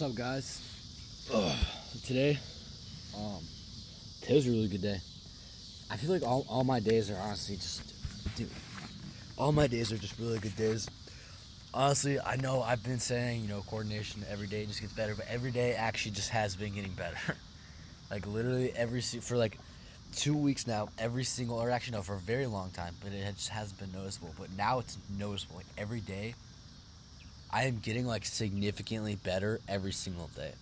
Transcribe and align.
What's 0.00 0.12
up, 0.12 0.16
guys? 0.16 0.62
Ugh, 1.30 1.56
today, 2.06 2.38
um, 3.14 3.42
today 4.22 4.34
was 4.34 4.46
a 4.46 4.50
really 4.50 4.68
good 4.68 4.80
day. 4.80 4.98
I 5.90 5.98
feel 5.98 6.10
like 6.10 6.22
all, 6.22 6.46
all 6.48 6.64
my 6.64 6.80
days 6.80 7.10
are 7.10 7.18
honestly 7.18 7.56
just, 7.56 7.92
dude, 8.34 8.48
all 9.36 9.52
my 9.52 9.66
days 9.66 9.92
are 9.92 9.98
just 9.98 10.18
really 10.18 10.38
good 10.38 10.56
days. 10.56 10.88
Honestly, 11.74 12.18
I 12.18 12.36
know 12.36 12.62
I've 12.62 12.82
been 12.82 12.98
saying, 12.98 13.42
you 13.42 13.48
know, 13.48 13.62
coordination 13.68 14.24
every 14.30 14.46
day 14.46 14.64
just 14.64 14.80
gets 14.80 14.94
better, 14.94 15.14
but 15.14 15.26
every 15.28 15.50
day 15.50 15.74
actually 15.74 16.12
just 16.12 16.30
has 16.30 16.56
been 16.56 16.74
getting 16.74 16.92
better. 16.92 17.36
like 18.10 18.26
literally 18.26 18.72
every 18.74 19.02
for 19.02 19.36
like 19.36 19.58
two 20.16 20.34
weeks 20.34 20.66
now, 20.66 20.88
every 20.98 21.24
single, 21.24 21.58
or 21.58 21.68
actually 21.68 21.98
no, 21.98 22.02
for 22.02 22.14
a 22.14 22.20
very 22.20 22.46
long 22.46 22.70
time, 22.70 22.94
but 23.04 23.12
it 23.12 23.22
just 23.36 23.50
hasn't 23.50 23.78
been 23.78 23.92
noticeable. 23.92 24.34
But 24.38 24.48
now 24.56 24.78
it's 24.78 24.96
noticeable. 25.18 25.56
Like 25.56 25.66
every 25.76 26.00
day, 26.00 26.36
I 27.52 27.64
am 27.64 27.80
getting 27.80 28.06
like 28.06 28.24
significantly 28.24 29.16
better 29.16 29.60
every 29.68 29.92
single 29.92 30.30
day. 30.36 30.52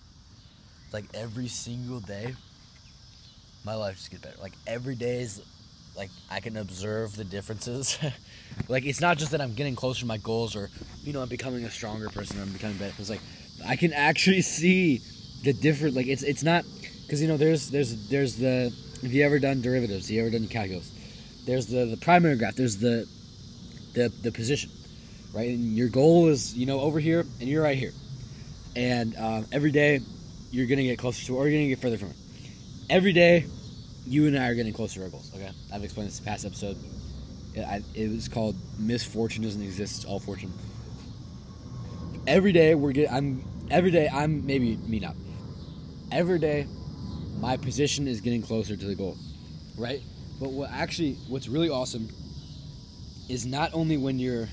Like 0.93 1.05
every 1.13 1.49
single 1.49 2.01
day, 2.01 2.35
my 3.65 3.75
life 3.75 3.97
just 3.97 4.11
gets 4.11 4.23
better. 4.23 4.41
Like 4.41 4.55
every 4.67 4.95
day 4.95 5.21
is 5.21 5.43
like 5.97 6.11
I 6.31 6.41
can 6.41 6.57
observe 6.57 7.15
the 7.15 7.25
differences. 7.25 7.99
like 8.69 8.87
it's 8.87 9.01
not 9.01 9.19
just 9.19 9.33
that 9.33 9.41
I'm 9.41 9.55
getting 9.55 9.77
closer 9.77 10.01
to 10.01 10.07
my 10.07 10.17
goals 10.19 10.57
or 10.57 10.71
you 11.05 11.13
know 11.13 11.21
I'm 11.21 11.29
becoming 11.29 11.65
a 11.65 11.71
stronger 11.71 12.09
person 12.09 12.39
or 12.39 12.43
I'm 12.43 12.53
becoming 12.53 12.79
better. 12.79 12.95
It's 12.99 13.11
like 13.11 13.21
I 13.67 13.77
can 13.77 13.93
actually 13.93 14.41
see 14.41 15.03
the 15.43 15.53
different. 15.53 15.95
Like 15.95 16.07
it's 16.07 16.23
it's 16.23 16.43
not 16.43 16.65
because 17.03 17.21
you 17.21 17.29
know 17.29 17.37
there's 17.37 17.71
there's 17.71 18.09
there's 18.09 18.37
the 18.37 18.75
have 19.03 19.13
you 19.13 19.25
ever 19.25 19.39
done 19.39 19.61
derivatives? 19.61 20.09
Have 20.09 20.15
you 20.15 20.23
ever 20.23 20.31
done 20.31 20.49
calculus? 20.49 20.91
There's 21.45 21.67
the 21.67 21.85
the 21.85 21.99
primary 21.99 22.37
graph. 22.37 22.55
There's 22.55 22.79
the 22.79 23.07
the 23.93 24.09
the 24.23 24.33
position 24.33 24.71
right? 25.33 25.51
And 25.51 25.77
your 25.77 25.89
goal 25.89 26.29
is, 26.29 26.55
you 26.55 26.67
know, 26.67 26.81
over 26.81 27.01
here, 27.01 27.21
and 27.41 27.49
you're 27.49 27.63
right 27.63 27.79
here. 27.79 27.93
And 28.77 29.17
um, 29.17 29.47
every 29.53 29.71
day, 29.71 30.01
you're 30.51 30.67
gonna 30.67 30.83
get 30.83 30.99
closer 30.99 31.25
to, 31.27 31.37
or 31.37 31.49
you're 31.49 31.59
gonna 31.59 31.69
get 31.69 31.81
further 31.81 31.99
from 31.99 32.11
it. 32.11 32.17
Every 32.91 33.13
day, 33.13 33.47
you 34.07 34.27
and 34.27 34.39
I 34.39 34.49
are 34.49 34.55
getting 34.55 34.73
closer 34.73 35.01
to 35.01 35.05
our 35.05 35.11
goals. 35.11 35.31
Okay, 35.35 35.51
I've 35.73 35.85
explained 35.85 36.09
this 36.09 36.21
past 36.21 36.45
episode. 36.45 36.77
It, 37.55 37.61
I, 37.61 37.83
it 37.95 38.11
was 38.11 38.29
called 38.29 38.57
"Misfortune 38.79 39.43
Doesn't 39.43 39.63
Exist; 39.63 39.97
It's 39.97 40.05
All 40.05 40.21
Fortune." 40.21 40.53
Every 42.27 42.53
day, 42.53 42.75
we're 42.75 42.93
getting. 42.93 43.15
I'm 43.15 43.45
every 43.71 43.91
day. 43.91 44.09
I'm 44.13 44.47
maybe 44.47 44.77
me 44.77 45.01
not. 45.01 45.17
Every 46.11 46.39
day, 46.39 46.67
my 47.41 47.57
position 47.57 48.09
is 48.09 48.21
getting 48.21 48.43
closer 48.43 48.77
to 48.77 48.87
the 48.87 48.95
goal, 48.95 49.17
right? 49.77 50.01
But 50.41 50.51
what 50.51 50.71
actually, 50.71 51.15
what's 51.29 51.49
really 51.49 51.69
awesome 51.69 52.09
is 53.29 53.45
not 53.45 53.71
only 53.75 53.97
when 53.97 54.19
your 54.19 54.49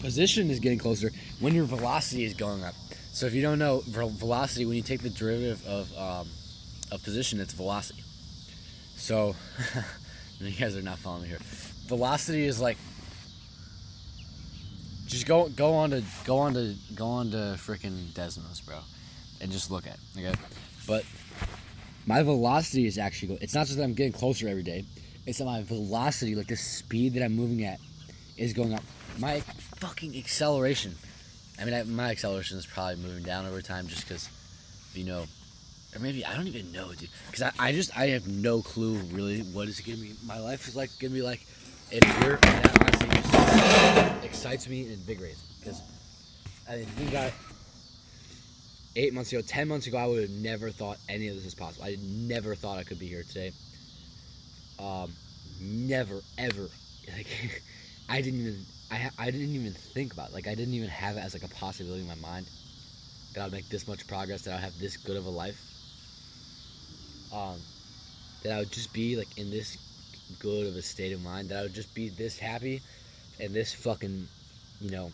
position 0.00 0.50
is 0.50 0.58
getting 0.58 0.78
closer, 0.78 1.10
when 1.38 1.54
your 1.54 1.64
velocity 1.64 2.24
is 2.24 2.34
going 2.34 2.64
up. 2.64 2.74
So 3.12 3.26
if 3.26 3.34
you 3.34 3.42
don't 3.42 3.58
know 3.58 3.82
velocity, 3.86 4.66
when 4.66 4.76
you 4.76 4.82
take 4.82 5.02
the 5.02 5.10
derivative 5.10 5.66
of 5.66 5.96
um, 5.98 6.28
of 6.90 7.02
position, 7.02 7.40
it's 7.40 7.52
velocity. 7.52 8.02
So 8.96 9.34
you 10.40 10.52
guys 10.52 10.76
are 10.76 10.82
not 10.82 10.98
following 10.98 11.22
me 11.22 11.28
here. 11.28 11.38
Velocity 11.86 12.44
is 12.44 12.60
like 12.60 12.76
just 15.06 15.26
go 15.26 15.48
go 15.48 15.74
on 15.74 15.90
to 15.90 16.02
go 16.24 16.38
on 16.38 16.54
to 16.54 16.74
go 16.94 17.06
on 17.06 17.30
to 17.32 17.56
freaking 17.56 18.12
Desmos, 18.12 18.64
bro, 18.64 18.76
and 19.40 19.50
just 19.50 19.70
look 19.70 19.86
at 19.86 19.98
okay. 20.16 20.34
But 20.86 21.04
my 22.06 22.22
velocity 22.22 22.86
is 22.86 22.96
actually 22.96 23.28
go- 23.28 23.38
it's 23.40 23.54
not 23.54 23.66
just 23.66 23.78
that 23.78 23.84
I'm 23.84 23.94
getting 23.94 24.12
closer 24.12 24.48
every 24.48 24.62
day. 24.62 24.84
It's 25.26 25.38
that 25.38 25.44
my 25.44 25.62
velocity, 25.62 26.34
like 26.34 26.46
the 26.46 26.56
speed 26.56 27.14
that 27.14 27.24
I'm 27.24 27.34
moving 27.34 27.64
at, 27.64 27.78
is 28.36 28.52
going 28.52 28.72
up. 28.72 28.82
My 29.18 29.42
fucking 29.80 30.16
acceleration. 30.16 30.94
I 31.58 31.64
mean, 31.64 31.74
I, 31.74 31.82
my 31.82 32.10
acceleration 32.10 32.58
is 32.58 32.66
probably 32.66 32.96
moving 32.96 33.24
down 33.24 33.46
over 33.46 33.60
time 33.62 33.88
just 33.88 34.06
because, 34.06 34.28
you 34.94 35.04
know, 35.04 35.24
or 35.94 35.98
maybe 35.98 36.24
I 36.24 36.36
don't 36.36 36.46
even 36.46 36.70
know, 36.70 36.88
dude. 36.92 37.08
Because 37.26 37.42
I, 37.42 37.52
I 37.58 37.72
just 37.72 37.96
I 37.96 38.08
have 38.08 38.28
no 38.28 38.62
clue 38.62 38.94
really 39.12 39.40
what 39.40 39.68
is 39.68 39.80
gonna 39.80 39.98
be. 39.98 40.12
My 40.24 40.38
life 40.38 40.68
is 40.68 40.76
like 40.76 40.90
gonna 41.00 41.14
be 41.14 41.22
like 41.22 41.44
in 41.90 42.04
a 42.04 42.20
year, 42.20 42.38
and 42.42 42.64
that 42.64 42.80
honestly 42.80 44.26
excites 44.26 44.68
me 44.68 44.82
and 44.82 44.92
invigorates. 44.92 45.42
Because 45.58 45.82
I 46.68 46.76
mean, 46.76 46.86
we 46.98 47.06
got 47.06 47.32
eight 48.96 49.12
months 49.12 49.32
ago, 49.32 49.42
ten 49.42 49.66
months 49.66 49.86
ago, 49.86 49.98
I 49.98 50.06
would 50.06 50.22
have 50.22 50.30
never 50.30 50.70
thought 50.70 50.98
any 51.08 51.28
of 51.28 51.34
this 51.34 51.44
was 51.44 51.54
possible. 51.54 51.86
I 51.86 51.96
never 52.00 52.54
thought 52.54 52.78
I 52.78 52.84
could 52.84 53.00
be 53.00 53.06
here 53.06 53.24
today. 53.24 53.52
Um, 54.78 55.12
never 55.60 56.20
ever 56.38 56.62
like 57.16 57.62
I 58.08 58.20
didn't 58.22 58.40
even 58.40 58.64
I 58.90 59.10
I 59.18 59.30
didn't 59.30 59.54
even 59.54 59.72
think 59.72 60.12
about 60.12 60.30
it. 60.30 60.34
like 60.34 60.46
I 60.46 60.54
didn't 60.54 60.74
even 60.74 60.88
have 60.88 61.16
it 61.16 61.20
as 61.20 61.34
like 61.34 61.44
a 61.44 61.54
possibility 61.54 62.02
in 62.02 62.08
my 62.08 62.14
mind 62.16 62.46
that 63.34 63.40
I 63.40 63.44
would 63.44 63.52
make 63.52 63.68
this 63.68 63.86
much 63.86 64.06
progress 64.06 64.42
that 64.42 64.52
I 64.52 64.54
would 64.54 64.64
have 64.64 64.78
this 64.78 64.96
good 64.96 65.16
of 65.16 65.26
a 65.26 65.30
life. 65.30 65.60
Um, 67.32 67.60
that 68.42 68.52
I 68.52 68.58
would 68.58 68.72
just 68.72 68.92
be 68.92 69.16
like 69.16 69.38
in 69.38 69.50
this 69.50 69.78
good 70.40 70.66
of 70.66 70.76
a 70.76 70.82
state 70.82 71.12
of 71.12 71.22
mind 71.22 71.48
that 71.48 71.58
I 71.58 71.62
would 71.62 71.74
just 71.74 71.94
be 71.94 72.08
this 72.08 72.38
happy 72.38 72.80
and 73.40 73.52
this 73.54 73.72
fucking 73.72 74.28
you 74.80 74.90
know 74.90 75.10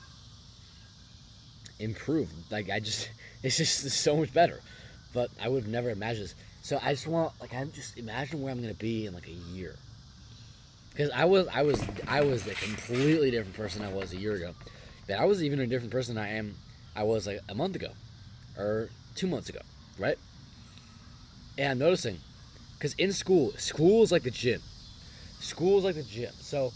improved 1.79 2.33
like 2.51 2.71
I 2.71 2.81
just 2.81 3.11
it's 3.43 3.57
just 3.57 3.89
so 3.91 4.17
much 4.17 4.33
better 4.33 4.61
but 5.13 5.31
I 5.43 5.49
would 5.49 5.65
have 5.65 5.73
never 5.73 5.91
imagined 5.91 6.25
this 6.25 6.35
so 6.63 6.79
I 6.83 6.93
just 6.93 7.07
want 7.07 7.33
like 7.41 7.55
I'm 7.55 7.73
just 7.73 7.99
imagine 7.99 8.43
where 8.43 8.53
I'm 8.53 8.61
gonna 8.61 8.75
be 8.75 9.07
in 9.07 9.15
like 9.15 9.29
a 9.29 9.55
year 9.55 9.77
because 10.97 11.11
I 11.11 11.27
was 11.27 11.47
I 11.49 11.63
was 11.63 11.85
I 12.09 12.23
was 12.23 12.47
a 12.47 12.55
completely 12.55 13.31
different 13.31 13.55
person 13.55 13.85
I 13.85 13.93
was 13.93 14.13
a 14.13 14.17
year 14.17 14.35
ago. 14.35 14.55
But 15.07 15.19
I 15.19 15.27
was 15.27 15.43
even 15.43 15.61
a 15.61 15.67
different 15.67 15.93
person 15.93 16.17
I 16.17 16.37
am 16.37 16.55
I 16.95 17.03
was 17.03 17.27
like 17.27 17.41
a 17.49 17.55
month 17.55 17.77
ago 17.77 17.91
or 18.57 18.89
two 19.15 19.27
months 19.27 19.51
ago, 19.51 19.61
right? 19.99 20.19
And 21.59 21.73
I'm 21.73 21.79
noticing 21.79 22.19
because 22.79 22.95
in 22.95 23.13
school, 23.13 23.53
school 23.59 24.03
is 24.03 24.11
like 24.11 24.23
the 24.23 24.31
gym. 24.31 24.63
School 25.41 25.79
is 25.79 25.85
like 25.85 25.97
the 25.97 26.03
gym. 26.03 26.33
So 26.41 26.73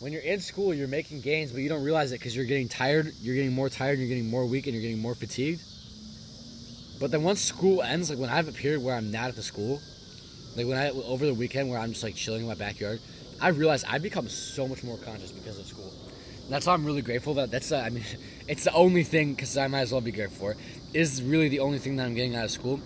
when 0.00 0.12
you're 0.12 0.22
in 0.22 0.40
school, 0.40 0.72
you're 0.72 0.88
making 0.88 1.20
gains, 1.20 1.52
but 1.52 1.60
you 1.60 1.68
don't 1.68 1.84
realize 1.84 2.12
it 2.12 2.20
because 2.20 2.34
you're 2.34 2.46
getting 2.46 2.68
tired. 2.68 3.12
You're 3.20 3.34
getting 3.34 3.52
more 3.52 3.68
tired. 3.68 3.98
You're 3.98 4.08
getting 4.08 4.30
more 4.30 4.46
weak, 4.46 4.66
and 4.66 4.74
you're 4.74 4.82
getting 4.82 4.98
more 4.98 5.14
fatigued. 5.14 5.62
But 6.98 7.10
then 7.10 7.22
once 7.22 7.42
school 7.42 7.82
ends, 7.82 8.08
like 8.08 8.18
when 8.18 8.30
I 8.30 8.36
have 8.36 8.48
a 8.48 8.52
period 8.52 8.82
where 8.82 8.94
I'm 8.94 9.10
not 9.10 9.28
at 9.28 9.36
the 9.36 9.42
school, 9.42 9.80
like 10.56 10.66
when 10.66 10.78
I 10.78 10.90
over 10.90 11.26
the 11.26 11.34
weekend 11.34 11.68
where 11.70 11.78
I'm 11.78 11.90
just 11.92 12.02
like 12.02 12.14
chilling 12.14 12.42
in 12.42 12.48
my 12.48 12.54
backyard, 12.54 13.00
I 13.40 13.48
realized 13.48 13.84
I've 13.88 14.02
become 14.02 14.28
so 14.28 14.66
much 14.66 14.82
more 14.82 14.96
conscious 14.98 15.30
because 15.30 15.58
of 15.58 15.66
school. 15.66 15.92
And 16.44 16.52
that's 16.52 16.66
why 16.66 16.72
I'm 16.72 16.84
really 16.84 17.02
grateful 17.02 17.34
that 17.34 17.50
that's 17.50 17.72
uh, 17.72 17.78
I 17.78 17.90
mean, 17.90 18.04
it's 18.48 18.64
the 18.64 18.72
only 18.72 19.04
thing 19.04 19.34
because 19.34 19.56
I 19.56 19.66
might 19.66 19.80
as 19.80 19.92
well 19.92 20.00
be 20.00 20.12
grateful 20.12 20.54
for. 20.54 20.60
Is 20.94 21.22
really 21.22 21.48
the 21.48 21.60
only 21.60 21.78
thing 21.78 21.96
that 21.96 22.06
I'm 22.06 22.14
getting 22.14 22.36
out 22.36 22.44
of 22.44 22.50
school 22.50 22.80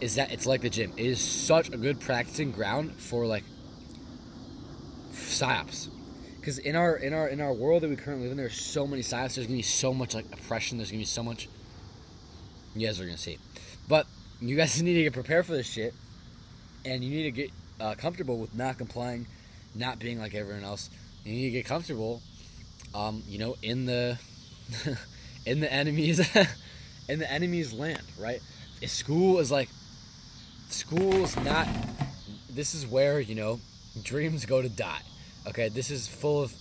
is 0.00 0.16
that 0.16 0.32
it's 0.32 0.46
like 0.46 0.62
the 0.62 0.70
gym. 0.70 0.92
It 0.96 1.06
is 1.06 1.20
such 1.20 1.68
a 1.68 1.76
good 1.76 2.00
practicing 2.00 2.50
ground 2.50 2.96
for 2.96 3.24
like 3.24 3.44
psyops. 5.12 5.88
Because 6.40 6.58
in 6.58 6.74
our 6.74 6.96
in 6.96 7.12
our 7.12 7.28
in 7.28 7.40
our 7.40 7.52
world 7.52 7.82
that 7.82 7.90
we 7.90 7.96
currently 7.96 8.24
live 8.24 8.32
in, 8.32 8.38
there's 8.38 8.60
so 8.60 8.86
many 8.86 9.02
psyops. 9.02 9.36
There's 9.36 9.46
gonna 9.46 9.58
be 9.58 9.62
so 9.62 9.94
much 9.94 10.14
like 10.14 10.26
oppression. 10.32 10.78
There's 10.78 10.90
gonna 10.90 11.00
be 11.00 11.04
so 11.04 11.22
much. 11.22 11.48
You 12.74 12.86
guys 12.86 13.00
are 13.00 13.04
gonna 13.04 13.16
see, 13.16 13.38
but 13.88 14.06
you 14.40 14.56
guys 14.56 14.82
need 14.82 14.94
to 14.94 15.02
get 15.04 15.12
prepared 15.12 15.46
for 15.46 15.52
this 15.52 15.70
shit 15.70 15.94
and 16.86 17.02
you 17.02 17.10
need 17.10 17.24
to 17.24 17.30
get 17.30 17.50
uh, 17.80 17.94
comfortable 17.96 18.38
with 18.38 18.54
not 18.54 18.78
complying, 18.78 19.26
not 19.74 19.98
being 19.98 20.18
like 20.18 20.34
everyone 20.34 20.64
else. 20.64 20.88
You 21.24 21.32
need 21.32 21.44
to 21.46 21.50
get 21.50 21.66
comfortable, 21.66 22.22
um, 22.94 23.22
you 23.28 23.38
know, 23.38 23.56
in 23.62 23.86
the 23.86 24.18
in 25.46 25.60
the 25.60 25.70
enemy's 25.70 26.20
in 27.08 27.18
the 27.18 27.30
enemy's 27.30 27.72
land, 27.72 28.02
right? 28.18 28.40
If 28.80 28.90
school 28.90 29.40
is 29.40 29.50
like 29.50 29.68
school 30.68 31.24
is 31.24 31.36
not. 31.36 31.68
This 32.48 32.74
is 32.74 32.86
where 32.86 33.20
you 33.20 33.34
know 33.34 33.60
dreams 34.02 34.46
go 34.46 34.62
to 34.62 34.68
die. 34.68 35.02
Okay, 35.46 35.68
this 35.68 35.90
is 35.90 36.08
full 36.08 36.42
of 36.42 36.54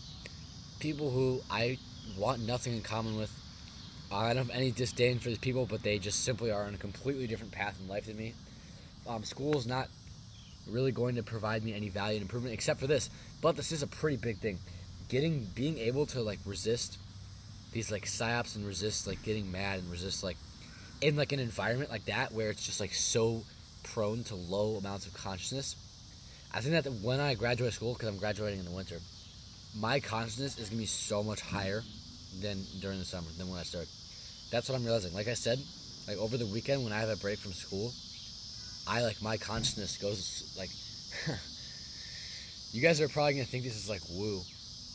people 0.79 1.09
who 1.09 1.39
I 1.49 1.77
want 2.17 2.45
nothing 2.45 2.73
in 2.73 2.81
common 2.81 3.17
with. 3.17 3.31
I 4.11 4.27
don't 4.33 4.47
have 4.47 4.49
any 4.55 4.71
disdain 4.71 5.19
for 5.19 5.29
these 5.29 5.37
people, 5.37 5.65
but 5.65 5.83
they 5.83 5.97
just 5.97 6.23
simply 6.23 6.51
are 6.51 6.65
on 6.65 6.73
a 6.73 6.77
completely 6.77 7.27
different 7.27 7.51
path 7.51 7.77
in 7.81 7.87
life 7.87 8.05
than 8.05 8.17
me. 8.17 8.33
Um, 9.07 9.23
school 9.23 9.57
is 9.57 9.65
not 9.65 9.87
really 10.67 10.91
going 10.91 11.15
to 11.15 11.23
provide 11.23 11.63
me 11.63 11.73
any 11.73 11.89
value 11.89 12.15
and 12.15 12.23
improvement 12.23 12.53
except 12.53 12.79
for 12.79 12.87
this. 12.87 13.09
But 13.41 13.55
this 13.55 13.71
is 13.71 13.83
a 13.83 13.87
pretty 13.87 14.17
big 14.17 14.37
thing. 14.37 14.59
Getting 15.09 15.47
being 15.55 15.77
able 15.77 16.05
to 16.07 16.21
like 16.21 16.39
resist 16.45 16.97
these 17.71 17.91
like 17.91 18.05
psyops 18.05 18.55
and 18.55 18.65
resist 18.65 19.05
like 19.05 19.21
getting 19.23 19.51
mad 19.51 19.79
and 19.79 19.91
resist 19.91 20.23
like 20.23 20.37
in 21.01 21.15
like 21.15 21.31
an 21.31 21.39
environment 21.39 21.91
like 21.91 22.05
that 22.05 22.31
where 22.31 22.49
it's 22.49 22.65
just 22.65 22.79
like 22.79 22.93
so 22.93 23.43
prone 23.83 24.23
to 24.25 24.35
low 24.35 24.77
amounts 24.77 25.05
of 25.05 25.13
consciousness. 25.13 25.75
I 26.53 26.61
think 26.61 26.81
that 26.81 26.89
when 27.03 27.19
I 27.19 27.35
graduate 27.35 27.73
school, 27.73 27.93
because 27.93 28.07
I'm 28.07 28.17
graduating 28.17 28.59
in 28.59 28.65
the 28.65 28.71
winter, 28.71 28.97
my 29.77 29.99
consciousness 29.99 30.57
is 30.57 30.69
gonna 30.69 30.79
be 30.79 30.85
so 30.85 31.21
much 31.21 31.41
higher 31.41 31.83
than 32.41 32.63
during 32.79 32.97
the 32.97 33.05
summer 33.05 33.27
than 33.37 33.49
when 33.49 33.59
I 33.59 33.63
start. 33.63 33.87
That's 34.51 34.69
what 34.69 34.75
I'm 34.75 34.85
realizing. 34.85 35.13
Like 35.13 35.27
I 35.27 35.33
said, 35.33 35.59
like 36.07 36.17
over 36.17 36.37
the 36.37 36.45
weekend 36.45 36.83
when 36.83 36.93
I 36.93 36.99
have 36.99 37.09
a 37.09 37.17
break 37.17 37.39
from 37.39 37.51
school, 37.51 37.91
I 38.87 39.01
like 39.01 39.21
my 39.21 39.37
consciousness 39.37 39.97
goes 39.97 40.53
like. 40.57 40.69
you 42.73 42.81
guys 42.81 42.99
are 43.01 43.07
probably 43.07 43.33
gonna 43.33 43.45
think 43.45 43.63
this 43.63 43.75
is 43.75 43.89
like 43.89 44.01
woo, 44.11 44.41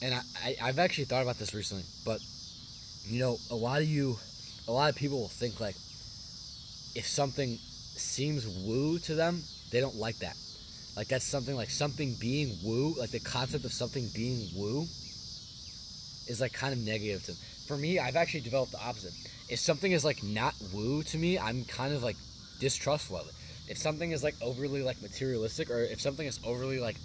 and 0.02 0.14
I, 0.14 0.20
I 0.44 0.56
I've 0.68 0.78
actually 0.78 1.04
thought 1.04 1.22
about 1.22 1.38
this 1.38 1.54
recently, 1.54 1.84
but 2.04 2.20
you 3.06 3.20
know 3.20 3.38
a 3.50 3.54
lot 3.54 3.80
of 3.80 3.88
you, 3.88 4.16
a 4.68 4.72
lot 4.72 4.90
of 4.90 4.96
people 4.96 5.18
will 5.18 5.28
think 5.28 5.60
like 5.60 5.76
if 6.94 7.06
something 7.06 7.56
seems 7.56 8.46
woo 8.46 8.98
to 9.00 9.14
them, 9.14 9.42
they 9.70 9.80
don't 9.80 9.96
like 9.96 10.18
that. 10.18 10.36
Like 10.96 11.08
that's 11.08 11.24
something 11.24 11.56
like 11.56 11.70
something 11.70 12.14
being 12.20 12.56
woo, 12.62 12.94
like 12.98 13.10
the 13.10 13.20
concept 13.20 13.64
of 13.64 13.72
something 13.72 14.08
being 14.14 14.48
woo 14.54 14.82
is 16.28 16.40
like 16.40 16.52
kind 16.52 16.72
of 16.72 16.78
negative 16.80 17.22
to 17.22 17.26
them. 17.32 17.40
For 17.66 17.76
me, 17.76 17.98
I've 17.98 18.16
actually 18.16 18.40
developed 18.40 18.72
the 18.72 18.80
opposite. 18.80 19.12
If 19.48 19.58
something 19.58 19.92
is 19.92 20.04
like 20.04 20.22
not 20.22 20.54
woo 20.72 21.02
to 21.04 21.18
me, 21.18 21.38
I'm 21.38 21.64
kind 21.64 21.94
of 21.94 22.02
like 22.02 22.16
distrustful 22.58 23.16
of 23.16 23.28
it. 23.28 23.34
If 23.70 23.78
something 23.78 24.10
is 24.10 24.24
like 24.24 24.34
overly 24.42 24.82
like 24.82 25.00
materialistic 25.00 25.70
or 25.70 25.80
if 25.80 26.00
something 26.00 26.26
is 26.26 26.40
overly 26.44 26.80
like 26.80 26.96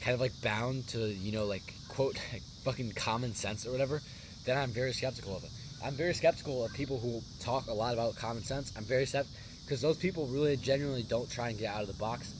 kind 0.00 0.14
of 0.14 0.20
like 0.20 0.32
bound 0.42 0.88
to, 0.88 1.06
you 1.06 1.32
know, 1.32 1.44
like 1.44 1.74
quote 1.88 2.18
like, 2.32 2.42
fucking 2.64 2.92
common 2.92 3.34
sense 3.34 3.66
or 3.66 3.72
whatever, 3.72 4.00
then 4.46 4.56
I'm 4.56 4.70
very 4.70 4.92
skeptical 4.92 5.36
of 5.36 5.44
it. 5.44 5.50
I'm 5.84 5.92
very 5.92 6.14
skeptical 6.14 6.64
of 6.64 6.72
people 6.72 6.98
who 6.98 7.20
talk 7.40 7.68
a 7.68 7.72
lot 7.72 7.92
about 7.92 8.16
common 8.16 8.42
sense. 8.42 8.72
I'm 8.76 8.84
very 8.84 9.04
skeptical 9.04 9.38
because 9.64 9.82
those 9.82 9.98
people 9.98 10.26
really 10.26 10.56
genuinely 10.56 11.02
don't 11.02 11.30
try 11.30 11.50
and 11.50 11.58
get 11.58 11.72
out 11.72 11.82
of 11.82 11.88
the 11.88 11.94
box. 11.94 12.34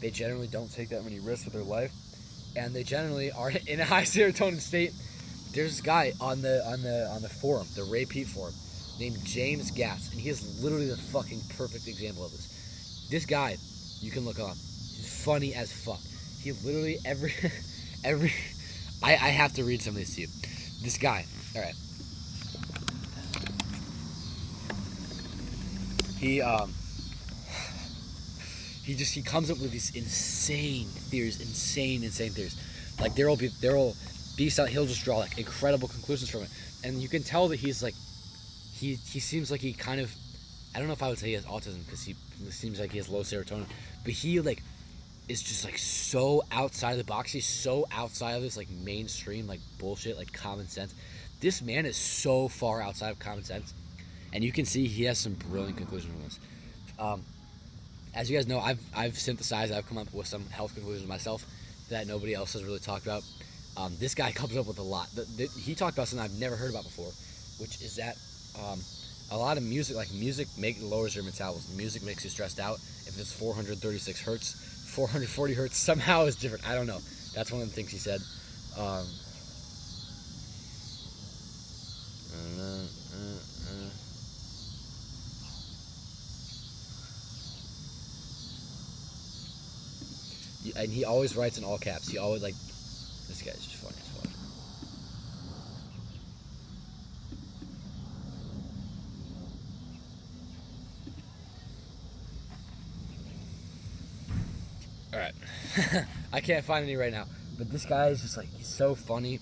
They 0.00 0.10
generally 0.10 0.48
don't 0.48 0.72
take 0.72 0.88
that 0.88 1.04
many 1.04 1.20
risks 1.20 1.44
with 1.44 1.54
their 1.54 1.62
life, 1.62 1.92
and 2.56 2.74
they 2.74 2.82
generally 2.82 3.30
are 3.30 3.52
in 3.66 3.80
a 3.80 3.84
high 3.84 4.02
serotonin 4.14 4.58
state. 4.58 4.92
There's 5.52 5.72
this 5.72 5.80
guy 5.82 6.14
on 6.18 6.40
the 6.40 6.64
on 6.66 6.82
the 6.82 7.06
on 7.08 7.20
the 7.20 7.28
forum, 7.28 7.66
the 7.76 7.84
Ray 7.84 8.06
Peat 8.06 8.26
forum, 8.26 8.54
named 8.98 9.22
James 9.24 9.70
Gass, 9.70 10.10
and 10.10 10.20
he 10.20 10.30
is 10.30 10.62
literally 10.62 10.88
the 10.88 10.96
fucking 10.96 11.40
perfect 11.58 11.86
example 11.86 12.24
of 12.24 12.32
this. 12.32 12.51
This 13.12 13.26
guy, 13.26 13.58
you 14.00 14.10
can 14.10 14.24
look 14.24 14.40
up. 14.40 14.54
He's 14.54 15.22
funny 15.22 15.52
as 15.52 15.70
fuck. 15.70 16.00
He 16.42 16.52
literally 16.52 16.98
every 17.04 17.34
every 18.04 18.32
I, 19.02 19.10
I 19.10 19.28
have 19.28 19.52
to 19.56 19.64
read 19.64 19.82
some 19.82 19.90
of 19.90 19.96
this 19.96 20.14
to 20.14 20.22
you. 20.22 20.28
This 20.82 20.96
guy, 20.96 21.26
all 21.54 21.60
right. 21.60 21.74
He 26.18 26.40
um 26.40 26.72
he 28.82 28.94
just 28.94 29.14
he 29.14 29.20
comes 29.20 29.50
up 29.50 29.58
with 29.58 29.72
these 29.72 29.94
insane 29.94 30.86
theories, 30.86 31.38
insane, 31.38 32.04
insane 32.04 32.30
theories. 32.30 32.56
Like 32.98 33.14
there 33.14 33.28
will 33.28 33.36
be 33.36 33.50
there 33.60 33.76
will 33.76 33.94
be 34.38 34.48
some 34.48 34.68
he'll 34.68 34.86
just 34.86 35.04
draw 35.04 35.18
like 35.18 35.36
incredible 35.36 35.88
conclusions 35.88 36.30
from 36.30 36.44
it, 36.44 36.48
and 36.82 37.02
you 37.02 37.10
can 37.10 37.22
tell 37.22 37.48
that 37.48 37.56
he's 37.56 37.82
like 37.82 37.94
he 38.72 38.94
he 38.94 39.20
seems 39.20 39.50
like 39.50 39.60
he 39.60 39.74
kind 39.74 40.00
of 40.00 40.10
I 40.74 40.78
don't 40.78 40.86
know 40.86 40.94
if 40.94 41.02
I 41.02 41.08
would 41.08 41.18
say 41.18 41.28
he 41.28 41.32
has 41.34 41.44
autism 41.44 41.84
because 41.84 42.02
he 42.02 42.14
seems 42.50 42.80
like 42.80 42.92
he 42.92 42.98
has 42.98 43.08
low 43.08 43.20
serotonin, 43.20 43.66
but 44.04 44.12
he 44.12 44.40
like 44.40 44.62
is 45.28 45.42
just 45.42 45.64
like 45.64 45.78
so 45.78 46.42
outside 46.50 46.92
of 46.92 46.98
the 46.98 47.04
box. 47.04 47.32
He's 47.32 47.46
so 47.46 47.86
outside 47.92 48.32
of 48.32 48.42
this 48.42 48.56
like 48.56 48.68
mainstream 48.70 49.46
like 49.46 49.60
bullshit 49.78 50.16
like 50.16 50.32
common 50.32 50.68
sense. 50.68 50.94
This 51.40 51.62
man 51.62 51.86
is 51.86 51.96
so 51.96 52.48
far 52.48 52.80
outside 52.80 53.10
of 53.10 53.18
common 53.18 53.44
sense 53.44 53.74
and 54.32 54.42
you 54.42 54.52
can 54.52 54.64
see 54.64 54.86
he 54.86 55.04
has 55.04 55.18
some 55.18 55.34
brilliant 55.34 55.76
conclusions 55.76 56.14
on 56.14 56.22
this. 56.22 56.40
Um, 56.98 57.22
as 58.14 58.30
you 58.30 58.36
guys 58.36 58.46
know, 58.46 58.58
I've 58.58 58.80
I've 58.94 59.18
synthesized, 59.18 59.72
I've 59.72 59.86
come 59.86 59.98
up 59.98 60.12
with 60.12 60.26
some 60.26 60.44
health 60.48 60.74
conclusions 60.74 61.08
myself 61.08 61.44
that 61.90 62.06
nobody 62.06 62.34
else 62.34 62.52
has 62.54 62.64
really 62.64 62.78
talked 62.78 63.04
about. 63.04 63.22
Um, 63.76 63.94
this 63.98 64.14
guy 64.14 64.32
comes 64.34 64.56
up 64.56 64.66
with 64.66 64.78
a 64.78 64.82
lot. 64.82 65.08
The, 65.14 65.22
the, 65.36 65.46
he 65.60 65.74
talked 65.74 65.96
about 65.96 66.08
something 66.08 66.24
I've 66.24 66.38
never 66.38 66.56
heard 66.56 66.70
about 66.70 66.84
before, 66.84 67.10
which 67.58 67.82
is 67.82 67.96
that 67.96 68.16
um, 68.62 68.80
a 69.30 69.36
lot 69.36 69.56
of 69.56 69.62
music, 69.62 69.96
like 69.96 70.12
music, 70.12 70.48
make 70.58 70.76
lowers 70.82 71.14
your 71.14 71.24
metabolism. 71.24 71.76
Music 71.76 72.02
makes 72.02 72.24
you 72.24 72.30
stressed 72.30 72.60
out. 72.60 72.76
If 73.06 73.18
it's 73.18 73.32
436 73.32 74.20
hertz, 74.22 74.52
440 74.90 75.54
hertz 75.54 75.76
somehow 75.88 76.24
is 76.24 76.36
different. 76.36 76.68
I 76.68 76.74
don't 76.74 76.86
know. 76.86 77.00
That's 77.34 77.50
one 77.50 77.62
of 77.62 77.68
the 77.68 77.74
things 77.74 77.90
he 77.90 77.98
said. 77.98 78.20
Um, 78.76 79.06
uh, 82.58 82.62
uh, 82.62 83.38
uh. 83.70 83.90
and 90.76 90.90
he 90.90 91.04
always 91.04 91.36
writes 91.36 91.58
in 91.58 91.64
all 91.64 91.78
caps. 91.78 92.08
He 92.08 92.18
always 92.18 92.42
like 92.42 92.54
this 93.28 93.42
guy's 93.42 93.54
just 93.56 93.76
funny 93.76 93.96
as 93.98 94.08
fuck. 94.08 94.32
All 105.12 105.18
right, 105.18 105.34
I 106.32 106.40
can't 106.40 106.64
find 106.64 106.84
any 106.84 106.96
right 106.96 107.12
now, 107.12 107.26
but 107.58 107.70
this 107.70 107.84
guy 107.84 108.08
is 108.08 108.22
just 108.22 108.38
like 108.38 108.48
he's 108.56 108.66
so 108.66 108.94
funny. 108.94 109.40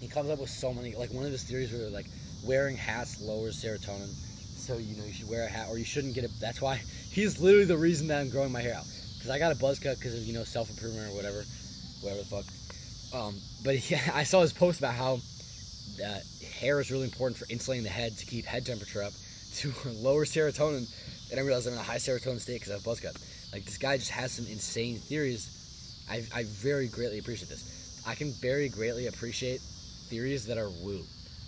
He 0.00 0.08
comes 0.08 0.28
up 0.28 0.40
with 0.40 0.50
so 0.50 0.74
many 0.74 0.96
like 0.96 1.12
one 1.12 1.24
of 1.24 1.30
his 1.30 1.44
theories 1.44 1.72
where 1.72 1.88
like 1.88 2.06
wearing 2.44 2.76
hats 2.76 3.20
lowers 3.20 3.62
serotonin, 3.62 4.08
so 4.08 4.76
you 4.76 4.96
know 4.96 5.04
you 5.04 5.12
should 5.12 5.28
wear 5.28 5.44
a 5.44 5.48
hat 5.48 5.68
or 5.70 5.78
you 5.78 5.84
shouldn't 5.84 6.16
get 6.16 6.24
it. 6.24 6.32
That's 6.40 6.60
why 6.60 6.80
he's 7.12 7.40
literally 7.40 7.64
the 7.64 7.76
reason 7.76 8.08
that 8.08 8.18
I'm 8.18 8.30
growing 8.30 8.50
my 8.50 8.60
hair 8.60 8.74
out 8.74 8.86
because 9.14 9.30
I 9.30 9.38
got 9.38 9.52
a 9.52 9.54
buzz 9.54 9.78
cut 9.78 9.98
because 9.98 10.14
of 10.14 10.24
you 10.24 10.34
know 10.34 10.42
self 10.42 10.68
improvement 10.68 11.12
or 11.12 11.14
whatever, 11.14 11.44
whatever 12.00 12.20
the 12.20 12.26
fuck. 12.26 12.44
Um, 13.14 13.36
but 13.64 13.88
yeah, 13.90 14.00
I 14.14 14.24
saw 14.24 14.40
his 14.40 14.52
post 14.52 14.80
about 14.80 14.94
how 14.94 15.20
uh, 16.04 16.18
hair 16.58 16.80
is 16.80 16.90
really 16.90 17.04
important 17.04 17.38
for 17.38 17.46
insulating 17.52 17.84
the 17.84 17.90
head 17.90 18.18
to 18.18 18.26
keep 18.26 18.46
head 18.46 18.66
temperature 18.66 19.04
up, 19.04 19.12
to 19.58 19.72
lower 19.94 20.24
serotonin, 20.24 20.90
and 21.30 21.38
I 21.38 21.42
realized 21.44 21.68
I'm 21.68 21.74
in 21.74 21.78
a 21.78 21.82
high 21.82 21.96
serotonin 21.96 22.40
state 22.40 22.54
because 22.54 22.70
I 22.70 22.72
have 22.74 22.82
a 22.82 22.84
buzz 22.84 22.98
cut. 22.98 23.16
Like 23.52 23.64
this 23.64 23.78
guy 23.78 23.96
just 23.96 24.10
has 24.10 24.32
some 24.32 24.46
insane 24.46 24.98
theories. 24.98 26.04
I, 26.10 26.22
I 26.34 26.44
very 26.44 26.88
greatly 26.88 27.18
appreciate 27.18 27.48
this. 27.48 28.02
I 28.06 28.14
can 28.14 28.32
very 28.32 28.68
greatly 28.68 29.06
appreciate 29.06 29.60
theories 30.08 30.46
that 30.46 30.58
are 30.58 30.70
woo, 30.82 31.02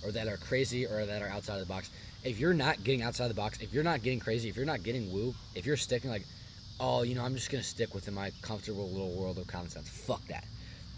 or 0.04 0.12
that 0.12 0.28
are 0.28 0.36
crazy, 0.36 0.86
or 0.86 1.06
that 1.06 1.22
are 1.22 1.28
outside 1.28 1.54
of 1.54 1.60
the 1.60 1.72
box. 1.72 1.90
If 2.24 2.38
you're 2.38 2.54
not 2.54 2.82
getting 2.84 3.02
outside 3.02 3.28
the 3.28 3.34
box, 3.34 3.60
if 3.60 3.72
you're 3.72 3.84
not 3.84 4.02
getting 4.02 4.20
crazy, 4.20 4.48
if 4.48 4.56
you're 4.56 4.66
not 4.66 4.82
getting 4.82 5.10
woo, 5.12 5.34
if 5.54 5.64
you're 5.64 5.76
sticking 5.76 6.10
like 6.10 6.26
oh, 6.80 7.02
you 7.02 7.14
know, 7.14 7.22
I'm 7.22 7.34
just 7.34 7.50
gonna 7.50 7.62
stick 7.62 7.94
within 7.94 8.14
my 8.14 8.32
comfortable 8.40 8.88
little 8.88 9.12
world 9.12 9.38
of 9.38 9.46
common 9.46 9.68
sense. 9.68 9.88
Fuck 9.88 10.26
that. 10.28 10.44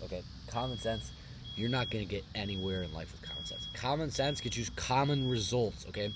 Okay, 0.05 0.23
common 0.49 0.79
sense. 0.79 1.11
You're 1.57 1.69
not 1.69 1.91
gonna 1.91 2.05
get 2.05 2.25
anywhere 2.35 2.85
in 2.85 2.93
life 2.95 3.13
with 3.13 3.23
common 3.23 3.45
sense. 3.45 3.69
Common 3.75 4.11
sense 4.11 4.41
gets 4.41 4.57
you 4.57 4.65
common 4.77 5.29
results. 5.29 5.85
Okay, 5.89 6.11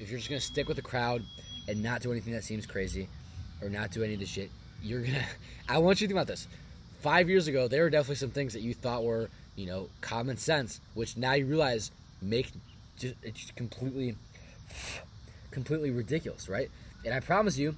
if 0.00 0.10
you're 0.10 0.18
just 0.18 0.30
gonna 0.30 0.40
stick 0.40 0.66
with 0.66 0.76
the 0.76 0.82
crowd 0.82 1.22
and 1.68 1.82
not 1.82 2.00
do 2.00 2.10
anything 2.10 2.32
that 2.32 2.44
seems 2.44 2.66
crazy, 2.66 3.08
or 3.62 3.68
not 3.68 3.90
do 3.90 4.02
any 4.02 4.14
of 4.14 4.20
the 4.20 4.26
shit, 4.26 4.50
you're 4.82 5.02
gonna. 5.02 5.24
I 5.68 5.78
want 5.78 6.00
you 6.00 6.06
to 6.06 6.12
think 6.12 6.18
about 6.18 6.26
this. 6.26 6.48
Five 7.00 7.28
years 7.28 7.48
ago, 7.48 7.68
there 7.68 7.82
were 7.82 7.90
definitely 7.90 8.16
some 8.16 8.30
things 8.30 8.52
that 8.52 8.60
you 8.60 8.74
thought 8.74 9.04
were, 9.04 9.30
you 9.56 9.66
know, 9.66 9.88
common 10.00 10.36
sense, 10.36 10.80
which 10.94 11.16
now 11.16 11.32
you 11.32 11.46
realize 11.46 11.90
make 12.20 12.50
just 12.98 13.14
it's 13.22 13.50
completely, 13.52 14.16
completely 15.50 15.90
ridiculous, 15.90 16.48
right? 16.48 16.70
And 17.04 17.14
I 17.14 17.20
promise 17.20 17.56
you, 17.56 17.74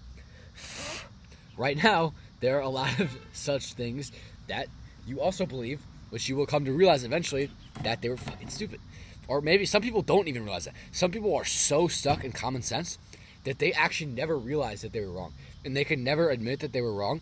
right 1.57 1.83
now, 1.83 2.15
there 2.41 2.59
are 2.59 2.63
a 2.63 2.69
lot 2.69 2.99
of 2.99 3.17
such 3.33 3.75
things 3.75 4.13
that 4.49 4.67
you 5.07 5.21
also 5.21 5.47
believe, 5.47 5.81
which 6.11 6.29
you 6.29 6.37
will 6.37 6.47
come 6.47 6.65
to 6.65 6.73
realize 6.73 7.05
eventually, 7.05 7.51
that 7.83 8.03
they 8.03 8.09
were 8.09 8.17
fucking 8.17 8.49
stupid. 8.49 8.81
Or 9.29 9.41
maybe 9.41 9.65
some 9.65 9.83
people 9.83 10.03
don't 10.03 10.29
even 10.29 10.45
realize 10.45 10.65
that. 10.65 10.75
Some 10.91 11.11
people 11.11 11.35
are 11.35 11.45
so 11.45 11.89
stuck 11.89 12.25
in 12.25 12.33
common 12.33 12.63
sense 12.63 12.99
that 13.45 13.59
they 13.59 13.73
actually 13.73 14.13
never 14.13 14.37
realized 14.37 14.85
that 14.85 14.93
they 14.93 15.01
were 15.01 15.13
wrong. 15.13 15.33
And 15.65 15.77
they 15.77 15.85
can 15.85 16.05
never 16.05 16.31
admit 16.31 16.61
that 16.61 16.73
they 16.73 16.81
were 16.81 16.93
wrong. 16.93 17.21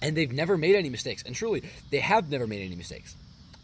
And 0.00 0.16
they've 0.16 0.32
never 0.32 0.58
made 0.58 0.74
any 0.74 0.88
mistakes. 0.88 1.22
And 1.24 1.34
truly, 1.34 1.62
they 1.90 2.00
have 2.00 2.30
never 2.30 2.46
made 2.46 2.64
any 2.64 2.74
mistakes. 2.74 3.16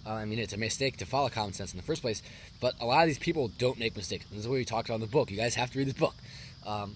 Uh, 0.06 0.12
I 0.12 0.24
mean, 0.24 0.38
it's 0.38 0.52
a 0.52 0.58
mistake 0.58 0.98
to 0.98 1.06
follow 1.06 1.28
common 1.28 1.52
sense 1.52 1.72
in 1.72 1.76
the 1.76 1.82
first 1.82 2.00
place, 2.00 2.22
but 2.60 2.74
a 2.80 2.86
lot 2.86 3.02
of 3.02 3.08
these 3.08 3.18
people 3.18 3.48
don't 3.58 3.78
make 3.78 3.96
mistakes. 3.96 4.24
This 4.30 4.40
is 4.40 4.48
what 4.48 4.54
we 4.54 4.64
talked 4.64 4.88
about 4.88 4.96
in 4.96 5.00
the 5.02 5.06
book. 5.06 5.30
You 5.30 5.36
guys 5.36 5.54
have 5.56 5.70
to 5.72 5.78
read 5.78 5.88
this 5.88 5.94
book. 5.94 6.14
Um, 6.64 6.94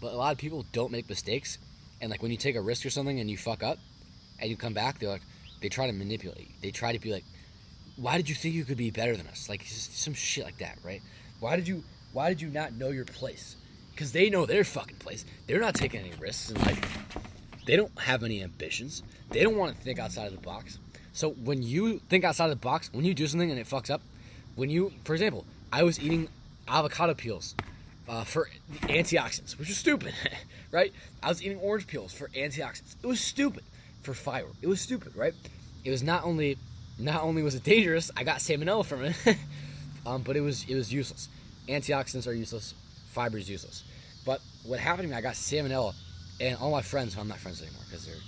but 0.00 0.12
a 0.12 0.16
lot 0.16 0.32
of 0.32 0.38
people 0.38 0.64
don't 0.72 0.92
make 0.92 1.08
mistakes 1.08 1.58
and 2.04 2.10
like 2.10 2.20
when 2.20 2.30
you 2.30 2.36
take 2.36 2.54
a 2.54 2.60
risk 2.60 2.84
or 2.84 2.90
something 2.90 3.18
and 3.18 3.30
you 3.30 3.38
fuck 3.38 3.62
up 3.62 3.78
and 4.38 4.50
you 4.50 4.58
come 4.58 4.74
back, 4.74 4.98
they're 4.98 5.08
like, 5.08 5.22
they 5.62 5.70
try 5.70 5.86
to 5.86 5.92
manipulate 5.94 6.40
you. 6.40 6.54
They 6.60 6.70
try 6.70 6.92
to 6.92 6.98
be 6.98 7.10
like, 7.10 7.24
why 7.96 8.18
did 8.18 8.28
you 8.28 8.34
think 8.34 8.54
you 8.54 8.66
could 8.66 8.76
be 8.76 8.90
better 8.90 9.16
than 9.16 9.26
us? 9.28 9.48
Like 9.48 9.62
some 9.64 10.12
shit 10.12 10.44
like 10.44 10.58
that, 10.58 10.76
right? 10.84 11.00
Why 11.40 11.56
did 11.56 11.66
you 11.66 11.82
why 12.12 12.28
did 12.28 12.42
you 12.42 12.48
not 12.48 12.74
know 12.74 12.90
your 12.90 13.06
place? 13.06 13.56
Because 13.94 14.12
they 14.12 14.28
know 14.28 14.44
their 14.46 14.64
fucking 14.64 14.96
place. 14.96 15.24
They're 15.46 15.60
not 15.60 15.74
taking 15.74 16.00
any 16.00 16.12
risks 16.18 16.50
in 16.50 16.60
life. 16.62 16.98
They 17.66 17.76
don't 17.76 17.96
have 17.98 18.24
any 18.24 18.42
ambitions. 18.42 19.02
They 19.30 19.42
don't 19.42 19.56
want 19.56 19.76
to 19.76 19.80
think 19.82 19.98
outside 19.98 20.26
of 20.26 20.32
the 20.34 20.40
box. 20.40 20.78
So 21.12 21.30
when 21.30 21.62
you 21.62 22.00
think 22.08 22.24
outside 22.24 22.46
of 22.46 22.50
the 22.50 22.56
box, 22.56 22.90
when 22.92 23.04
you 23.04 23.14
do 23.14 23.26
something 23.26 23.50
and 23.50 23.58
it 23.58 23.68
fucks 23.68 23.90
up, 23.90 24.02
when 24.56 24.68
you, 24.68 24.92
for 25.04 25.14
example, 25.14 25.46
I 25.72 25.84
was 25.84 26.00
eating 26.00 26.28
avocado 26.68 27.14
peels 27.14 27.54
uh, 28.08 28.24
for 28.24 28.48
antioxidants, 28.82 29.58
which 29.58 29.70
is 29.70 29.76
stupid, 29.76 30.12
right? 30.72 30.92
I 31.22 31.28
was 31.28 31.42
eating 31.42 31.58
orange 31.58 31.86
peels 31.86 32.12
for 32.12 32.28
antioxidants. 32.28 32.96
It 33.02 33.06
was 33.06 33.20
stupid 33.20 33.62
for 34.02 34.12
fiber. 34.14 34.48
It 34.60 34.66
was 34.66 34.80
stupid, 34.80 35.16
right? 35.16 35.34
It 35.84 35.90
was 35.90 36.02
not 36.02 36.24
only 36.24 36.58
not 36.98 37.22
only 37.22 37.42
was 37.42 37.54
it 37.54 37.64
dangerous, 37.64 38.10
I 38.16 38.24
got 38.24 38.38
salmonella 38.38 38.84
from 38.84 39.04
it, 39.04 39.16
um, 40.06 40.22
but 40.22 40.36
it 40.36 40.40
was 40.40 40.64
it 40.68 40.74
was 40.74 40.92
useless. 40.92 41.28
Antioxidants 41.68 42.26
are 42.26 42.32
useless. 42.32 42.74
Fiber 43.14 43.38
is 43.38 43.48
useless. 43.48 43.84
But 44.26 44.40
what 44.64 44.80
happened 44.80 45.08
to 45.08 45.12
me, 45.12 45.16
I 45.16 45.20
got 45.20 45.34
salmonella, 45.34 45.94
and 46.40 46.56
all 46.58 46.70
my 46.70 46.82
friends, 46.82 47.14
well, 47.14 47.22
I'm 47.22 47.28
not 47.28 47.38
friends 47.38 47.62
anymore 47.62 47.82
because 47.88 48.06
they're. 48.06 48.16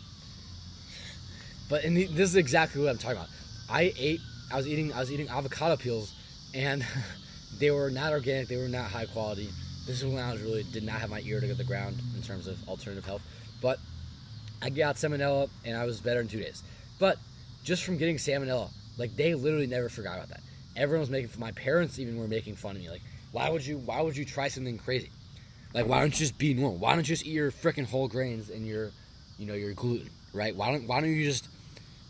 But 1.69 1.83
the, 1.83 2.07
this 2.07 2.31
is 2.31 2.37
exactly 2.37 2.81
what 2.81 2.91
I'm 2.91 2.99
talking 2.99 3.17
about. 3.17 3.29
I 3.69 3.93
ate. 3.99 4.21
I 4.53 4.57
was 4.57 4.69
eating. 4.69 4.93
I 4.93 5.01
was 5.01 5.11
eating 5.11 5.29
avocado 5.29 5.77
peels, 5.77 6.15
and 6.55 6.87
they 7.59 7.71
were 7.71 7.91
not 7.91 8.13
organic. 8.13 8.49
They 8.49 8.57
were 8.57 8.69
not 8.69 8.91
high 8.91 9.07
quality 9.07 9.49
This 9.87 10.03
is 10.03 10.05
when 10.05 10.23
I 10.23 10.33
was 10.33 10.43
really 10.43 10.65
did 10.73 10.85
not 10.85 11.01
have 11.01 11.11
my 11.11 11.21
ear 11.21 11.41
to 11.41 11.55
the 11.55 11.65
ground 11.65 11.97
in 12.15 12.23
terms 12.23 12.47
of 12.47 12.57
alternative 12.69 13.05
health. 13.05 13.23
But 13.61 13.79
I 14.63 14.71
got 14.71 14.97
salmonella 14.97 15.49
and 15.65 15.77
I 15.77 15.85
was 15.85 16.01
better 16.01 16.21
in 16.21 16.29
two 16.29 16.41
days. 16.41 16.63
But 16.99 17.19
just 17.65 17.85
from 17.85 17.97
getting 17.99 18.17
salmonella, 18.17 18.71
like 18.99 19.15
they 19.17 19.35
literally 19.35 19.67
never 19.67 19.89
forgot 19.89 20.17
about 20.17 20.29
that. 20.29 20.41
Everyone 20.77 21.01
was 21.01 21.11
making 21.11 21.31
my 21.39 21.53
parents 21.53 21.99
even 21.99 22.19
were 22.19 22.29
making 22.29 22.57
fun 22.57 22.77
of 22.77 22.83
me. 22.83 22.91
Like, 22.91 23.03
why 23.37 23.51
would 23.51 23.67
you 23.67 23.77
why 23.77 24.01
would 24.01 24.17
you 24.17 24.25
try 24.25 24.49
something 24.49 24.79
crazy? 24.79 25.11
Like 25.75 25.87
why 25.87 26.01
don't 26.01 26.07
you 26.07 26.17
just 26.17 26.39
be 26.39 26.55
normal? 26.55 26.79
Why 26.79 26.95
don't 26.95 27.07
you 27.07 27.15
just 27.15 27.27
eat 27.27 27.33
your 27.33 27.51
freaking 27.51 27.85
whole 27.85 28.09
grains 28.09 28.49
and 28.49 28.67
your 28.67 28.93
you 29.39 29.45
know 29.45 29.53
your 29.53 29.75
gluten, 29.75 30.09
right? 30.33 30.57
Why 30.57 30.73
don't 30.73 30.89
why 30.89 31.03
don't 31.03 31.13
you 31.13 31.23
just 31.23 31.47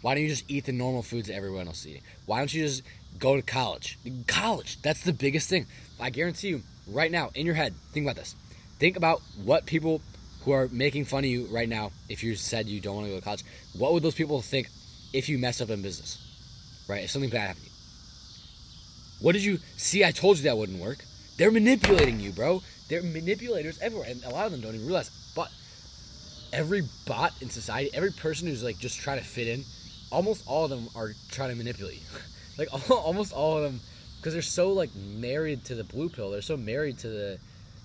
why 0.03 0.15
don't 0.15 0.23
you 0.23 0.29
just 0.29 0.49
eat 0.49 0.67
the 0.67 0.73
normal 0.73 1.03
foods 1.03 1.27
that 1.27 1.35
everyone 1.35 1.67
else 1.67 1.81
is 1.81 1.89
eating? 1.89 2.03
Why 2.27 2.39
don't 2.39 2.55
you 2.55 2.63
just 2.63 2.85
go 3.19 3.35
to 3.35 3.43
college? 3.43 3.99
College, 4.29 4.81
that's 4.83 5.03
the 5.03 5.13
biggest 5.13 5.49
thing. 5.49 5.67
I 5.99 6.11
guarantee 6.11 6.47
you, 6.47 6.63
right 6.87 7.11
now, 7.11 7.31
in 7.35 7.45
your 7.45 7.57
head, 7.57 7.75
think 7.91 8.07
about 8.07 8.15
this. 8.15 8.37
Think 8.79 8.97
about 8.97 9.21
what 9.43 9.67
people 9.67 10.03
who 10.45 10.53
are 10.53 10.69
making 10.69 11.07
fun 11.07 11.25
of 11.25 11.31
you 11.31 11.47
right 11.47 11.69
now, 11.69 11.91
if 12.09 12.23
you 12.23 12.37
said 12.37 12.67
you 12.67 12.81
don't 12.81 12.95
want 12.95 13.07
to 13.09 13.13
go 13.15 13.19
to 13.19 13.25
college, 13.25 13.43
what 13.77 13.93
would 13.93 14.05
those 14.05 14.15
people 14.15 14.41
think 14.43 14.69
if 15.13 15.29
you 15.29 15.39
mess 15.39 15.61
up 15.61 15.71
in 15.71 15.83
business? 15.83 16.23
Right? 16.89 17.03
If 17.03 17.11
something 17.11 17.31
bad 17.31 17.49
happened 17.49 17.65
to 17.65 17.71
you. 17.71 17.77
What 19.23 19.33
did 19.33 19.43
you 19.43 19.59
see? 19.77 20.05
I 20.05 20.13
told 20.13 20.37
you 20.37 20.45
that 20.45 20.57
wouldn't 20.57 20.79
work. 20.79 20.99
They're 21.37 21.51
manipulating 21.51 22.19
you, 22.21 22.33
bro. 22.33 22.63
They're 22.89 23.03
manipulators 23.03 23.79
everywhere, 23.81 24.09
and 24.09 24.23
a 24.25 24.31
lot 24.31 24.47
of 24.47 24.53
them 24.53 24.61
don't 24.61 24.75
even 24.75 24.87
realize. 24.87 25.11
But 25.35 25.51
every 26.53 26.83
bot 27.07 27.33
in 27.43 27.51
society, 27.51 27.91
every 27.93 28.13
person 28.13 28.49
who's 28.49 28.63
like 28.63 28.79
just 28.79 29.01
trying 29.01 29.19
to 29.19 29.25
fit 29.25 29.47
in, 29.47 29.65
almost 30.11 30.45
all 30.47 30.65
of 30.65 30.71
them 30.71 30.89
are 30.95 31.13
trying 31.31 31.51
to 31.51 31.57
manipulate 31.57 31.97
you. 31.97 32.07
like 32.59 32.91
almost 32.91 33.33
all 33.33 33.57
of 33.59 33.65
them, 33.65 33.81
because 34.17 34.33
they're 34.33 34.43
so 34.43 34.73
like 34.73 34.95
married 34.95 35.65
to 35.67 35.75
the 35.75 35.85
blue 35.85 36.09
pill. 36.09 36.31
They're 36.31 36.43
so 36.43 36.57
married 36.57 36.99
to 36.99 37.09
the 37.09 37.39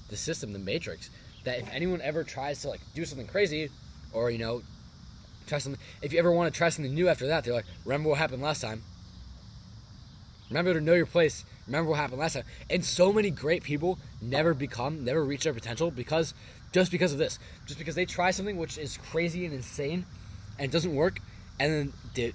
the 0.09 0.17
system, 0.17 0.53
the 0.53 0.59
matrix, 0.59 1.09
that 1.43 1.59
if 1.59 1.73
anyone 1.73 2.01
ever 2.01 2.23
tries 2.23 2.61
to 2.61 2.69
like 2.69 2.81
do 2.93 3.05
something 3.05 3.27
crazy, 3.27 3.69
or 4.13 4.31
you 4.31 4.37
know, 4.37 4.61
try 5.47 5.57
something, 5.57 5.81
if 6.01 6.13
you 6.13 6.19
ever 6.19 6.31
want 6.31 6.53
to 6.53 6.57
try 6.57 6.69
something 6.69 6.93
new 6.93 7.09
after 7.09 7.27
that, 7.27 7.43
they're 7.43 7.53
like, 7.53 7.65
remember 7.85 8.09
what 8.09 8.17
happened 8.17 8.41
last 8.41 8.61
time. 8.61 8.81
Remember 10.49 10.73
to 10.73 10.81
know 10.81 10.93
your 10.93 11.05
place. 11.05 11.45
Remember 11.67 11.91
what 11.91 11.99
happened 11.99 12.19
last 12.19 12.33
time. 12.33 12.43
And 12.69 12.83
so 12.83 13.13
many 13.13 13.29
great 13.29 13.63
people 13.63 13.99
never 14.21 14.53
become, 14.53 15.03
never 15.03 15.23
reach 15.23 15.43
their 15.43 15.53
potential 15.53 15.91
because 15.91 16.33
just 16.71 16.91
because 16.91 17.13
of 17.13 17.19
this. 17.19 17.39
Just 17.65 17.79
because 17.79 17.95
they 17.95 18.05
try 18.05 18.31
something 18.31 18.57
which 18.57 18.77
is 18.77 18.97
crazy 18.97 19.45
and 19.45 19.53
insane 19.53 20.05
and 20.59 20.71
doesn't 20.71 20.95
work, 20.95 21.19
and 21.59 21.71
then 21.71 21.93
the, 22.13 22.33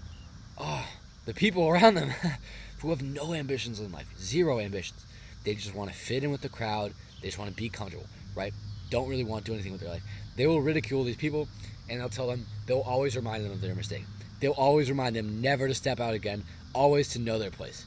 oh, 0.58 0.64
ah, 0.64 0.88
the 1.24 1.34
people 1.34 1.68
around 1.68 1.94
them 1.94 2.10
who 2.78 2.90
have 2.90 3.02
no 3.02 3.34
ambitions 3.34 3.80
in 3.80 3.92
life, 3.92 4.06
zero 4.18 4.60
ambitions, 4.60 5.04
they 5.44 5.54
just 5.54 5.74
want 5.74 5.90
to 5.90 5.96
fit 5.96 6.24
in 6.24 6.30
with 6.30 6.40
the 6.40 6.48
crowd. 6.48 6.92
They 7.20 7.28
just 7.28 7.38
want 7.38 7.50
to 7.50 7.56
be 7.56 7.68
comfortable, 7.68 8.06
right? 8.34 8.52
Don't 8.90 9.08
really 9.08 9.24
want 9.24 9.44
to 9.44 9.50
do 9.50 9.54
anything 9.54 9.72
with 9.72 9.80
their 9.80 9.90
life. 9.90 10.02
They 10.36 10.46
will 10.46 10.60
ridicule 10.60 11.04
these 11.04 11.16
people 11.16 11.48
and 11.88 12.00
they'll 12.00 12.08
tell 12.08 12.28
them, 12.28 12.46
they'll 12.66 12.80
always 12.80 13.16
remind 13.16 13.44
them 13.44 13.52
of 13.52 13.60
their 13.60 13.74
mistake. 13.74 14.04
They'll 14.40 14.52
always 14.52 14.90
remind 14.90 15.16
them 15.16 15.40
never 15.40 15.66
to 15.66 15.74
step 15.74 15.98
out 15.98 16.14
again, 16.14 16.44
always 16.74 17.08
to 17.10 17.18
know 17.18 17.38
their 17.38 17.50
place 17.50 17.86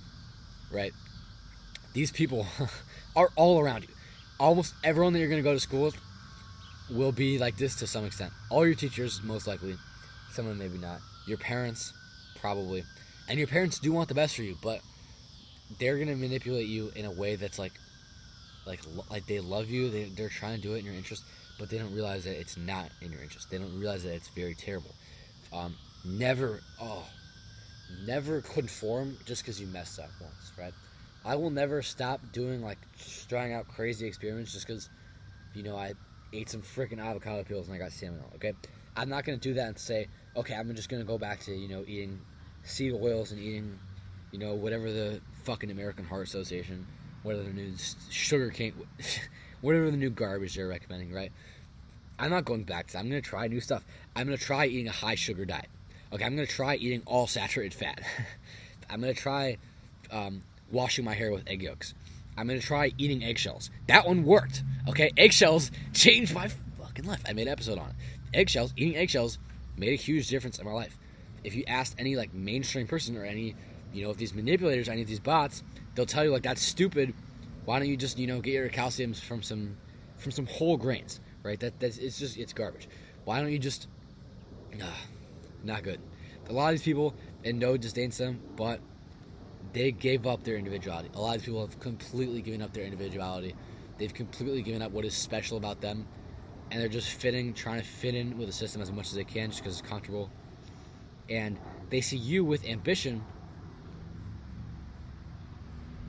right? 0.72 0.94
These 1.94 2.12
people 2.12 2.46
are 3.16 3.30
all 3.36 3.60
around 3.60 3.84
you. 3.84 3.90
Almost 4.40 4.74
everyone 4.84 5.14
that 5.14 5.20
you're 5.20 5.30
going 5.30 5.42
to 5.42 5.50
go 5.50 5.54
to 5.54 5.60
school 5.60 5.86
with 5.86 5.98
will 6.90 7.12
be 7.12 7.38
like 7.38 7.58
this 7.58 7.76
to 7.78 7.88
some 7.88 8.06
extent. 8.06 8.32
All 8.50 8.66
your 8.66 8.76
teachers, 8.76 9.22
most 9.24 9.48
likely. 9.48 9.76
Some 10.32 10.46
of 10.46 10.58
them 10.58 10.60
maybe 10.60 10.78
not. 10.78 11.00
Your 11.28 11.38
parents, 11.38 11.94
probably. 12.40 12.84
And 13.28 13.38
your 13.38 13.48
parents 13.48 13.80
do 13.80 13.92
want 13.92 14.08
the 14.08 14.16
best 14.16 14.36
for 14.36 14.44
you, 14.44 14.58
but 14.62 14.82
they're 15.80 15.96
going 15.96 16.08
to 16.08 16.16
manipulate 16.16 16.68
you 16.68 16.92
in 16.96 17.06
a 17.06 17.12
way 17.12 17.36
that's 17.36 17.60
like 17.60 17.74
like 18.66 18.82
like 19.10 19.26
they 19.28 19.40
love 19.40 19.70
you 19.70 19.90
they, 19.90 20.06
they're 20.06 20.30
trying 20.30 20.56
to 20.56 20.62
do 20.62 20.74
it 20.74 20.80
in 20.80 20.86
your 20.86 20.96
interest 20.96 21.24
but 21.60 21.70
they 21.70 21.78
don't 21.78 21.94
realize 21.94 22.24
that 22.24 22.40
it's 22.40 22.58
not 22.58 22.90
in 23.02 23.12
your 23.12 23.22
interest 23.22 23.50
they 23.52 23.58
don't 23.58 23.80
realize 23.80 24.04
that 24.04 24.14
it's 24.14 24.30
very 24.30 24.56
terrible 24.56 24.94
um, 25.54 25.76
never 26.04 26.62
oh 26.82 27.06
never 28.06 28.42
conform 28.42 29.18
just 29.26 29.44
because 29.44 29.60
you 29.60 29.68
messed 29.68 30.00
up 30.00 30.10
once, 30.22 30.52
right? 30.58 30.74
I 31.26 31.36
will 31.36 31.50
never 31.50 31.82
stop 31.82 32.22
doing 32.32 32.62
like 32.62 32.78
trying 33.28 33.54
out 33.54 33.68
crazy 33.68 34.08
experiments 34.08 34.54
just 34.54 34.68
because, 34.68 34.90
you 35.54 35.64
know, 35.64 35.76
I 35.76 35.94
ate 36.34 36.50
some 36.50 36.62
freaking 36.62 37.00
avocado 37.00 37.44
peels 37.44 37.68
and 37.68 37.76
I 37.76 37.80
got 37.80 37.92
salmonella. 37.92 38.36
Okay, 38.36 38.54
I'm 38.96 39.10
not 39.10 39.26
gonna 39.26 39.38
do 39.38 39.54
that 39.56 39.68
and 39.68 39.78
say, 39.78 40.08
okay, 40.36 40.54
I'm 40.54 40.74
just 40.76 40.90
gonna 40.90 41.04
go 41.04 41.18
back 41.18 41.42
to 41.42 41.54
you 41.54 41.68
know 41.68 41.84
eating 41.88 42.20
seed 42.64 42.94
oils 42.94 43.32
and 43.32 43.40
eating, 43.42 43.78
you 44.32 44.40
know, 44.40 44.54
whatever 44.54 44.92
the 44.92 45.22
fucking 45.44 45.72
American 45.72 46.06
Heart 46.06 46.28
Association, 46.28 46.86
whatever 47.24 47.44
the 47.44 47.54
new 47.54 47.74
sugar 48.10 48.50
cane, 48.50 48.74
whatever 49.62 49.92
the 49.92 49.98
new 49.98 50.10
garbage 50.10 50.56
they're 50.56 50.68
recommending, 50.68 51.14
right? 51.14 51.32
I'm 52.18 52.32
not 52.32 52.44
going 52.46 52.64
back 52.64 52.88
to 52.88 52.94
that. 52.94 53.00
I'm 53.00 53.10
gonna 53.10 53.22
try 53.22 53.48
new 53.48 53.62
stuff. 53.62 53.84
I'm 54.16 54.26
gonna 54.26 54.38
try 54.38 54.66
eating 54.66 54.88
a 54.88 54.92
high 54.92 55.16
sugar 55.16 55.46
diet 55.46 55.70
okay, 56.12 56.24
I'm 56.24 56.36
gonna 56.36 56.48
try 56.48 56.76
eating 56.76 57.02
all 57.06 57.28
saturated 57.28 57.74
fat. 57.74 58.02
I'm 58.90 59.02
gonna 59.02 59.14
try 59.14 59.58
um, 60.12 60.42
washing 60.72 61.06
my 61.06 61.14
hair 61.14 61.32
with 61.32 61.48
egg 61.48 61.62
yolks. 61.62 61.94
I'm 62.38 62.48
gonna 62.48 62.60
try 62.60 62.92
eating 62.98 63.24
eggshells. 63.24 63.70
That 63.88 64.08
one 64.08 64.24
worked. 64.24 64.64
Okay, 64.88 65.12
eggshells 65.18 65.72
changed 65.94 66.34
my 66.34 66.48
fucking 66.80 67.06
life. 67.06 67.22
I 67.28 67.34
made 67.34 67.48
an 67.48 67.54
episode 67.54 67.78
on 67.78 67.90
it. 67.90 67.96
Eggshells, 68.34 68.74
eating 68.78 68.96
eggshells, 68.96 69.40
made 69.78 69.92
a 69.92 69.96
huge 69.96 70.28
difference 70.28 70.60
in 70.60 70.66
my 70.66 70.72
life. 70.72 70.98
If 71.44 71.56
you 71.56 71.64
asked 71.68 71.96
any 71.98 72.16
like 72.16 72.34
mainstream 72.34 72.88
person 72.88 73.18
or 73.18 73.24
any, 73.24 73.56
you 73.94 74.04
know, 74.04 74.12
if 74.12 74.18
these 74.18 74.34
manipulators, 74.34 74.88
any 74.88 75.02
of 75.02 75.08
these 75.08 75.20
bots, 75.20 75.64
they'll 75.96 76.06
tell 76.06 76.24
you 76.24 76.32
like 76.32 76.44
that's 76.44 76.62
stupid. 76.62 77.14
Why 77.66 77.80
don't 77.80 77.90
you 77.90 77.98
just 77.98 78.18
you 78.18 78.28
know 78.28 78.40
get 78.40 78.54
your 78.54 78.70
calciums 78.70 79.20
from 79.20 79.42
some 79.42 79.76
from 80.18 80.32
some 80.32 80.46
whole 80.46 80.78
grains, 80.78 81.20
right? 81.44 81.60
That 81.60 81.80
that's 81.80 81.98
it's 81.98 82.20
just 82.20 82.38
it's 82.38 82.54
garbage. 82.54 82.88
Why 83.26 83.42
don't 83.42 83.52
you 83.52 83.60
just 83.60 83.88
uh, 84.82 84.86
not 85.64 85.84
good. 85.84 86.00
A 86.50 86.54
lot 86.54 86.68
of 86.70 86.72
these 86.72 86.84
people, 86.84 87.14
and 87.44 87.60
no 87.60 87.78
disdain 87.78 88.10
to 88.10 88.18
them, 88.18 88.42
but 88.56 88.80
they 89.74 89.92
gave 89.92 90.26
up 90.26 90.44
their 90.44 90.56
individuality. 90.56 91.10
A 91.14 91.22
lot 91.22 91.38
of 91.38 91.44
people 91.44 91.62
have 91.62 91.80
completely 91.80 92.42
given 92.42 92.62
up 92.62 92.74
their 92.74 92.84
individuality. 92.84 93.56
They've 93.98 94.14
completely 94.14 94.62
given 94.62 94.82
up 94.82 94.92
what 94.92 95.06
is 95.06 95.14
special 95.14 95.58
about 95.58 95.82
them, 95.82 96.08
and 96.72 96.82
they're 96.82 96.90
just 96.90 97.10
fitting, 97.10 97.54
trying 97.54 97.82
to 97.82 97.88
fit 97.88 98.16
in 98.16 98.38
with 98.38 98.48
the 98.48 98.54
system 98.54 98.82
as 98.82 98.92
much 98.92 99.08
as 99.08 99.14
they 99.14 99.24
can, 99.24 99.50
just 99.50 99.62
because 99.62 99.80
it's 99.80 99.88
comfortable. 99.88 100.30
And 101.30 101.60
they 101.90 102.02
see 102.02 102.18
you 102.18 102.44
with 102.44 102.66
ambition, 102.66 103.24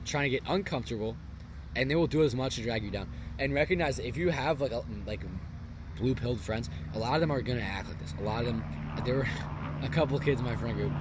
trying 0.05 0.23
to 0.23 0.29
get 0.29 0.43
uncomfortable, 0.47 1.15
and 1.75 1.89
they 1.89 1.95
will 1.95 2.07
do 2.07 2.23
as 2.23 2.35
much 2.35 2.55
to 2.55 2.63
drag 2.63 2.83
you 2.83 2.91
down. 2.91 3.09
And 3.37 3.53
recognize 3.53 3.97
that 3.97 4.07
if 4.07 4.17
you 4.17 4.29
have 4.29 4.61
like 4.61 4.71
a, 4.71 4.83
like 5.05 5.21
blue 5.97 6.15
pilled 6.15 6.39
friends, 6.39 6.69
a 6.93 6.99
lot 6.99 7.15
of 7.15 7.21
them 7.21 7.31
are 7.31 7.41
gonna 7.41 7.61
act 7.61 7.87
like 7.89 7.99
this. 7.99 8.13
A 8.19 8.23
lot 8.23 8.41
of 8.41 8.47
them 8.47 8.63
there 9.05 9.15
were 9.15 9.27
a 9.81 9.89
couple 9.89 10.17
kids 10.19 10.41
in 10.41 10.45
my 10.45 10.55
friend 10.55 10.75
group, 10.75 10.91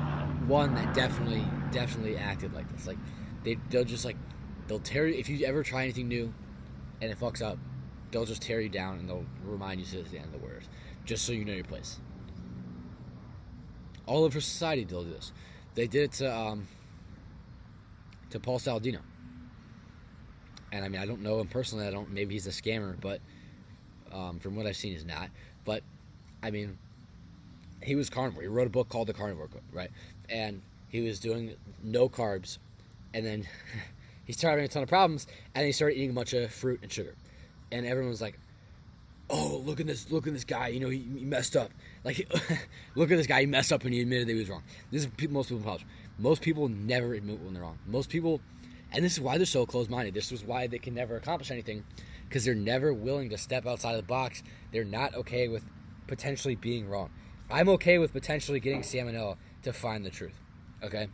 one 0.50 0.74
that 0.74 0.92
definitely, 0.94 1.44
definitely 1.70 2.16
acted 2.16 2.52
like 2.52 2.70
this. 2.72 2.86
Like 2.86 2.98
they, 3.44 3.56
they'll 3.70 3.84
just 3.84 4.04
like 4.04 4.16
they'll 4.66 4.80
tear 4.80 5.06
you 5.06 5.18
if 5.18 5.28
you 5.28 5.46
ever 5.46 5.62
try 5.62 5.84
anything 5.84 6.08
new, 6.08 6.34
and 7.00 7.10
it 7.10 7.18
fucks 7.18 7.40
up. 7.40 7.56
They'll 8.10 8.24
just 8.24 8.42
tear 8.42 8.60
you 8.60 8.68
down 8.68 8.98
and 8.98 9.08
they'll 9.08 9.24
remind 9.44 9.80
you 9.80 9.86
to 9.86 10.10
the 10.10 10.16
end 10.18 10.26
of 10.26 10.32
the 10.32 10.38
word, 10.38 10.64
just 11.04 11.24
so 11.24 11.32
you 11.32 11.44
know 11.44 11.52
your 11.52 11.64
place. 11.64 12.00
All 14.06 14.24
over 14.24 14.40
society, 14.40 14.82
they'll 14.82 15.04
do 15.04 15.10
this. 15.10 15.32
They 15.76 15.86
did 15.86 16.02
it 16.02 16.12
to 16.14 16.36
um, 16.36 16.66
to 18.30 18.40
Paul 18.40 18.58
Saladino. 18.58 18.98
And 20.72 20.84
I 20.84 20.88
mean, 20.88 21.00
I 21.00 21.06
don't 21.06 21.22
know 21.22 21.40
him 21.40 21.46
personally. 21.46 21.86
I 21.86 21.92
don't. 21.92 22.10
Maybe 22.10 22.34
he's 22.34 22.48
a 22.48 22.50
scammer, 22.50 23.00
but 23.00 23.20
um, 24.12 24.40
from 24.40 24.56
what 24.56 24.66
I've 24.66 24.76
seen, 24.76 24.92
he's 24.92 25.04
not. 25.04 25.30
But 25.64 25.84
I 26.42 26.50
mean, 26.50 26.76
he 27.82 27.94
was 27.94 28.10
carnivore. 28.10 28.42
He 28.42 28.48
wrote 28.48 28.66
a 28.66 28.70
book 28.70 28.88
called 28.88 29.08
The 29.08 29.14
Carnivore 29.14 29.48
Code, 29.48 29.62
right? 29.72 29.90
And 30.30 30.62
he 30.88 31.00
was 31.00 31.20
doing 31.20 31.54
no 31.82 32.08
carbs, 32.08 32.58
and 33.14 33.24
then 33.24 33.46
he 34.24 34.32
started 34.32 34.52
having 34.52 34.64
a 34.64 34.68
ton 34.68 34.82
of 34.82 34.88
problems, 34.88 35.26
and 35.54 35.64
he 35.64 35.72
started 35.72 35.96
eating 35.96 36.10
a 36.10 36.14
bunch 36.14 36.32
of 36.32 36.52
fruit 36.52 36.80
and 36.82 36.92
sugar, 36.92 37.14
and 37.72 37.86
everyone 37.86 38.10
was 38.10 38.20
like, 38.20 38.38
"Oh, 39.28 39.62
look 39.64 39.80
at 39.80 39.86
this! 39.86 40.10
Look 40.10 40.26
at 40.26 40.32
this 40.32 40.44
guy! 40.44 40.68
You 40.68 40.80
know, 40.80 40.88
he, 40.88 40.98
he 40.98 41.24
messed 41.24 41.56
up. 41.56 41.70
Like, 42.04 42.28
look 42.94 43.10
at 43.10 43.16
this 43.16 43.26
guy! 43.26 43.40
He 43.40 43.46
messed 43.46 43.72
up, 43.72 43.84
and 43.84 43.94
he 43.94 44.00
admitted 44.00 44.28
that 44.28 44.32
he 44.32 44.38
was 44.38 44.48
wrong." 44.48 44.62
This 44.90 45.04
is 45.04 45.08
most 45.30 45.48
people's 45.48 45.62
problem. 45.62 45.88
Most 46.18 46.42
people 46.42 46.68
never 46.68 47.14
admit 47.14 47.40
when 47.40 47.54
they're 47.54 47.62
wrong. 47.62 47.78
Most 47.86 48.10
people, 48.10 48.40
and 48.92 49.04
this 49.04 49.12
is 49.12 49.20
why 49.20 49.36
they're 49.36 49.46
so 49.46 49.64
closed-minded. 49.64 50.12
This 50.12 50.32
is 50.32 50.44
why 50.44 50.66
they 50.66 50.78
can 50.78 50.94
never 50.94 51.16
accomplish 51.16 51.50
anything, 51.50 51.84
because 52.28 52.44
they're 52.44 52.54
never 52.54 52.92
willing 52.92 53.30
to 53.30 53.38
step 53.38 53.66
outside 53.66 53.92
of 53.92 54.02
the 54.02 54.08
box. 54.08 54.42
They're 54.72 54.84
not 54.84 55.14
okay 55.14 55.48
with 55.48 55.64
potentially 56.08 56.56
being 56.56 56.88
wrong. 56.88 57.10
I'm 57.50 57.68
okay 57.70 57.98
with 57.98 58.12
potentially 58.12 58.60
getting 58.60 58.82
salmonella 58.82 59.36
to 59.62 59.72
find 59.72 60.04
the 60.04 60.10
truth. 60.10 60.38
Okay, 60.82 61.08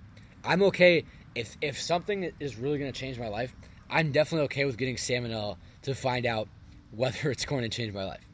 I'm 0.44 0.62
okay 0.64 1.04
if 1.34 1.56
if 1.60 1.80
something 1.80 2.32
is 2.40 2.56
really 2.56 2.78
going 2.78 2.92
to 2.92 2.98
change 2.98 3.18
my 3.18 3.28
life. 3.28 3.54
I'm 3.88 4.10
definitely 4.10 4.46
okay 4.46 4.64
with 4.64 4.76
getting 4.76 4.96
salmonella 4.96 5.56
to 5.82 5.94
find 5.94 6.26
out 6.26 6.48
whether 6.90 7.30
it's 7.30 7.44
going 7.44 7.62
to 7.62 7.68
change 7.68 7.92
my 7.92 8.04
life. 8.04 8.24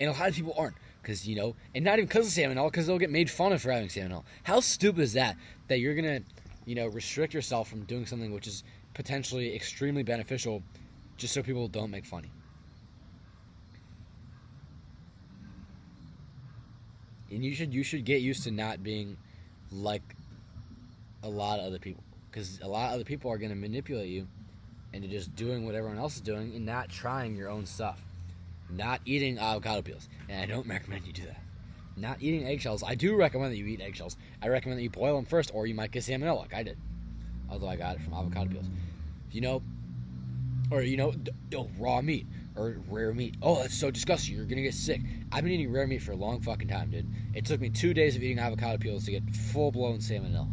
And 0.00 0.10
a 0.10 0.12
lot 0.12 0.28
of 0.28 0.34
people 0.34 0.54
aren't 0.58 0.76
because 1.02 1.26
you 1.26 1.36
know, 1.36 1.54
and 1.74 1.84
not 1.84 1.98
even 1.98 2.06
because 2.06 2.26
of 2.26 2.32
salmonella, 2.32 2.70
because 2.70 2.86
they'll 2.86 2.98
get 2.98 3.10
made 3.10 3.30
fun 3.30 3.52
of 3.52 3.62
for 3.62 3.70
having 3.70 3.88
salmonella. 3.88 4.24
How 4.42 4.60
stupid 4.60 5.02
is 5.02 5.12
that? 5.14 5.36
That 5.68 5.78
you're 5.78 5.94
gonna, 5.94 6.20
you 6.64 6.74
know, 6.74 6.86
restrict 6.86 7.34
yourself 7.34 7.68
from 7.68 7.84
doing 7.84 8.06
something 8.06 8.32
which 8.32 8.46
is 8.46 8.64
potentially 8.94 9.54
extremely 9.54 10.02
beneficial 10.02 10.62
just 11.16 11.34
so 11.34 11.42
people 11.42 11.68
don't 11.68 11.90
make 11.90 12.04
fun 12.04 12.20
of 12.20 12.26
you. 12.26 12.35
And 17.30 17.44
you 17.44 17.54
should 17.54 17.74
you 17.74 17.82
should 17.82 18.04
get 18.04 18.22
used 18.22 18.44
to 18.44 18.50
not 18.50 18.82
being 18.82 19.16
like 19.72 20.14
a 21.22 21.28
lot 21.28 21.58
of 21.58 21.66
other 21.66 21.78
people 21.78 22.04
because 22.30 22.60
a 22.60 22.68
lot 22.68 22.88
of 22.88 22.94
other 22.94 23.04
people 23.04 23.30
are 23.30 23.38
going 23.38 23.50
to 23.50 23.56
manipulate 23.56 24.08
you 24.08 24.26
into 24.92 25.08
just 25.08 25.34
doing 25.34 25.66
what 25.66 25.74
everyone 25.74 25.98
else 25.98 26.16
is 26.16 26.20
doing 26.20 26.54
and 26.54 26.64
not 26.64 26.88
trying 26.88 27.36
your 27.36 27.48
own 27.48 27.66
stuff. 27.66 28.00
Not 28.70 29.00
eating 29.04 29.38
avocado 29.38 29.82
peels. 29.82 30.08
And 30.28 30.40
I 30.40 30.46
don't 30.46 30.66
recommend 30.66 31.06
you 31.06 31.12
do 31.12 31.22
that. 31.22 31.40
Not 31.96 32.18
eating 32.20 32.46
eggshells. 32.46 32.82
I 32.82 32.94
do 32.94 33.16
recommend 33.16 33.52
that 33.52 33.56
you 33.56 33.66
eat 33.66 33.80
eggshells. 33.80 34.16
I 34.42 34.48
recommend 34.48 34.78
that 34.78 34.82
you 34.82 34.90
boil 34.90 35.16
them 35.16 35.24
first 35.24 35.50
or 35.54 35.66
you 35.66 35.74
might 35.74 35.92
get 35.92 36.02
salmonella 36.02 36.40
like 36.40 36.54
I 36.54 36.62
did. 36.62 36.76
Although 37.48 37.68
I 37.68 37.76
got 37.76 37.96
it 37.96 38.02
from 38.02 38.12
avocado 38.12 38.50
peels. 38.50 38.66
You 39.30 39.40
know, 39.40 39.62
or 40.70 40.82
you 40.82 40.96
know, 40.96 41.14
oh, 41.54 41.68
raw 41.78 42.00
meat 42.02 42.26
or 42.56 42.76
rare 42.88 43.12
meat. 43.12 43.36
Oh, 43.42 43.60
that's 43.62 43.74
so 43.74 43.90
disgusting. 43.90 44.34
You're 44.34 44.46
gonna 44.46 44.62
get 44.62 44.74
sick. 44.74 45.00
I've 45.30 45.44
been 45.44 45.52
eating 45.52 45.72
rare 45.72 45.86
meat 45.86 46.02
for 46.02 46.12
a 46.12 46.16
long 46.16 46.40
fucking 46.40 46.68
time, 46.68 46.90
dude. 46.90 47.06
It 47.34 47.44
took 47.44 47.60
me 47.60 47.68
two 47.70 47.94
days 47.94 48.16
of 48.16 48.22
eating 48.22 48.38
avocado 48.38 48.78
peels 48.78 49.04
to 49.04 49.10
get 49.12 49.22
full 49.52 49.70
blown 49.70 49.98
salmonella. 49.98 50.48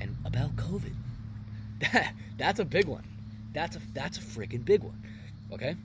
And 0.00 0.16
about 0.24 0.54
COVID, 0.56 0.92
that 1.80 2.14
that's 2.38 2.60
a 2.60 2.64
big 2.64 2.86
one. 2.86 3.04
That's 3.52 3.76
a 3.76 3.80
that's 3.92 4.18
a 4.18 4.22
freaking 4.22 4.64
big 4.64 4.82
one. 4.82 5.02
Okay. 5.52 5.76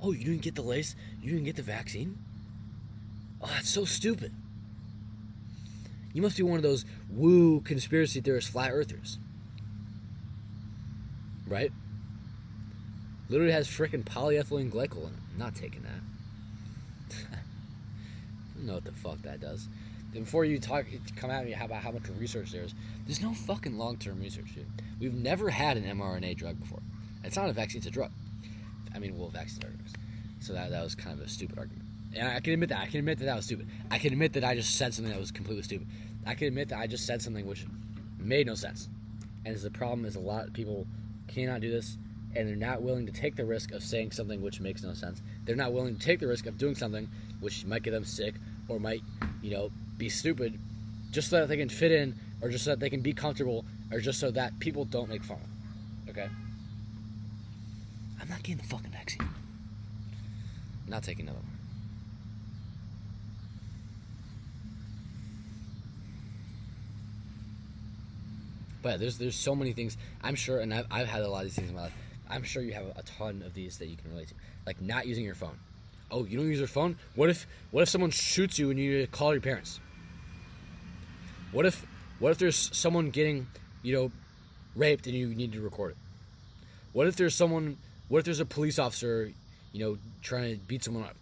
Oh, 0.00 0.12
you 0.12 0.24
didn't 0.24 0.42
get 0.42 0.54
the 0.54 0.62
lace. 0.62 0.94
You 1.22 1.32
didn't 1.32 1.44
get 1.44 1.56
the 1.56 1.62
vaccine. 1.62 2.18
Oh, 3.40 3.46
that's 3.46 3.68
so 3.68 3.84
stupid. 3.84 4.32
You 6.12 6.22
must 6.22 6.36
be 6.36 6.42
one 6.42 6.56
of 6.56 6.62
those 6.62 6.84
woo 7.10 7.60
conspiracy 7.60 8.20
theorist 8.20 8.50
flat 8.50 8.72
earthers. 8.72 9.18
Right? 11.46 11.72
Literally 13.28 13.52
has 13.52 13.68
freaking 13.68 14.04
polyethylene 14.04 14.70
glycol 14.70 15.02
in 15.02 15.08
it. 15.08 15.20
I'm 15.32 15.38
not 15.38 15.54
taking 15.54 15.82
that. 15.82 17.16
I 17.32 18.56
don't 18.56 18.66
know 18.66 18.74
what 18.74 18.84
the 18.84 18.92
fuck 18.92 19.20
that 19.22 19.40
does. 19.40 19.68
Before 20.12 20.44
you 20.44 20.58
talk, 20.58 20.86
come 21.16 21.30
at 21.30 21.44
me 21.44 21.52
about 21.52 21.82
how 21.82 21.90
much 21.90 22.04
research 22.18 22.52
there 22.52 22.62
is. 22.62 22.74
There's 23.04 23.20
no 23.20 23.34
fucking 23.34 23.76
long-term 23.76 24.20
research, 24.20 24.54
dude. 24.54 24.66
We've 24.98 25.14
never 25.14 25.50
had 25.50 25.76
an 25.76 25.84
mRNA 25.84 26.36
drug 26.36 26.58
before. 26.58 26.80
It's 27.24 27.36
not 27.36 27.50
a 27.50 27.52
vaccine; 27.52 27.78
it's 27.78 27.86
a 27.86 27.90
drug. 27.90 28.10
I 28.94 28.98
mean, 28.98 29.18
well, 29.18 29.28
vaccines 29.28 29.64
are 29.64 29.68
drugs. 29.68 29.92
So 30.40 30.54
that 30.54 30.70
that 30.70 30.82
was 30.82 30.94
kind 30.94 31.18
of 31.18 31.26
a 31.26 31.28
stupid 31.28 31.58
argument. 31.58 31.87
And 32.14 32.28
I 32.28 32.40
can 32.40 32.54
admit 32.54 32.70
that. 32.70 32.80
I 32.80 32.86
can 32.86 33.00
admit 33.00 33.18
that 33.18 33.26
that 33.26 33.36
was 33.36 33.44
stupid. 33.44 33.68
I 33.90 33.98
can 33.98 34.12
admit 34.12 34.32
that 34.34 34.44
I 34.44 34.54
just 34.54 34.76
said 34.76 34.94
something 34.94 35.12
that 35.12 35.20
was 35.20 35.30
completely 35.30 35.62
stupid. 35.62 35.86
I 36.26 36.34
can 36.34 36.48
admit 36.48 36.68
that 36.70 36.78
I 36.78 36.86
just 36.86 37.06
said 37.06 37.22
something 37.22 37.46
which 37.46 37.66
made 38.18 38.46
no 38.46 38.54
sense. 38.54 38.88
And 39.44 39.56
the 39.56 39.70
problem 39.70 40.04
is 40.04 40.16
a 40.16 40.20
lot 40.20 40.46
of 40.46 40.52
people 40.52 40.86
cannot 41.28 41.60
do 41.60 41.70
this, 41.70 41.96
and 42.34 42.48
they're 42.48 42.56
not 42.56 42.82
willing 42.82 43.06
to 43.06 43.12
take 43.12 43.36
the 43.36 43.44
risk 43.44 43.72
of 43.72 43.82
saying 43.82 44.12
something 44.12 44.42
which 44.42 44.60
makes 44.60 44.82
no 44.82 44.94
sense. 44.94 45.22
They're 45.44 45.56
not 45.56 45.72
willing 45.72 45.96
to 45.96 46.00
take 46.00 46.20
the 46.20 46.26
risk 46.26 46.46
of 46.46 46.58
doing 46.58 46.74
something 46.74 47.08
which 47.40 47.64
might 47.64 47.82
get 47.82 47.92
them 47.92 48.04
sick 48.04 48.34
or 48.68 48.78
might, 48.78 49.02
you 49.42 49.50
know, 49.50 49.70
be 49.96 50.08
stupid, 50.08 50.58
just 51.10 51.30
so 51.30 51.40
that 51.40 51.48
they 51.48 51.56
can 51.56 51.68
fit 51.68 51.92
in, 51.92 52.14
or 52.40 52.48
just 52.48 52.64
so 52.64 52.70
that 52.70 52.80
they 52.80 52.90
can 52.90 53.00
be 53.00 53.12
comfortable, 53.12 53.64
or 53.90 54.00
just 54.00 54.20
so 54.20 54.30
that 54.30 54.58
people 54.58 54.84
don't 54.84 55.08
make 55.08 55.24
fun. 55.24 55.38
Okay. 56.08 56.28
I'm 58.20 58.28
not 58.28 58.42
getting 58.42 58.58
the 58.58 58.68
fucking 58.68 58.90
vaccine. 58.90 59.22
I'm 59.22 60.90
not 60.90 61.02
taking 61.02 61.26
another 61.26 61.40
one. 61.40 61.57
But 68.88 69.00
there's 69.00 69.18
there's 69.18 69.36
so 69.36 69.54
many 69.54 69.74
things. 69.74 69.98
I'm 70.24 70.34
sure, 70.34 70.60
and 70.60 70.72
I've, 70.72 70.86
I've 70.90 71.06
had 71.06 71.20
a 71.20 71.28
lot 71.28 71.40
of 71.40 71.44
these 71.44 71.56
things 71.56 71.68
in 71.68 71.76
my 71.76 71.82
life. 71.82 71.92
I'm 72.26 72.42
sure 72.42 72.62
you 72.62 72.72
have 72.72 72.86
a 72.96 73.02
ton 73.02 73.42
of 73.44 73.52
these 73.52 73.76
that 73.76 73.88
you 73.88 73.98
can 73.98 74.10
relate 74.10 74.28
to, 74.28 74.34
like 74.66 74.80
not 74.80 75.06
using 75.06 75.24
your 75.24 75.34
phone. 75.34 75.58
Oh, 76.10 76.24
you 76.24 76.38
don't 76.38 76.46
use 76.46 76.58
your 76.58 76.68
phone? 76.68 76.96
What 77.14 77.28
if 77.28 77.46
what 77.70 77.82
if 77.82 77.90
someone 77.90 78.10
shoots 78.10 78.58
you 78.58 78.70
and 78.70 78.78
you 78.78 78.96
need 78.96 79.00
to 79.02 79.06
call 79.08 79.34
your 79.34 79.42
parents? 79.42 79.78
What 81.52 81.66
if 81.66 81.84
what 82.18 82.30
if 82.30 82.38
there's 82.38 82.74
someone 82.74 83.10
getting 83.10 83.46
you 83.82 83.94
know 83.94 84.10
raped 84.74 85.06
and 85.06 85.14
you 85.14 85.34
need 85.34 85.52
to 85.52 85.60
record 85.60 85.90
it? 85.90 85.96
What 86.94 87.08
if 87.08 87.16
there's 87.16 87.34
someone? 87.34 87.76
What 88.08 88.20
if 88.20 88.24
there's 88.24 88.40
a 88.40 88.46
police 88.46 88.78
officer, 88.78 89.30
you 89.74 89.84
know, 89.84 89.98
trying 90.22 90.54
to 90.54 90.64
beat 90.64 90.82
someone 90.82 91.04
up? 91.04 91.16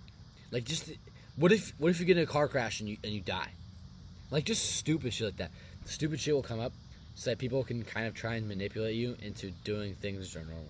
Like 0.52 0.62
just 0.62 0.88
what 1.35 1.50
if 1.50 1.72
what 1.79 1.90
if 1.90 1.98
you 1.98 2.07
get 2.07 2.16
in 2.16 2.22
a 2.22 2.26
car 2.26 2.46
crash 2.46 2.79
and 2.79 2.88
you 2.88 2.96
and 3.02 3.12
you 3.12 3.22
die? 3.22 3.50
Like 4.31 4.44
just 4.44 4.76
stupid 4.76 5.12
shit 5.12 5.26
like 5.26 5.37
that. 5.38 5.50
Stupid 5.85 6.20
shit 6.20 6.33
will 6.33 6.44
come 6.44 6.61
up 6.61 6.72
so 7.16 7.31
that 7.31 7.38
people 7.38 7.64
can 7.64 7.83
kind 7.83 8.07
of 8.07 8.14
try 8.14 8.35
and 8.35 8.46
manipulate 8.46 8.94
you 8.94 9.16
into 9.22 9.50
doing 9.64 9.94
things 9.94 10.33
that 10.33 10.42
are 10.42 10.44
normal. 10.44 10.68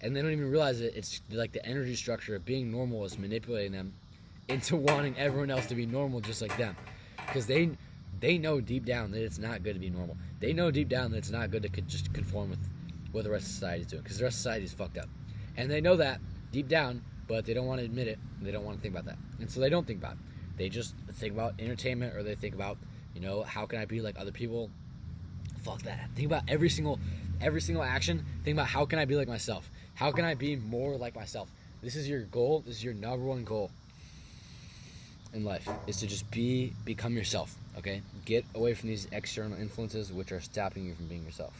And 0.00 0.14
they 0.14 0.22
don't 0.22 0.30
even 0.30 0.48
realize 0.48 0.80
it. 0.80 0.94
It's 0.96 1.20
like 1.30 1.52
the 1.52 1.66
energy 1.66 1.96
structure 1.96 2.36
of 2.36 2.44
being 2.44 2.70
normal 2.70 3.04
is 3.04 3.18
manipulating 3.18 3.72
them 3.72 3.92
into 4.48 4.76
wanting 4.88 5.18
everyone 5.18 5.50
else 5.50 5.66
to 5.66 5.74
be 5.74 5.84
normal 5.84 6.20
just 6.20 6.40
like 6.40 6.56
them. 6.56 6.76
Because 7.26 7.46
they 7.46 7.70
they 8.20 8.38
know 8.38 8.60
deep 8.60 8.84
down 8.84 9.10
that 9.10 9.22
it's 9.22 9.38
not 9.38 9.64
good 9.64 9.74
to 9.74 9.80
be 9.80 9.90
normal. 9.90 10.16
They 10.38 10.52
know 10.52 10.70
deep 10.70 10.88
down 10.88 11.10
that 11.10 11.18
it's 11.18 11.30
not 11.30 11.50
good 11.50 11.64
to 11.64 11.68
just 11.82 12.14
conform 12.14 12.50
with 12.50 12.60
what 13.10 13.24
the 13.24 13.30
rest 13.30 13.46
of 13.46 13.52
society 13.52 13.80
is 13.82 13.86
doing. 13.88 14.02
Because 14.04 14.18
the 14.18 14.24
rest 14.24 14.36
of 14.36 14.42
society 14.42 14.64
is 14.66 14.72
fucked 14.72 14.96
up. 14.96 15.08
And 15.56 15.68
they 15.68 15.80
know 15.80 15.96
that 15.96 16.20
deep 16.52 16.68
down, 16.68 17.02
but 17.26 17.44
they 17.44 17.52
don't 17.52 17.66
want 17.66 17.80
to 17.80 17.84
admit 17.84 18.06
it. 18.06 18.20
They 18.40 18.52
don't 18.52 18.64
want 18.64 18.76
to 18.76 18.82
think 18.82 18.94
about 18.94 19.06
that. 19.06 19.18
And 19.40 19.50
so 19.50 19.58
they 19.58 19.70
don't 19.70 19.86
think 19.86 19.98
about 19.98 20.12
it. 20.12 20.18
They 20.56 20.68
just 20.68 20.94
think 21.14 21.34
about 21.34 21.54
entertainment 21.58 22.14
or 22.14 22.22
they 22.22 22.36
think 22.36 22.54
about, 22.54 22.78
you 23.12 23.20
know, 23.20 23.42
how 23.42 23.66
can 23.66 23.80
I 23.80 23.86
be 23.86 24.00
like 24.00 24.16
other 24.16 24.30
people 24.30 24.70
fuck 25.64 25.82
that. 25.82 26.08
Think 26.14 26.26
about 26.26 26.42
every 26.48 26.68
single 26.68 27.00
every 27.40 27.60
single 27.60 27.82
action. 27.82 28.24
Think 28.44 28.56
about 28.56 28.68
how 28.68 28.84
can 28.84 28.98
I 28.98 29.04
be 29.04 29.16
like 29.16 29.28
myself? 29.28 29.68
How 29.94 30.12
can 30.12 30.24
I 30.24 30.34
be 30.34 30.56
more 30.56 30.96
like 30.96 31.14
myself? 31.14 31.48
This 31.82 31.96
is 31.96 32.08
your 32.08 32.22
goal. 32.22 32.62
This 32.66 32.76
is 32.76 32.84
your 32.84 32.94
number 32.94 33.24
one 33.24 33.44
goal 33.44 33.70
in 35.34 35.44
life 35.44 35.68
is 35.86 35.98
to 35.98 36.06
just 36.06 36.30
be 36.30 36.72
become 36.84 37.16
yourself, 37.16 37.56
okay? 37.76 38.00
Get 38.24 38.44
away 38.54 38.74
from 38.74 38.88
these 38.88 39.08
external 39.12 39.58
influences 39.58 40.12
which 40.12 40.32
are 40.32 40.40
stopping 40.40 40.86
you 40.86 40.94
from 40.94 41.06
being 41.06 41.24
yourself. 41.24 41.52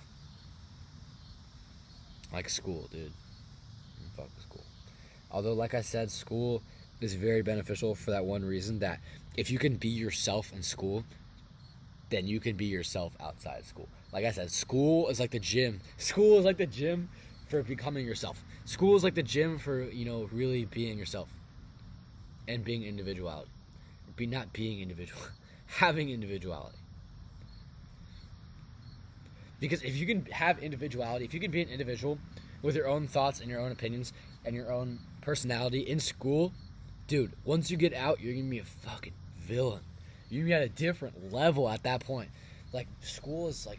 Like 2.33 2.49
school, 2.49 2.88
dude. 2.93 3.12
Fuck 4.17 4.29
school. 4.40 4.64
Although 5.31 5.55
like 5.55 5.75
I 5.75 5.83
said, 5.83 6.11
school 6.11 6.62
is 7.01 7.14
very 7.14 7.43
beneficial 7.43 7.95
for 7.95 8.12
that 8.12 8.25
one 8.25 8.45
reason 8.45 8.79
that 8.79 9.01
if 9.37 9.51
you 9.51 9.59
can 9.59 9.77
be 9.77 9.88
yourself 9.88 10.53
in 10.53 10.62
school, 10.62 11.05
then 12.11 12.27
you 12.27 12.40
can 12.40 12.57
be 12.57 12.67
yourself 12.67 13.17
outside 13.21 13.64
school. 13.64 13.88
Like 14.12 14.25
I 14.25 14.31
said, 14.31 14.51
school 14.51 15.09
is 15.09 15.21
like 15.21 15.31
the 15.31 15.38
gym. 15.38 15.81
School 15.97 16.38
is 16.38 16.45
like 16.45 16.57
the 16.57 16.67
gym 16.67 17.09
for 17.49 17.62
becoming 17.62 18.07
yourself. 18.07 18.45
School 18.64 18.95
is 18.97 19.05
like 19.05 19.14
the 19.14 19.23
gym 19.23 19.59
for, 19.59 19.83
you 19.83 20.05
know, 20.05 20.29
really 20.33 20.64
being 20.67 20.99
yourself 20.99 21.29
and 22.47 22.64
being 22.64 22.85
individuality. 22.85 23.51
Be 24.17 24.27
not 24.27 24.53
being 24.53 24.81
individual, 24.81 25.21
having 25.67 26.11
individuality. 26.11 26.79
Because 29.59 29.83
if 29.83 29.97
you 29.97 30.07
can 30.07 30.27
have 30.27 30.59
individuality, 30.59 31.25
if 31.25 31.35
you 31.35 31.40
can 31.40 31.51
be 31.51 31.62
an 31.62 31.69
individual 31.69 32.19
with 32.62 32.77
your 32.77 32.87
own 32.87 33.09
thoughts 33.09 33.40
and 33.40 33.51
your 33.51 33.61
own 33.61 33.73
opinions 33.73 34.12
and 34.45 34.55
your 34.55 34.71
own 34.71 34.99
personality 35.21 35.81
in 35.81 35.99
school, 35.99 36.53
dude, 37.09 37.33
once 37.45 37.71
you 37.71 37.77
get 37.77 37.95
out, 37.95 38.21
you're 38.21 38.35
gonna 38.35 38.49
be 38.49 38.59
a 38.59 38.64
fucking 38.64 39.14
villain 39.38 39.81
you're 40.35 40.57
at 40.57 40.62
a 40.62 40.68
different 40.68 41.33
level 41.33 41.68
at 41.68 41.83
that 41.85 42.05
point. 42.05 42.29
Like 42.73 42.88
school 43.03 43.49
is 43.49 43.66
like 43.66 43.79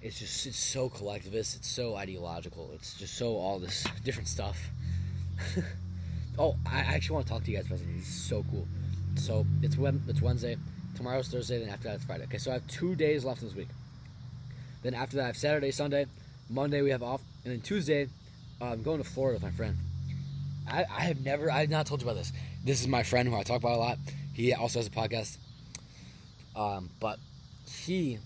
it's 0.00 0.18
just 0.18 0.46
it's 0.46 0.58
so 0.58 0.88
collectivist, 0.88 1.56
it's 1.56 1.68
so 1.68 1.96
ideological, 1.96 2.70
it's 2.74 2.94
just 2.94 3.16
so 3.16 3.36
all 3.36 3.58
this 3.58 3.84
different 4.04 4.28
stuff. 4.28 4.58
oh, 6.38 6.56
I 6.66 6.78
actually 6.78 7.14
want 7.14 7.26
to 7.26 7.32
talk 7.32 7.44
to 7.44 7.50
you 7.50 7.56
guys 7.56 7.66
about. 7.66 7.80
This 7.80 8.06
is 8.06 8.14
so 8.28 8.44
cool. 8.50 8.66
So 9.16 9.44
it's 9.62 9.76
it's 10.08 10.22
Wednesday, 10.22 10.56
tomorrow's 10.96 11.28
Thursday, 11.28 11.58
then 11.58 11.68
after 11.68 11.88
that 11.88 11.96
it's 11.96 12.04
Friday. 12.04 12.24
Okay, 12.24 12.38
so 12.38 12.50
I 12.50 12.54
have 12.54 12.66
two 12.68 12.94
days 12.94 13.24
left 13.24 13.40
this 13.40 13.54
week. 13.54 13.68
Then 14.82 14.94
after 14.94 15.16
that 15.16 15.22
I 15.24 15.26
have 15.26 15.36
Saturday, 15.36 15.72
Sunday, 15.72 16.06
Monday 16.48 16.80
we 16.80 16.90
have 16.90 17.02
off, 17.02 17.22
and 17.44 17.52
then 17.52 17.60
Tuesday 17.60 18.08
uh, 18.60 18.66
I'm 18.66 18.82
going 18.82 19.02
to 19.02 19.08
Florida 19.08 19.36
with 19.36 19.42
my 19.42 19.50
friend. 19.50 19.76
I, 20.68 20.84
I 20.84 21.00
have 21.02 21.24
never 21.24 21.50
I 21.50 21.60
have 21.60 21.70
not 21.70 21.86
told 21.86 22.02
you 22.02 22.08
about 22.08 22.16
this. 22.16 22.32
This 22.64 22.80
is 22.80 22.88
my 22.88 23.02
friend 23.02 23.28
who 23.28 23.34
I 23.34 23.42
talk 23.42 23.58
about 23.58 23.76
a 23.76 23.80
lot. 23.80 23.98
He 24.40 24.54
also 24.54 24.78
has 24.78 24.86
a 24.86 24.90
podcast. 24.90 25.36
Um, 26.56 26.88
but 26.98 27.18
he, 27.70 28.18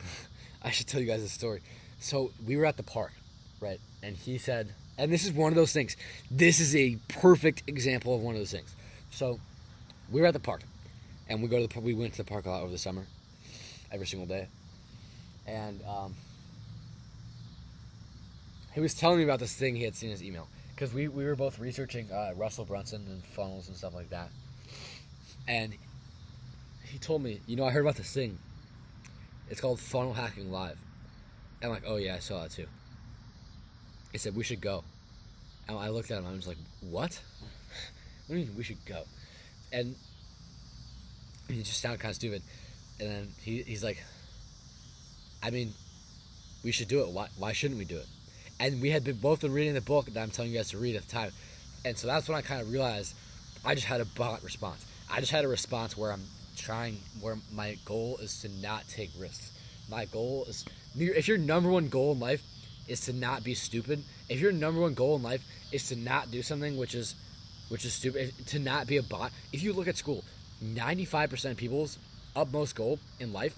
I 0.62 0.70
should 0.70 0.86
tell 0.86 1.00
you 1.00 1.06
guys 1.06 1.22
a 1.22 1.30
story. 1.30 1.62
So 1.98 2.30
we 2.46 2.58
were 2.58 2.66
at 2.66 2.76
the 2.76 2.82
park, 2.82 3.12
right? 3.58 3.80
And 4.02 4.14
he 4.14 4.36
said, 4.36 4.74
and 4.98 5.10
this 5.10 5.24
is 5.24 5.32
one 5.32 5.50
of 5.50 5.56
those 5.56 5.72
things. 5.72 5.96
This 6.30 6.60
is 6.60 6.76
a 6.76 6.98
perfect 7.08 7.62
example 7.66 8.14
of 8.14 8.20
one 8.20 8.34
of 8.34 8.40
those 8.40 8.52
things. 8.52 8.74
So 9.10 9.40
we 10.10 10.20
were 10.20 10.26
at 10.26 10.34
the 10.34 10.40
park, 10.40 10.60
and 11.30 11.40
we 11.40 11.48
go 11.48 11.66
to 11.66 11.74
the 11.74 11.80
we 11.80 11.94
went 11.94 12.12
to 12.12 12.18
the 12.18 12.28
park 12.28 12.44
a 12.44 12.50
lot 12.50 12.62
over 12.62 12.70
the 12.70 12.78
summer, 12.78 13.06
every 13.90 14.06
single 14.06 14.26
day, 14.26 14.48
and 15.46 15.80
um, 15.88 16.14
he 18.74 18.80
was 18.80 18.92
telling 18.92 19.18
me 19.18 19.24
about 19.24 19.38
this 19.38 19.54
thing 19.54 19.74
he 19.74 19.84
had 19.84 19.94
seen 19.94 20.10
in 20.10 20.12
his 20.12 20.22
email 20.22 20.48
because 20.78 20.94
we, 20.94 21.08
we 21.08 21.24
were 21.24 21.34
both 21.34 21.58
researching 21.58 22.08
uh, 22.12 22.30
Russell 22.36 22.64
Brunson 22.64 23.04
and 23.08 23.24
funnels 23.24 23.66
and 23.66 23.76
stuff 23.76 23.94
like 23.94 24.10
that. 24.10 24.28
And 25.48 25.74
he 26.84 26.98
told 26.98 27.20
me, 27.20 27.40
you 27.48 27.56
know, 27.56 27.64
I 27.64 27.72
heard 27.72 27.80
about 27.80 27.96
this 27.96 28.14
thing. 28.14 28.38
It's 29.50 29.60
called 29.60 29.80
Funnel 29.80 30.12
Hacking 30.12 30.52
Live. 30.52 30.78
And 31.60 31.64
I'm 31.64 31.70
like, 31.70 31.82
oh 31.84 31.96
yeah, 31.96 32.14
I 32.14 32.20
saw 32.20 32.42
that 32.42 32.52
too. 32.52 32.66
He 34.12 34.18
said 34.18 34.36
we 34.36 34.44
should 34.44 34.60
go. 34.60 34.84
And 35.66 35.76
I 35.76 35.88
looked 35.88 36.12
at 36.12 36.18
him. 36.18 36.26
I 36.26 36.32
was 36.32 36.46
like, 36.46 36.58
what? 36.80 37.20
what 38.28 38.36
do 38.36 38.40
you 38.40 38.46
mean 38.46 38.56
we 38.56 38.62
should 38.62 38.84
go? 38.86 39.02
And 39.72 39.96
he 41.48 41.58
just 41.64 41.80
sounded 41.80 41.98
kind 41.98 42.10
of 42.10 42.16
stupid. 42.16 42.42
And 43.00 43.10
then 43.10 43.28
he, 43.42 43.62
he's 43.62 43.82
like, 43.82 44.00
I 45.42 45.50
mean, 45.50 45.72
we 46.62 46.70
should 46.70 46.86
do 46.86 47.00
it. 47.00 47.08
Why, 47.08 47.26
why 47.36 47.50
shouldn't 47.50 47.80
we 47.80 47.84
do 47.84 47.96
it? 47.96 48.06
And 48.60 48.82
we 48.82 48.90
had 48.90 49.04
been 49.04 49.16
both 49.16 49.40
been 49.40 49.52
reading 49.52 49.74
the 49.74 49.80
book 49.80 50.06
that 50.06 50.20
I'm 50.20 50.30
telling 50.30 50.50
you 50.50 50.58
guys 50.58 50.70
to 50.70 50.78
read 50.78 50.96
at 50.96 51.02
the 51.02 51.10
time. 51.10 51.30
And 51.84 51.96
so 51.96 52.06
that's 52.06 52.28
when 52.28 52.36
I 52.36 52.42
kind 52.42 52.60
of 52.60 52.72
realized 52.72 53.14
I 53.64 53.74
just 53.74 53.86
had 53.86 54.00
a 54.00 54.04
bot 54.04 54.42
response. 54.42 54.84
I 55.10 55.20
just 55.20 55.32
had 55.32 55.44
a 55.44 55.48
response 55.48 55.96
where 55.96 56.12
I'm 56.12 56.24
trying, 56.56 56.98
where 57.20 57.36
my 57.52 57.76
goal 57.84 58.18
is 58.20 58.42
to 58.42 58.48
not 58.60 58.86
take 58.88 59.10
risks. 59.18 59.52
My 59.88 60.04
goal 60.06 60.44
is, 60.48 60.64
if 60.96 61.28
your 61.28 61.38
number 61.38 61.70
one 61.70 61.88
goal 61.88 62.12
in 62.12 62.20
life 62.20 62.42
is 62.88 63.02
to 63.02 63.12
not 63.12 63.44
be 63.44 63.54
stupid, 63.54 64.02
if 64.28 64.40
your 64.40 64.52
number 64.52 64.80
one 64.80 64.94
goal 64.94 65.16
in 65.16 65.22
life 65.22 65.42
is 65.72 65.88
to 65.88 65.96
not 65.96 66.30
do 66.30 66.42
something 66.42 66.76
which 66.76 66.94
is, 66.94 67.14
which 67.68 67.84
is 67.84 67.92
stupid, 67.92 68.34
to 68.48 68.58
not 68.58 68.86
be 68.86 68.96
a 68.96 69.02
bot. 69.02 69.32
If 69.52 69.62
you 69.62 69.72
look 69.72 69.88
at 69.88 69.96
school, 69.96 70.24
95% 70.62 71.52
of 71.52 71.56
people's 71.56 71.98
utmost 72.34 72.74
goal 72.74 72.98
in 73.20 73.32
life 73.32 73.56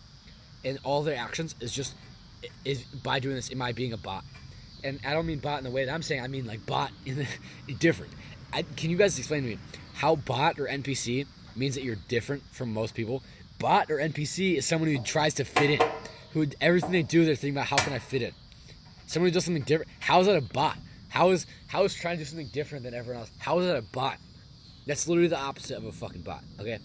and 0.64 0.78
all 0.84 1.02
their 1.02 1.16
actions 1.16 1.54
is 1.60 1.72
just 1.72 1.94
is 2.64 2.82
by 2.82 3.18
doing 3.18 3.34
this 3.34 3.50
am 3.52 3.60
I 3.60 3.72
being 3.72 3.92
a 3.92 3.98
bot 3.98 4.24
and 4.84 5.00
I 5.04 5.12
don't 5.12 5.26
mean 5.26 5.38
bot 5.38 5.58
in 5.58 5.64
the 5.64 5.70
way 5.70 5.84
that 5.84 5.92
I'm 5.92 6.02
saying 6.02 6.22
I 6.22 6.28
mean 6.28 6.46
like 6.46 6.64
bot 6.66 6.90
in 7.06 7.26
the, 7.66 7.74
different. 7.78 8.12
I, 8.52 8.62
can 8.62 8.90
you 8.90 8.96
guys 8.96 9.18
explain 9.18 9.42
to 9.42 9.48
me 9.48 9.58
how 9.94 10.16
bot 10.16 10.58
or 10.58 10.66
NPC 10.66 11.26
means 11.56 11.74
that 11.74 11.84
you're 11.84 11.96
different 12.08 12.42
from 12.52 12.72
most 12.72 12.94
people? 12.94 13.22
Bot 13.58 13.90
or 13.90 13.96
NPC 13.96 14.56
is 14.56 14.66
someone 14.66 14.90
who 14.90 15.02
tries 15.02 15.34
to 15.34 15.44
fit 15.44 15.70
in 15.70 15.88
who 16.32 16.46
everything 16.60 16.92
they 16.92 17.02
do 17.02 17.24
they're 17.24 17.34
thinking 17.34 17.56
about 17.56 17.66
how 17.66 17.76
can 17.76 17.92
I 17.92 17.98
fit 17.98 18.22
in? 18.22 18.32
Someone 19.06 19.28
who 19.28 19.34
does 19.34 19.44
something 19.44 19.62
different 19.62 19.90
how 20.00 20.20
is 20.20 20.26
that 20.26 20.36
a 20.36 20.40
bot? 20.40 20.76
How 21.08 21.30
is 21.30 21.46
how 21.66 21.84
is 21.84 21.94
trying 21.94 22.18
to 22.18 22.24
do 22.24 22.28
something 22.28 22.48
different 22.52 22.84
than 22.84 22.94
everyone 22.94 23.22
else? 23.22 23.30
How 23.38 23.58
is 23.58 23.66
that 23.66 23.76
a 23.76 23.82
bot? 23.82 24.18
That's 24.86 25.06
literally 25.06 25.28
the 25.28 25.38
opposite 25.38 25.76
of 25.76 25.84
a 25.84 25.92
fucking 25.92 26.22
bot. 26.22 26.42
Okay, 26.58 26.78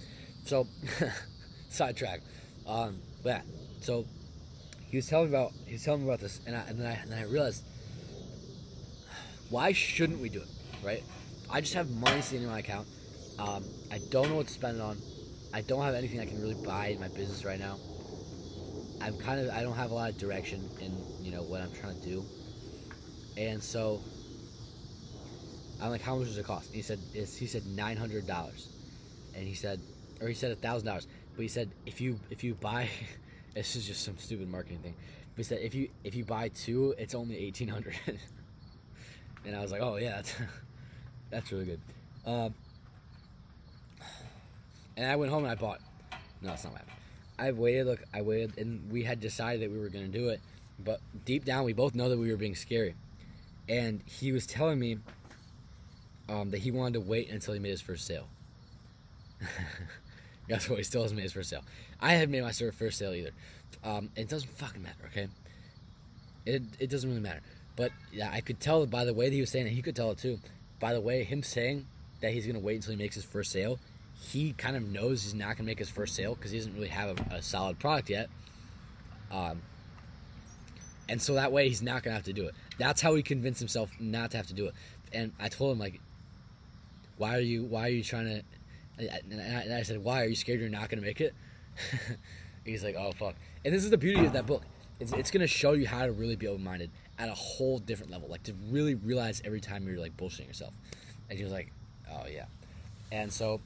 so 0.45 0.67
sidetrack. 1.69 2.21
Um, 2.67 2.97
yeah, 3.23 3.41
so 3.81 4.05
he 4.89 4.97
was 4.97 5.07
telling 5.07 5.29
me 5.29 5.37
about 5.37 5.53
he 5.65 5.73
was 5.73 5.83
telling 5.83 6.01
me 6.01 6.07
about 6.07 6.19
this, 6.19 6.39
and, 6.45 6.55
I, 6.55 6.61
and 6.61 6.79
then 6.79 6.87
I 6.87 6.93
and 6.93 7.11
then 7.11 7.19
I 7.19 7.23
realized 7.23 7.63
why 9.49 9.71
shouldn't 9.71 10.19
we 10.19 10.29
do 10.29 10.41
it, 10.41 10.47
right? 10.83 11.03
I 11.49 11.61
just 11.61 11.73
have 11.73 11.89
money 11.91 12.21
sitting 12.21 12.43
in 12.43 12.49
my 12.49 12.59
account. 12.59 12.87
Um, 13.37 13.63
I 13.91 13.99
don't 14.09 14.29
know 14.29 14.35
what 14.35 14.47
to 14.47 14.53
spend 14.53 14.77
it 14.77 14.81
on. 14.81 14.97
I 15.53 15.61
don't 15.61 15.83
have 15.83 15.95
anything 15.95 16.19
I 16.19 16.25
can 16.25 16.41
really 16.41 16.55
buy 16.65 16.87
in 16.87 16.99
my 16.99 17.07
business 17.09 17.45
right 17.45 17.59
now. 17.59 17.77
I'm 19.01 19.17
kind 19.17 19.39
of 19.39 19.53
I 19.53 19.61
don't 19.61 19.75
have 19.75 19.91
a 19.91 19.93
lot 19.93 20.09
of 20.09 20.17
direction 20.17 20.69
in 20.81 20.91
you 21.23 21.31
know 21.31 21.43
what 21.43 21.61
I'm 21.61 21.71
trying 21.73 21.99
to 21.99 22.07
do, 22.07 22.25
and 23.37 23.61
so 23.61 24.01
I'm 25.81 25.91
like, 25.91 26.01
how 26.01 26.15
much 26.15 26.27
does 26.27 26.37
it 26.37 26.45
cost? 26.45 26.67
And 26.67 26.75
he 26.75 26.81
said, 26.81 26.99
he 27.13 27.45
said 27.45 27.65
nine 27.67 27.97
hundred 27.97 28.25
dollars, 28.25 28.69
and 29.35 29.47
he 29.47 29.53
said, 29.53 29.79
or 30.21 30.27
he 30.27 30.33
said 30.33 30.51
a 30.51 30.55
thousand 30.55 30.87
dollars. 30.87 31.07
But 31.35 31.41
he 31.43 31.47
said 31.47 31.69
if 31.85 32.01
you 32.01 32.19
if 32.29 32.43
you 32.43 32.55
buy, 32.55 32.89
this 33.53 33.75
is 33.75 33.85
just 33.85 34.03
some 34.03 34.17
stupid 34.17 34.49
marketing 34.49 34.79
thing. 34.79 34.95
But 35.35 35.37
he 35.37 35.43
said 35.43 35.59
if 35.61 35.75
you 35.75 35.89
if 36.03 36.15
you 36.15 36.25
buy 36.25 36.49
two, 36.49 36.95
it's 36.97 37.13
only 37.13 37.37
eighteen 37.37 37.67
hundred. 37.67 37.95
and 39.45 39.55
I 39.55 39.61
was 39.61 39.71
like, 39.71 39.81
oh 39.81 39.97
yeah, 39.97 40.15
that's 40.15 40.33
that's 41.29 41.51
really 41.51 41.65
good. 41.65 41.79
Um, 42.25 42.53
and 44.97 45.11
I 45.11 45.15
went 45.15 45.31
home 45.31 45.43
and 45.43 45.51
I 45.51 45.55
bought. 45.55 45.81
No, 46.41 46.53
it's 46.53 46.63
not 46.63 46.73
what 46.73 46.81
happened. 46.81 46.97
I 47.37 47.51
waited. 47.51 47.87
Look, 47.87 48.03
I 48.13 48.21
waited, 48.21 48.57
and 48.57 48.91
we 48.91 49.03
had 49.03 49.19
decided 49.19 49.61
that 49.61 49.71
we 49.71 49.79
were 49.79 49.89
going 49.89 50.09
to 50.09 50.17
do 50.17 50.29
it. 50.29 50.39
But 50.83 50.99
deep 51.25 51.45
down, 51.45 51.65
we 51.65 51.73
both 51.73 51.95
know 51.95 52.09
that 52.09 52.17
we 52.17 52.29
were 52.31 52.37
being 52.37 52.55
scary. 52.55 52.95
And 53.67 54.01
he 54.05 54.31
was 54.31 54.45
telling 54.45 54.79
me 54.79 54.99
um, 56.29 56.51
that 56.51 56.59
he 56.59 56.71
wanted 56.71 56.93
to 56.93 56.99
wait 57.01 57.29
until 57.29 57.53
he 57.53 57.59
made 57.59 57.69
his 57.71 57.81
first 57.81 58.05
sale. 58.05 58.27
Guess 60.47 60.69
what? 60.69 60.77
He 60.77 60.83
still 60.83 61.01
hasn't 61.01 61.17
made 61.17 61.23
his 61.23 61.33
first 61.33 61.49
sale. 61.49 61.63
I 61.99 62.13
haven't 62.13 62.31
made 62.31 62.41
my 62.41 62.51
first 62.51 62.97
sale 62.97 63.13
either. 63.13 63.31
Um, 63.83 64.09
it 64.15 64.29
doesn't 64.29 64.49
fucking 64.51 64.81
matter, 64.81 65.05
okay? 65.07 65.27
It, 66.45 66.63
it 66.79 66.89
doesn't 66.89 67.09
really 67.09 67.21
matter. 67.21 67.41
But 67.75 67.91
yeah, 68.11 68.29
I 68.31 68.41
could 68.41 68.59
tell 68.59 68.85
by 68.85 69.05
the 69.05 69.13
way 69.13 69.29
that 69.29 69.35
he 69.35 69.41
was 69.41 69.49
saying 69.49 69.67
it, 69.67 69.71
he 69.71 69.81
could 69.81 69.95
tell 69.95 70.11
it 70.11 70.17
too. 70.17 70.39
By 70.79 70.93
the 70.93 71.01
way, 71.01 71.23
him 71.23 71.43
saying 71.43 71.85
that 72.21 72.31
he's 72.31 72.45
going 72.45 72.55
to 72.55 72.61
wait 72.61 72.75
until 72.75 72.91
he 72.91 72.97
makes 72.97 73.15
his 73.15 73.25
first 73.25 73.51
sale, 73.51 73.79
he 74.13 74.53
kind 74.53 74.75
of 74.75 74.83
knows 74.83 75.23
he's 75.23 75.33
not 75.33 75.47
going 75.47 75.57
to 75.57 75.63
make 75.63 75.79
his 75.79 75.89
first 75.89 76.15
sale 76.15 76.35
because 76.35 76.51
he 76.51 76.57
doesn't 76.57 76.73
really 76.73 76.87
have 76.87 77.19
a, 77.19 77.35
a 77.35 77.41
solid 77.41 77.79
product 77.79 78.09
yet. 78.09 78.29
Um, 79.31 79.61
and 81.09 81.21
so 81.21 81.35
that 81.35 81.51
way 81.51 81.67
he's 81.67 81.81
not 81.81 82.03
going 82.03 82.11
to 82.11 82.15
have 82.15 82.25
to 82.25 82.33
do 82.33 82.47
it. 82.47 82.55
That's 82.77 83.01
how 83.01 83.15
he 83.15 83.23
convinced 83.23 83.59
himself 83.59 83.91
not 83.99 84.31
to 84.31 84.37
have 84.37 84.47
to 84.47 84.53
do 84.53 84.67
it. 84.67 84.73
And 85.13 85.31
I 85.39 85.49
told 85.49 85.73
him, 85.73 85.79
like, 85.79 85.99
why 87.17 87.35
are 87.35 87.41
you 87.41 87.63
why 87.63 87.85
are 87.85 87.91
you 87.91 88.03
trying 88.03 88.25
to 88.25 88.43
and 89.29 89.73
I, 89.73 89.83
said 89.83 90.03
why 90.03 90.21
are 90.21 90.25
you 90.25 90.35
scared 90.35 90.59
you're 90.59 90.69
not 90.69 90.89
going 90.89 90.99
to 90.99 91.05
make 91.05 91.21
it 91.21 91.33
he's 92.65 92.83
like 92.83 92.95
oh 92.97 93.11
fuck 93.11 93.35
and 93.63 93.73
this 93.73 93.83
is 93.83 93.89
the 93.89 93.97
beauty 93.97 94.25
of 94.25 94.33
that 94.33 94.45
book 94.45 94.63
it's, 94.99 95.11
it's 95.13 95.31
going 95.31 95.41
to 95.41 95.47
show 95.47 95.73
you 95.73 95.87
how 95.87 96.05
to 96.05 96.11
really 96.11 96.35
be 96.35 96.47
open-minded 96.47 96.89
at 97.17 97.29
a 97.29 97.33
whole 97.33 97.79
different 97.79 98.11
level 98.11 98.27
like 98.27 98.43
to 98.43 98.53
really 98.69 98.95
realize 98.95 99.41
every 99.45 99.61
time 99.61 99.87
you're 99.87 99.99
like 99.99 100.15
bullshitting 100.17 100.47
yourself. 100.47 100.73
And 101.29 101.37
he 101.37 101.43
was 101.43 101.53
like 101.53 101.71
oh 102.11 102.23
yeah. 102.31 102.45
And 103.11 103.31
so 103.31 103.61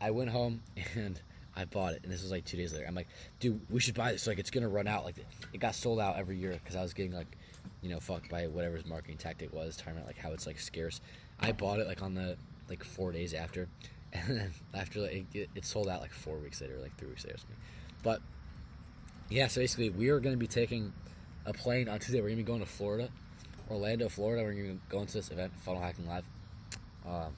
i 0.00 0.10
went 0.10 0.30
home 0.30 0.62
and 0.94 1.20
i 1.56 1.64
bought 1.64 1.92
it 1.94 2.00
and 2.04 2.12
this 2.12 2.22
was 2.22 2.30
like 2.30 2.44
two 2.44 2.56
days 2.56 2.72
later. 2.72 2.86
I'm 2.86 2.94
like 2.94 3.08
dude 3.38 3.60
we 3.70 3.80
should 3.80 3.94
buy 3.94 4.12
this 4.12 4.26
like 4.26 4.38
it's 4.38 4.50
going 4.50 4.62
to 4.62 4.68
run 4.68 4.86
out. 4.86 5.04
Like 5.04 5.16
it 5.52 5.58
got 5.58 5.74
sold 5.74 6.00
out 6.00 6.18
every 6.18 6.36
year 6.36 6.52
because 6.52 6.76
i 6.76 6.82
was 6.82 6.94
getting 6.94 7.12
like 7.12 7.36
you 7.82 7.88
know 7.88 8.00
fucked 8.00 8.30
by 8.30 8.46
whatever 8.46 8.76
his 8.76 8.86
marketing 8.86 9.16
tactic 9.16 9.52
was 9.52 9.76
talking 9.76 9.94
about 9.94 10.06
like 10.06 10.18
how 10.18 10.32
it's 10.32 10.46
like 10.46 10.58
scarce. 10.58 11.00
I 11.40 11.52
bought 11.52 11.78
it 11.78 11.86
like 11.86 12.02
on 12.02 12.14
the 12.14 12.36
like 12.68 12.84
four 12.84 13.12
days 13.12 13.34
after, 13.34 13.68
and 14.12 14.38
then 14.38 14.50
after 14.74 15.00
like, 15.00 15.26
it, 15.34 15.48
it 15.54 15.64
sold 15.64 15.88
out 15.88 16.00
like 16.00 16.12
four 16.12 16.36
weeks 16.36 16.60
later, 16.60 16.78
like 16.80 16.96
three 16.96 17.08
weeks 17.08 17.24
later. 17.24 17.38
But 18.02 18.20
yeah, 19.28 19.46
so 19.48 19.60
basically 19.60 19.90
we 19.90 20.08
are 20.08 20.20
going 20.20 20.34
to 20.34 20.38
be 20.38 20.46
taking 20.46 20.92
a 21.46 21.52
plane 21.52 21.88
on 21.88 21.98
Tuesday. 21.98 22.20
We're 22.20 22.30
to 22.30 22.36
be 22.36 22.42
going 22.42 22.60
to 22.60 22.66
Florida, 22.66 23.08
Orlando, 23.70 24.08
Florida. 24.08 24.42
We're 24.42 24.54
to 24.54 24.62
be 24.74 24.80
going 24.88 25.06
to 25.06 25.12
this 25.12 25.30
event, 25.30 25.52
Funnel 25.64 25.80
Hacking 25.80 26.06
Live. 26.06 26.24
Um, 27.06 27.34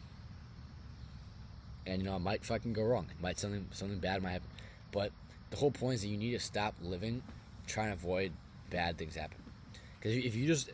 and 1.86 2.02
you 2.02 2.08
know, 2.08 2.16
it 2.16 2.20
might 2.20 2.44
fucking 2.44 2.72
go 2.72 2.82
wrong. 2.82 3.06
It 3.10 3.22
might 3.22 3.38
something 3.38 3.66
something 3.72 3.98
bad 3.98 4.22
might 4.22 4.32
happen. 4.32 4.48
But 4.90 5.12
the 5.50 5.56
whole 5.56 5.70
point 5.70 5.96
is 5.96 6.02
that 6.02 6.08
you 6.08 6.16
need 6.16 6.32
to 6.32 6.38
stop 6.38 6.74
living 6.82 7.22
trying 7.66 7.88
to 7.88 7.94
avoid 7.94 8.32
bad 8.70 8.98
things 8.98 9.14
happen. 9.14 9.38
Because 9.98 10.16
if 10.16 10.34
you 10.34 10.46
just 10.46 10.70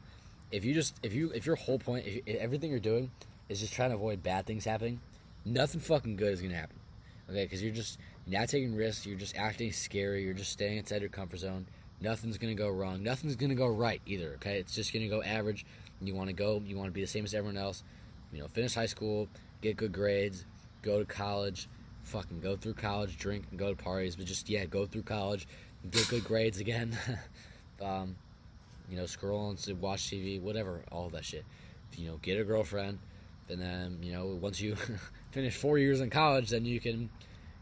if 0.51 0.65
you 0.65 0.75
just 0.75 0.99
if 1.03 1.15
you 1.15 1.31
if 1.35 1.47
your 1.47 1.57
whole 1.57 1.79
point 1.79 2.07
if, 2.07 2.23
if 2.27 2.37
everything 2.37 2.71
you're 2.71 2.81
doing 2.81 3.11
is 3.49 3.61
just 3.61 3.73
trying 3.73 3.91
to 3.91 3.97
avoid 3.97 4.23
bad 4.23 4.47
things 4.47 4.65
happening, 4.65 5.01
nothing 5.45 5.81
fucking 5.81 6.17
good 6.17 6.33
is 6.33 6.41
gonna 6.41 6.55
happen. 6.55 6.77
Okay, 7.31 7.45
because 7.45 7.63
you're 7.63 7.75
just 7.75 7.99
not 8.27 8.49
taking 8.49 8.75
risks. 8.75 9.07
You're 9.07 9.19
just 9.19 9.37
acting 9.37 9.73
scary. 9.73 10.25
You're 10.25 10.35
just 10.35 10.53
staying 10.53 10.79
inside 10.79 11.03
your 11.03 11.11
comfort 11.11 11.41
zone. 11.41 11.67
Nothing's 12.01 12.39
gonna 12.39 12.55
go 12.55 12.69
wrong. 12.69 13.03
Nothing's 13.03 13.37
gonna 13.37 13.55
go 13.55 13.67
right 13.67 14.01
either. 14.07 14.33
Okay, 14.35 14.59
it's 14.59 14.75
just 14.75 14.93
gonna 14.93 15.09
go 15.09 15.23
average. 15.23 15.67
You 16.01 16.15
want 16.15 16.29
to 16.29 16.35
go. 16.35 16.63
You 16.65 16.77
want 16.77 16.89
to 16.89 16.93
be 16.93 17.01
the 17.01 17.09
same 17.09 17.25
as 17.25 17.35
everyone 17.35 17.57
else. 17.57 17.83
You 18.33 18.41
know, 18.41 18.49
finish 18.49 18.75
high 18.75 18.87
school, 18.87 19.29
get 19.63 19.77
good 19.77 19.93
grades, 19.93 20.45
go 20.83 20.99
to 21.01 21.05
college, 21.05 21.69
fucking 22.03 22.41
go 22.41 22.57
through 22.57 22.75
college, 22.75 23.19
drink 23.19 23.45
and 23.51 23.59
go 23.59 23.71
to 23.71 23.77
parties, 23.77 24.17
but 24.17 24.27
just 24.27 24.49
yeah, 24.49 24.65
go 24.65 24.87
through 24.87 25.03
college, 25.03 25.47
get 25.91 26.09
good 26.09 26.25
grades 26.25 26.61
again. 26.61 26.97
um, 27.83 28.17
you 28.89 28.97
know, 28.97 29.07
scroll 29.07 29.51
and 29.51 29.81
watch 29.81 30.03
TV, 30.03 30.41
whatever, 30.41 30.83
all 30.91 31.09
that 31.11 31.25
shit. 31.25 31.45
You 31.97 32.09
know, 32.09 32.19
get 32.23 32.41
a 32.41 32.45
girlfriend, 32.45 32.99
and 33.49 33.61
then 33.61 33.99
you 34.03 34.13
know 34.13 34.27
once 34.27 34.61
you 34.61 34.77
finish 35.31 35.57
four 35.57 35.79
years 35.79 36.01
in 36.01 36.11
college, 36.11 36.51
then 36.51 36.65
you 36.65 36.81
can 36.81 37.11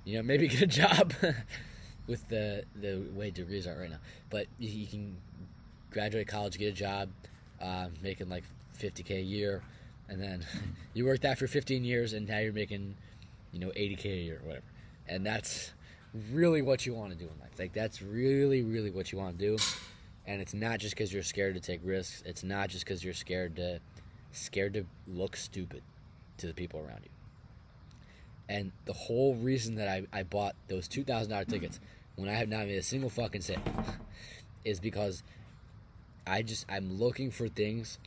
you 0.04 0.16
know 0.16 0.22
maybe 0.22 0.48
get 0.48 0.62
a 0.62 0.66
job 0.66 1.12
with 2.06 2.26
the 2.28 2.64
the 2.80 3.02
way 3.14 3.30
degrees 3.30 3.66
are 3.66 3.78
right 3.78 3.90
now. 3.90 3.98
But 4.30 4.46
you, 4.58 4.68
you 4.70 4.86
can 4.86 5.16
graduate 5.90 6.28
college, 6.28 6.58
get 6.58 6.68
a 6.68 6.72
job, 6.72 7.08
uh, 7.60 7.88
making 8.02 8.28
like 8.28 8.44
50k 8.78 9.10
a 9.10 9.20
year, 9.20 9.62
and 10.08 10.20
then 10.20 10.44
you 10.94 11.06
work 11.06 11.20
that 11.20 11.38
for 11.38 11.46
15 11.46 11.84
years, 11.84 12.12
and 12.12 12.28
now 12.28 12.38
you're 12.38 12.52
making 12.52 12.94
you 13.52 13.60
know 13.60 13.68
80k 13.68 14.04
a 14.04 14.08
year 14.08 14.40
or 14.42 14.48
whatever. 14.48 14.66
And 15.08 15.24
that's 15.24 15.72
really 16.32 16.62
what 16.62 16.86
you 16.86 16.94
want 16.94 17.12
to 17.12 17.18
do 17.18 17.24
in 17.24 17.40
life. 17.40 17.58
Like 17.58 17.72
that's 17.72 18.02
really 18.02 18.62
really 18.62 18.90
what 18.90 19.12
you 19.12 19.18
want 19.18 19.38
to 19.38 19.44
do. 19.44 19.62
And 20.28 20.42
it's 20.42 20.54
not 20.54 20.80
just 20.80 20.96
because 20.96 21.12
you're 21.12 21.22
scared 21.22 21.54
to 21.54 21.60
take 21.60 21.80
risks. 21.84 22.22
It's 22.26 22.42
not 22.42 22.68
just 22.68 22.84
because 22.84 23.04
you're 23.04 23.14
scared 23.14 23.54
to 23.56 23.78
scared 24.32 24.74
to 24.74 24.84
look 25.06 25.36
stupid 25.36 25.82
to 26.38 26.46
the 26.46 26.54
people 26.54 26.80
around 26.80 27.00
you. 27.04 27.10
And 28.48 28.72
the 28.84 28.92
whole 28.92 29.34
reason 29.36 29.74
that 29.76 29.88
I, 29.88 30.04
I 30.12 30.22
bought 30.22 30.54
those 30.68 30.88
$2,000 30.88 31.48
tickets 31.48 31.80
when 32.16 32.28
I 32.28 32.34
have 32.34 32.48
not 32.48 32.66
made 32.66 32.78
a 32.78 32.82
single 32.82 33.10
fucking 33.10 33.42
sale 33.42 33.62
is 34.64 34.80
because 34.80 35.22
I 36.26 36.42
just, 36.42 36.66
I'm 36.68 36.98
looking 36.98 37.30
for 37.30 37.48
things 37.48 37.98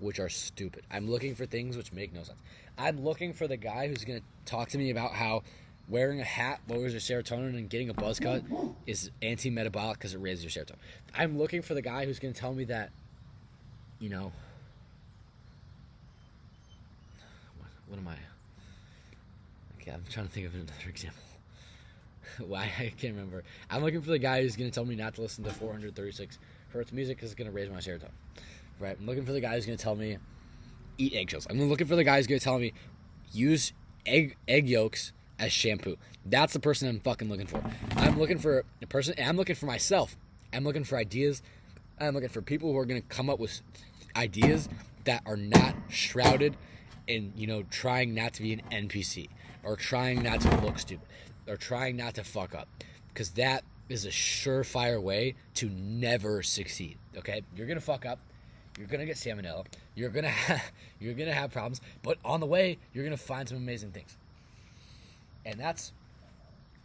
which 0.00 0.18
are 0.18 0.28
stupid. 0.28 0.84
I'm 0.90 1.10
looking 1.10 1.34
for 1.34 1.46
things 1.46 1.76
which 1.76 1.92
make 1.92 2.12
no 2.12 2.22
sense. 2.22 2.38
I'm 2.78 3.04
looking 3.04 3.32
for 3.32 3.46
the 3.46 3.56
guy 3.56 3.88
who's 3.88 4.04
going 4.04 4.20
to 4.20 4.24
talk 4.50 4.68
to 4.70 4.78
me 4.78 4.90
about 4.90 5.12
how 5.12 5.42
wearing 5.88 6.20
a 6.20 6.24
hat 6.24 6.60
lowers 6.68 6.92
your 6.92 7.00
serotonin 7.00 7.56
and 7.56 7.70
getting 7.70 7.90
a 7.90 7.94
buzz 7.94 8.18
cut 8.18 8.42
is 8.86 9.10
anti-metabolic 9.22 9.98
because 9.98 10.14
it 10.14 10.18
raises 10.18 10.44
your 10.44 10.64
serotonin. 10.64 10.76
I'm 11.14 11.38
looking 11.38 11.62
for 11.62 11.74
the 11.74 11.82
guy 11.82 12.04
who's 12.04 12.18
going 12.18 12.34
to 12.34 12.40
tell 12.40 12.54
me 12.54 12.64
that, 12.64 12.90
you 13.98 14.08
know, 14.08 14.32
what, 17.58 17.68
what 17.88 17.98
am 17.98 18.08
I? 18.08 18.16
Okay, 19.80 19.92
I'm 19.92 20.02
trying 20.10 20.26
to 20.26 20.32
think 20.32 20.46
of 20.46 20.54
another 20.54 20.72
example. 20.88 21.22
Why 22.46 22.70
I 22.78 22.92
can't 22.96 23.14
remember. 23.14 23.44
I'm 23.70 23.82
looking 23.82 24.02
for 24.02 24.10
the 24.10 24.18
guy 24.18 24.42
who's 24.42 24.56
to 24.56 24.70
tell 24.70 24.84
me 24.84 24.94
not 24.94 25.14
to 25.14 25.22
listen 25.22 25.44
to 25.44 25.50
436 25.50 26.38
hertz 26.70 26.92
music 26.92 27.16
because 27.16 27.32
it's 27.32 27.38
to 27.42 27.50
raise 27.50 27.70
my 27.70 27.78
serotonin. 27.78 28.10
Right? 28.78 28.96
I'm 28.98 29.06
looking 29.06 29.24
for 29.24 29.32
the 29.32 29.40
guy 29.40 29.54
who's 29.54 29.66
to 29.66 29.76
tell 29.76 29.96
me 29.96 30.18
eat 30.98 31.14
eggshells. 31.14 31.46
I'm 31.48 31.62
looking 31.68 31.86
for 31.86 31.96
the 31.96 32.04
guy 32.04 32.16
who's 32.16 32.26
to 32.26 32.44
tell 32.44 32.58
me 32.58 32.72
use 33.32 33.72
egg 34.04 34.36
egg 34.46 34.68
yolks 34.68 35.12
as 35.38 35.52
shampoo. 35.52 35.96
That's 36.24 36.52
the 36.52 36.60
person 36.60 36.88
I'm 36.88 37.00
fucking 37.00 37.28
looking 37.28 37.46
for. 37.46 37.62
I'm 37.96 38.18
looking 38.18 38.38
for 38.38 38.64
a 38.82 38.86
person, 38.86 39.14
and 39.18 39.28
I'm 39.28 39.36
looking 39.36 39.56
for 39.56 39.66
myself. 39.66 40.16
I'm 40.52 40.64
looking 40.64 40.84
for 40.84 40.96
ideas. 40.96 41.42
I'm 42.00 42.14
looking 42.14 42.28
for 42.28 42.42
people 42.42 42.72
who 42.72 42.78
are 42.78 42.86
to 42.86 43.00
come 43.02 43.30
up 43.30 43.38
with 43.38 43.60
ideas 44.16 44.68
that 45.04 45.22
are 45.26 45.36
not 45.36 45.74
shrouded 45.88 46.56
in, 47.06 47.32
you 47.36 47.46
know, 47.46 47.62
trying 47.70 48.14
not 48.14 48.34
to 48.34 48.42
be 48.42 48.52
an 48.52 48.62
NPC 48.70 49.28
or 49.62 49.76
trying 49.76 50.22
not 50.22 50.40
to 50.40 50.60
look 50.60 50.78
stupid 50.78 51.06
or 51.48 51.56
trying 51.56 51.96
not 51.96 52.14
to 52.14 52.24
fuck 52.24 52.54
up. 52.54 52.68
Because 53.08 53.30
that 53.30 53.64
is 53.88 54.04
a 54.04 54.10
surefire 54.10 55.00
way 55.00 55.34
to 55.54 55.68
never 55.70 56.42
succeed. 56.42 56.98
Okay? 57.16 57.42
You're 57.56 57.66
to 57.66 57.80
fuck 57.80 58.04
up. 58.04 58.18
You're 58.78 58.88
gonna 58.88 59.06
get 59.06 59.16
salmonella. 59.16 59.64
You're 59.94 60.10
gonna 60.10 60.34
you're 61.00 61.14
gonna 61.14 61.32
have 61.32 61.50
problems, 61.50 61.80
but 62.02 62.18
on 62.24 62.40
the 62.40 62.46
way, 62.46 62.78
you're 62.92 63.04
gonna 63.04 63.16
find 63.16 63.48
some 63.48 63.56
amazing 63.56 63.92
things. 63.92 64.16
And 65.46 65.58
that's 65.58 65.92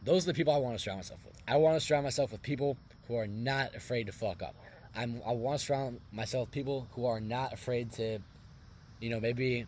those 0.03 0.23
are 0.23 0.27
the 0.27 0.33
people 0.33 0.53
I 0.53 0.57
want 0.57 0.77
to 0.77 0.81
surround 0.81 0.99
myself 0.99 1.19
with. 1.25 1.35
I 1.47 1.57
want 1.57 1.75
to 1.75 1.85
surround 1.85 2.05
myself 2.05 2.31
with 2.31 2.41
people 2.41 2.77
who 3.07 3.15
are 3.15 3.27
not 3.27 3.75
afraid 3.75 4.07
to 4.07 4.11
fuck 4.11 4.41
up. 4.41 4.55
I'm, 4.95 5.21
I 5.25 5.31
want 5.33 5.59
to 5.59 5.65
surround 5.65 5.99
myself 6.11 6.47
with 6.47 6.51
people 6.51 6.87
who 6.91 7.05
are 7.05 7.19
not 7.19 7.53
afraid 7.53 7.91
to, 7.93 8.19
you 8.99 9.09
know, 9.09 9.19
maybe 9.19 9.65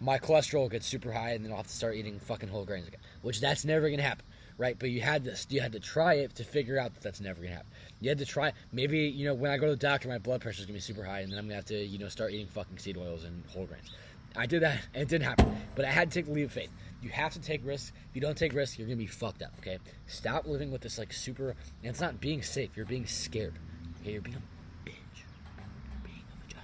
my 0.00 0.18
cholesterol 0.18 0.70
gets 0.70 0.86
super 0.86 1.10
high 1.12 1.30
and 1.30 1.44
then 1.44 1.50
I'll 1.50 1.58
have 1.58 1.66
to 1.66 1.72
start 1.72 1.96
eating 1.96 2.20
fucking 2.20 2.48
whole 2.48 2.64
grains 2.64 2.86
again, 2.86 3.00
which 3.24 3.40
that's 3.40 3.64
never 3.64 3.88
gonna 3.88 4.02
happen, 4.02 4.24
right? 4.58 4.78
But 4.78 4.90
you 4.90 5.00
had 5.00 5.24
to 5.24 5.34
you 5.48 5.60
had 5.62 5.72
to 5.72 5.80
try 5.80 6.14
it 6.14 6.34
to 6.36 6.44
figure 6.44 6.78
out 6.78 6.92
that 6.92 7.02
that's 7.02 7.20
never 7.20 7.40
gonna 7.40 7.54
happen. 7.54 7.70
You 8.00 8.10
had 8.10 8.18
to 8.18 8.26
try. 8.26 8.52
Maybe 8.70 8.98
you 9.00 9.24
know 9.26 9.34
when 9.34 9.50
I 9.50 9.56
go 9.56 9.64
to 9.64 9.72
the 9.72 9.76
doctor, 9.76 10.08
my 10.08 10.18
blood 10.18 10.42
pressure 10.42 10.60
is 10.60 10.66
gonna 10.66 10.74
be 10.76 10.80
super 10.80 11.02
high, 11.02 11.20
and 11.20 11.32
then 11.32 11.38
I'm 11.38 11.46
gonna 11.46 11.56
have 11.56 11.64
to 11.66 11.84
you 11.84 11.98
know 11.98 12.08
start 12.08 12.32
eating 12.32 12.46
fucking 12.48 12.78
seed 12.78 12.98
oils 12.98 13.24
and 13.24 13.42
whole 13.46 13.64
grains. 13.64 13.90
I 14.36 14.44
did 14.46 14.62
that, 14.62 14.78
and 14.92 15.02
it 15.02 15.08
didn't 15.08 15.24
happen. 15.24 15.56
But 15.74 15.86
I 15.86 15.90
had 15.90 16.10
to 16.10 16.14
take 16.14 16.26
the 16.26 16.32
leap 16.32 16.46
of 16.46 16.52
faith. 16.52 16.70
You 17.00 17.08
have 17.10 17.32
to 17.32 17.40
take 17.40 17.64
risks. 17.64 17.92
If 18.10 18.14
you 18.14 18.20
don't 18.20 18.36
take 18.36 18.52
risks, 18.52 18.78
you're 18.78 18.86
gonna 18.86 18.96
be 18.96 19.06
fucked 19.06 19.42
up. 19.42 19.52
Okay, 19.60 19.78
stop 20.06 20.46
living 20.46 20.70
with 20.70 20.82
this 20.82 20.98
like 20.98 21.12
super. 21.12 21.50
And 21.50 21.90
it's 21.90 22.00
not 22.00 22.20
being 22.20 22.42
safe. 22.42 22.76
You're 22.76 22.84
being 22.86 23.06
scared. 23.06 23.54
Okay, 24.02 24.12
you're 24.12 24.20
being 24.20 24.36
a 24.36 24.88
bitch. 24.88 24.92
You're 25.16 26.02
being 26.04 26.24
a 26.30 26.46
vagina. 26.46 26.62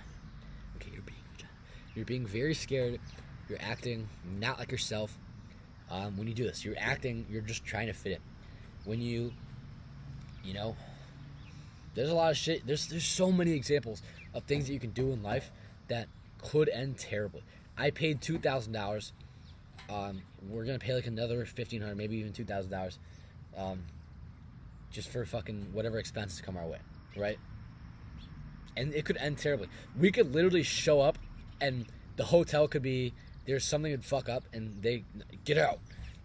Okay, 0.76 0.90
you're 0.92 1.02
being 1.02 1.18
a 1.26 1.32
vagina. 1.32 1.50
You're 1.94 2.04
being 2.04 2.26
very 2.26 2.54
scared. 2.54 3.00
You're 3.48 3.62
acting 3.62 4.08
not 4.38 4.58
like 4.58 4.70
yourself. 4.70 5.16
Um, 5.90 6.16
when 6.16 6.28
you 6.28 6.34
do 6.34 6.44
this, 6.44 6.64
you're 6.64 6.76
acting. 6.78 7.26
You're 7.28 7.42
just 7.42 7.64
trying 7.64 7.88
to 7.88 7.92
fit 7.92 8.12
in. 8.12 8.18
When 8.84 9.00
you, 9.00 9.32
you 10.44 10.54
know, 10.54 10.76
there's 11.94 12.10
a 12.10 12.14
lot 12.14 12.30
of 12.30 12.36
shit. 12.36 12.66
There's 12.66 12.86
there's 12.88 13.04
so 13.04 13.32
many 13.32 13.52
examples 13.52 14.02
of 14.34 14.44
things 14.44 14.66
that 14.66 14.72
you 14.72 14.80
can 14.80 14.90
do 14.90 15.12
in 15.12 15.22
life 15.22 15.50
that 15.88 16.06
could 16.38 16.68
end 16.68 16.98
terribly. 16.98 17.42
I 17.76 17.90
paid 17.90 18.20
two 18.20 18.38
thousand 18.38 18.76
um, 18.76 18.82
dollars. 18.82 19.12
We're 20.48 20.64
gonna 20.64 20.78
pay 20.78 20.94
like 20.94 21.06
another 21.06 21.44
fifteen 21.44 21.80
hundred, 21.80 21.96
maybe 21.96 22.16
even 22.16 22.32
two 22.32 22.44
thousand 22.44 22.72
um, 22.72 22.78
dollars, 23.56 23.78
just 24.92 25.08
for 25.10 25.24
fucking 25.24 25.68
whatever 25.72 25.98
expenses 25.98 26.40
come 26.40 26.56
our 26.56 26.66
way, 26.66 26.78
right? 27.16 27.38
And 28.76 28.94
it 28.94 29.04
could 29.04 29.16
end 29.16 29.38
terribly. 29.38 29.68
We 29.98 30.12
could 30.12 30.32
literally 30.32 30.62
show 30.62 31.00
up, 31.00 31.18
and 31.60 31.86
the 32.16 32.24
hotel 32.24 32.68
could 32.68 32.82
be 32.82 33.12
there's 33.50 33.64
something 33.64 33.90
would 33.90 34.04
fuck 34.04 34.28
up, 34.28 34.44
and 34.52 34.80
they 34.80 35.02
get 35.44 35.58
out, 35.58 35.80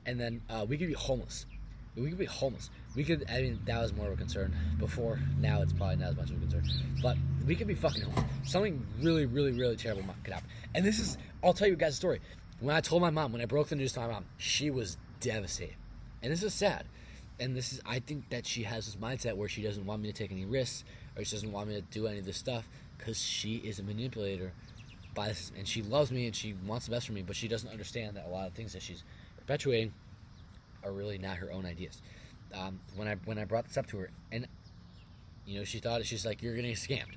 and 0.05 0.19
then 0.19 0.41
uh, 0.47 0.63
we 0.69 0.77
could 0.77 0.87
be 0.87 0.93
homeless. 0.93 1.47
We 1.95 2.09
could 2.09 2.19
be 2.19 2.25
homeless. 2.25 2.69
We 2.95 3.03
could. 3.03 3.25
I 3.29 3.41
mean, 3.41 3.59
that 3.65 3.81
was 3.81 3.93
more 3.93 4.07
of 4.07 4.13
a 4.13 4.15
concern 4.15 4.55
before. 4.77 5.19
Now 5.39 5.61
it's 5.63 5.73
probably 5.73 5.95
not 5.95 6.09
as 6.09 6.17
much 6.17 6.29
of 6.29 6.37
a 6.37 6.39
concern. 6.39 6.63
But 7.01 7.17
we 7.47 7.55
could 7.55 7.67
be 7.67 7.73
fucking 7.73 8.03
homeless. 8.03 8.25
Something 8.43 8.85
really, 9.01 9.25
really, 9.25 9.53
really 9.53 9.75
terrible 9.75 10.03
could 10.23 10.33
happen. 10.33 10.49
And 10.75 10.85
this 10.85 10.99
is. 10.99 11.17
I'll 11.43 11.53
tell 11.53 11.67
you 11.67 11.75
guys 11.75 11.93
a 11.93 11.95
story. 11.95 12.21
When 12.59 12.75
I 12.75 12.81
told 12.81 13.01
my 13.01 13.09
mom, 13.09 13.31
when 13.31 13.41
I 13.41 13.45
broke 13.45 13.69
the 13.69 13.75
news 13.75 13.93
to 13.93 14.01
my 14.01 14.07
mom, 14.07 14.25
she 14.37 14.69
was 14.69 14.97
devastated. 15.19 15.75
And 16.21 16.31
this 16.31 16.43
is 16.43 16.53
sad. 16.53 16.85
And 17.39 17.55
this 17.55 17.73
is. 17.73 17.81
I 17.87 17.99
think 17.99 18.29
that 18.29 18.45
she 18.45 18.61
has 18.63 18.85
this 18.85 18.97
mindset 18.97 19.35
where 19.35 19.49
she 19.49 19.63
doesn't 19.63 19.85
want 19.85 20.03
me 20.03 20.11
to 20.11 20.13
take 20.13 20.31
any 20.31 20.45
risks, 20.45 20.83
or 21.17 21.23
she 21.23 21.35
doesn't 21.35 21.51
want 21.51 21.69
me 21.69 21.75
to 21.75 21.81
do 21.81 22.05
any 22.05 22.19
of 22.19 22.25
this 22.25 22.37
stuff, 22.37 22.67
because 22.99 23.19
she 23.19 23.55
is 23.55 23.79
a 23.79 23.83
manipulator. 23.83 24.51
By 25.15 25.29
this, 25.29 25.51
and 25.57 25.67
she 25.67 25.81
loves 25.81 26.11
me 26.11 26.27
and 26.27 26.35
she 26.35 26.53
wants 26.67 26.85
the 26.85 26.91
best 26.91 27.07
for 27.07 27.13
me, 27.13 27.21
but 27.21 27.35
she 27.35 27.47
doesn't 27.47 27.69
understand 27.69 28.17
that 28.17 28.25
a 28.27 28.29
lot 28.29 28.47
of 28.47 28.53
things 28.53 28.73
that 28.73 28.81
she's 28.81 29.03
perpetuating 29.37 29.93
are 30.83 30.91
really 30.91 31.17
not 31.17 31.37
her 31.37 31.51
own 31.51 31.65
ideas. 31.65 32.01
Um, 32.53 32.79
when 32.95 33.07
I 33.07 33.15
when 33.25 33.37
I 33.37 33.45
brought 33.45 33.65
this 33.65 33.77
up 33.77 33.87
to 33.87 33.97
her, 33.97 34.09
and 34.31 34.47
you 35.45 35.57
know, 35.57 35.63
she 35.63 35.79
thought 35.79 36.05
she's 36.05 36.25
like, 36.25 36.43
"You're 36.43 36.55
getting 36.55 36.75
scammed," 36.75 37.15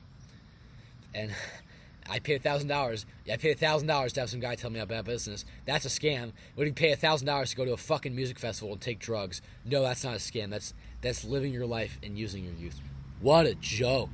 and 1.14 1.32
I 2.10 2.18
paid 2.20 2.36
a 2.36 2.42
thousand 2.42 2.68
dollars. 2.68 3.04
I 3.30 3.36
paid 3.36 3.56
a 3.56 3.58
thousand 3.58 3.88
dollars 3.88 4.14
to 4.14 4.20
have 4.20 4.30
some 4.30 4.40
guy 4.40 4.54
tell 4.54 4.70
me 4.70 4.80
about 4.80 5.04
business. 5.04 5.44
That's 5.66 5.84
a 5.84 5.88
scam. 5.88 6.32
Would 6.56 6.66
you 6.66 6.72
pay 6.72 6.92
a 6.92 6.96
thousand 6.96 7.26
dollars 7.26 7.50
to 7.50 7.56
go 7.56 7.64
to 7.64 7.72
a 7.72 7.76
fucking 7.76 8.14
music 8.14 8.38
festival 8.38 8.72
and 8.72 8.80
take 8.80 8.98
drugs? 8.98 9.42
No, 9.64 9.82
that's 9.82 10.04
not 10.04 10.14
a 10.14 10.18
scam. 10.18 10.50
That's 10.50 10.72
that's 11.02 11.24
living 11.24 11.52
your 11.52 11.66
life 11.66 11.98
and 12.02 12.16
using 12.18 12.44
your 12.44 12.54
youth. 12.54 12.80
What 13.20 13.46
a 13.46 13.54
joke! 13.56 14.10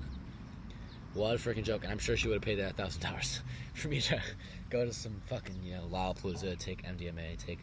What 1.12 1.34
a 1.34 1.38
freaking 1.38 1.64
joke! 1.64 1.84
And 1.84 1.92
I'm 1.92 1.98
sure 1.98 2.16
she 2.16 2.28
would 2.28 2.34
have 2.34 2.42
paid 2.42 2.58
that 2.58 2.76
thousand 2.76 3.02
dollars 3.02 3.40
for 3.80 3.88
me 3.88 4.00
to 4.00 4.20
go 4.70 4.84
to 4.84 4.92
some 4.92 5.20
fucking 5.26 5.60
you 5.62 5.74
know 5.74 5.82
Lollapalooza, 5.90 6.58
take 6.58 6.82
MDMA, 6.84 7.36
take 7.44 7.58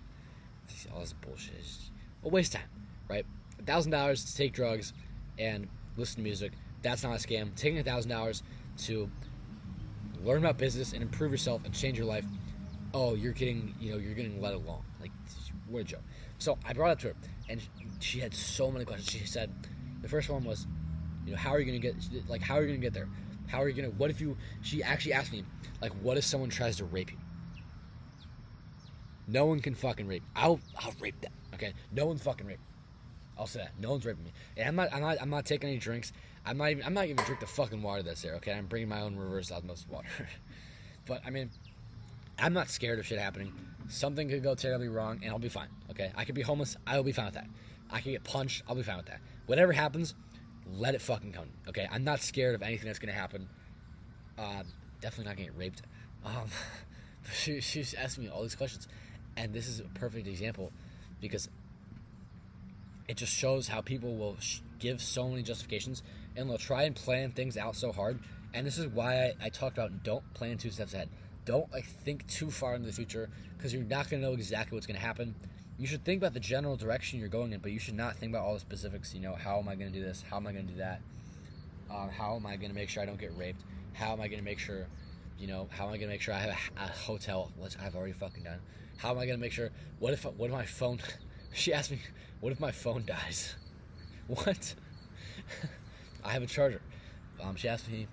all 0.93 1.01
this 1.01 1.13
bullshit. 1.13 1.55
It's 1.59 1.91
a 2.23 2.29
waste 2.29 2.53
time, 2.53 2.69
right? 3.09 3.25
A 3.59 3.63
thousand 3.63 3.91
dollars 3.91 4.23
to 4.25 4.35
take 4.35 4.53
drugs 4.53 4.93
and 5.37 5.67
listen 5.97 6.17
to 6.17 6.21
music. 6.21 6.53
That's 6.81 7.03
not 7.03 7.13
a 7.13 7.27
scam. 7.27 7.53
Taking 7.55 7.79
a 7.79 7.83
thousand 7.83 8.11
dollars 8.11 8.43
to 8.79 9.09
learn 10.23 10.39
about 10.39 10.57
business 10.57 10.93
and 10.93 11.01
improve 11.01 11.31
yourself 11.31 11.61
and 11.65 11.73
change 11.73 11.97
your 11.97 12.07
life. 12.07 12.25
Oh, 12.93 13.15
you're 13.15 13.33
getting, 13.33 13.73
you 13.79 13.91
know, 13.91 13.97
you're 13.97 14.13
getting 14.13 14.41
let 14.41 14.53
alone. 14.53 14.83
Like, 14.99 15.11
what 15.67 15.79
a 15.79 15.83
joke. 15.83 16.03
So 16.39 16.57
I 16.65 16.73
brought 16.73 16.89
it 16.89 16.91
up 16.91 16.99
to 16.99 17.07
her, 17.09 17.15
and 17.49 17.61
she 17.99 18.19
had 18.19 18.33
so 18.33 18.71
many 18.71 18.85
questions. 18.85 19.09
She 19.09 19.25
said, 19.25 19.51
the 20.01 20.09
first 20.09 20.29
one 20.29 20.43
was, 20.43 20.67
you 21.25 21.31
know, 21.31 21.37
how 21.37 21.51
are 21.51 21.59
you 21.59 21.65
gonna 21.65 21.79
get, 21.79 21.95
like, 22.27 22.41
how 22.41 22.55
are 22.55 22.61
you 22.61 22.67
gonna 22.67 22.79
get 22.79 22.93
there? 22.93 23.07
How 23.51 23.61
are 23.61 23.67
you 23.67 23.75
gonna? 23.75 23.93
What 23.93 24.09
if 24.09 24.21
you? 24.21 24.37
She 24.61 24.81
actually 24.81 25.13
asked 25.13 25.33
me, 25.33 25.43
like, 25.81 25.91
what 26.01 26.17
if 26.17 26.23
someone 26.23 26.49
tries 26.49 26.77
to 26.77 26.85
rape 26.85 27.11
you? 27.11 27.17
No 29.27 29.45
one 29.45 29.59
can 29.59 29.75
fucking 29.75 30.07
rape. 30.07 30.23
I'll 30.35 30.59
I'll 30.79 30.93
rape 31.01 31.19
them. 31.19 31.33
Okay, 31.53 31.73
no 31.91 32.05
one's 32.05 32.23
fucking 32.23 32.47
rape. 32.47 32.59
I'll 33.37 33.47
say 33.47 33.59
that. 33.59 33.71
No 33.77 33.91
one's 33.91 34.05
raping 34.05 34.23
me. 34.23 34.31
And 34.55 34.69
I'm 34.69 34.75
not 34.75 34.93
I'm 34.93 35.01
not 35.01 35.17
I'm 35.21 35.29
not 35.29 35.45
taking 35.45 35.69
any 35.69 35.79
drinks. 35.79 36.13
I'm 36.45 36.57
not 36.57 36.71
even 36.71 36.85
I'm 36.85 36.93
not 36.93 37.05
even 37.05 37.17
drink 37.25 37.41
the 37.41 37.45
fucking 37.45 37.81
water 37.81 38.03
that's 38.03 38.21
there. 38.21 38.35
Okay, 38.35 38.53
I'm 38.53 38.67
bringing 38.67 38.87
my 38.87 39.01
own 39.01 39.17
reverse 39.17 39.51
osmosis 39.51 39.85
water. 39.89 40.07
but 41.05 41.21
I 41.25 41.29
mean, 41.29 41.49
I'm 42.39 42.53
not 42.53 42.69
scared 42.69 42.99
of 42.99 43.05
shit 43.05 43.19
happening. 43.19 43.51
Something 43.89 44.29
could 44.29 44.43
go 44.43 44.55
terribly 44.55 44.87
wrong, 44.87 45.19
and 45.23 45.31
I'll 45.31 45.39
be 45.39 45.49
fine. 45.49 45.67
Okay, 45.89 46.11
I 46.15 46.23
could 46.23 46.35
be 46.35 46.41
homeless. 46.41 46.77
I 46.87 46.95
will 46.95 47.03
be 47.03 47.11
fine 47.11 47.25
with 47.25 47.33
that. 47.33 47.47
I 47.89 47.99
could 47.99 48.11
get 48.11 48.23
punched. 48.23 48.63
I'll 48.69 48.75
be 48.75 48.83
fine 48.83 48.97
with 48.97 49.07
that. 49.07 49.19
Whatever 49.47 49.73
happens, 49.73 50.15
let 50.73 50.95
it 50.95 51.01
fucking 51.01 51.31
come. 51.31 51.49
Okay, 51.67 51.87
I'm 51.91 52.03
not 52.03 52.21
scared 52.21 52.55
of 52.55 52.61
anything 52.61 52.87
that's 52.87 52.99
gonna 52.99 53.13
happen. 53.13 53.47
Uh, 54.37 54.63
definitely 55.01 55.25
not 55.25 55.37
gonna 55.37 55.49
get 55.49 55.57
raped. 55.57 55.81
Um, 56.25 56.47
she, 57.33 57.61
she's 57.61 57.93
asking 57.93 58.25
me 58.25 58.29
all 58.29 58.41
these 58.41 58.55
questions, 58.55 58.87
and 59.37 59.53
this 59.53 59.67
is 59.67 59.79
a 59.79 59.83
perfect 59.83 60.27
example 60.27 60.71
because 61.19 61.49
it 63.07 63.17
just 63.17 63.33
shows 63.33 63.67
how 63.67 63.81
people 63.81 64.15
will 64.15 64.37
sh- 64.39 64.59
give 64.79 65.01
so 65.01 65.27
many 65.27 65.43
justifications 65.43 66.01
and 66.35 66.49
they'll 66.49 66.57
try 66.57 66.83
and 66.83 66.95
plan 66.95 67.31
things 67.31 67.57
out 67.57 67.75
so 67.75 67.91
hard. 67.91 68.19
And 68.53 68.65
this 68.65 68.77
is 68.77 68.87
why 68.87 69.25
I, 69.25 69.33
I 69.45 69.49
talked 69.49 69.77
about 69.77 70.03
don't 70.03 70.23
plan 70.33 70.57
two 70.57 70.71
steps 70.71 70.93
ahead. 70.93 71.09
Don't 71.45 71.71
like 71.71 71.85
think 71.85 72.25
too 72.27 72.51
far 72.51 72.75
into 72.75 72.87
the 72.87 72.93
future 72.93 73.29
because 73.57 73.73
you're 73.73 73.83
not 73.83 74.07
to 74.09 74.17
know 74.17 74.33
exactly 74.33 74.75
what's 74.75 74.87
to 74.87 74.93
happen. 74.93 75.35
You 75.81 75.87
should 75.87 76.05
think 76.05 76.21
about 76.21 76.35
the 76.35 76.39
general 76.39 76.75
direction 76.75 77.19
you're 77.19 77.27
going 77.27 77.53
in, 77.53 77.59
but 77.59 77.71
you 77.71 77.79
should 77.79 77.95
not 77.95 78.15
think 78.15 78.31
about 78.31 78.45
all 78.45 78.53
the 78.53 78.59
specifics. 78.59 79.15
You 79.15 79.21
know, 79.21 79.33
how 79.33 79.57
am 79.57 79.67
I 79.67 79.73
going 79.73 79.91
to 79.91 79.99
do 79.99 80.05
this? 80.05 80.23
How 80.29 80.37
am 80.37 80.45
I 80.45 80.51
going 80.51 80.67
to 80.67 80.73
do 80.73 80.77
that? 80.77 81.01
Um, 81.89 82.07
how 82.07 82.35
am 82.35 82.45
I 82.45 82.55
going 82.55 82.69
to 82.69 82.75
make 82.75 82.87
sure 82.87 83.01
I 83.01 83.07
don't 83.07 83.19
get 83.19 83.35
raped? 83.35 83.63
How 83.93 84.13
am 84.13 84.21
I 84.21 84.27
going 84.27 84.37
to 84.37 84.45
make 84.45 84.59
sure, 84.59 84.85
you 85.39 85.47
know, 85.47 85.67
how 85.71 85.85
am 85.85 85.93
I 85.93 85.97
going 85.97 86.01
to 86.01 86.13
make 86.13 86.21
sure 86.21 86.35
I 86.35 86.37
have 86.37 86.51
a, 86.77 86.83
a 86.83 86.87
hotel, 86.87 87.51
which 87.57 87.73
I've 87.83 87.95
already 87.95 88.13
fucking 88.13 88.43
done? 88.43 88.59
How 88.97 89.09
am 89.09 89.17
I 89.17 89.25
going 89.25 89.37
to 89.37 89.41
make 89.41 89.53
sure? 89.53 89.71
What 89.97 90.13
if 90.13 90.23
what 90.23 90.45
if 90.45 90.51
my 90.51 90.65
phone? 90.65 90.99
she 91.53 91.73
asked 91.73 91.89
me, 91.89 91.99
what 92.41 92.51
if 92.51 92.59
my 92.59 92.71
phone 92.71 93.03
dies? 93.03 93.55
What? 94.27 94.75
I 96.23 96.31
have 96.31 96.43
a 96.43 96.45
charger. 96.45 96.79
Um, 97.41 97.55
she 97.55 97.67
asked 97.67 97.89
me, 97.89 98.07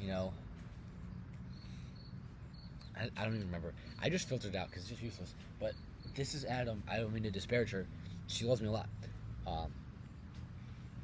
you 0.00 0.08
know, 0.08 0.32
I, 2.98 3.10
I 3.18 3.24
don't 3.24 3.34
even 3.34 3.46
remember. 3.48 3.74
I 4.02 4.08
just 4.08 4.30
filtered 4.30 4.56
out 4.56 4.70
because 4.70 4.84
it's 4.84 4.92
just 4.92 5.02
useless. 5.02 5.34
But 5.60 5.74
this 6.14 6.34
is 6.34 6.44
Adam. 6.44 6.82
I 6.88 6.98
don't 6.98 7.12
mean 7.12 7.24
to 7.24 7.30
disparage 7.30 7.70
her. 7.70 7.86
She 8.26 8.44
loves 8.44 8.60
me 8.60 8.68
a 8.68 8.72
lot. 8.72 8.88
Um, 9.46 9.72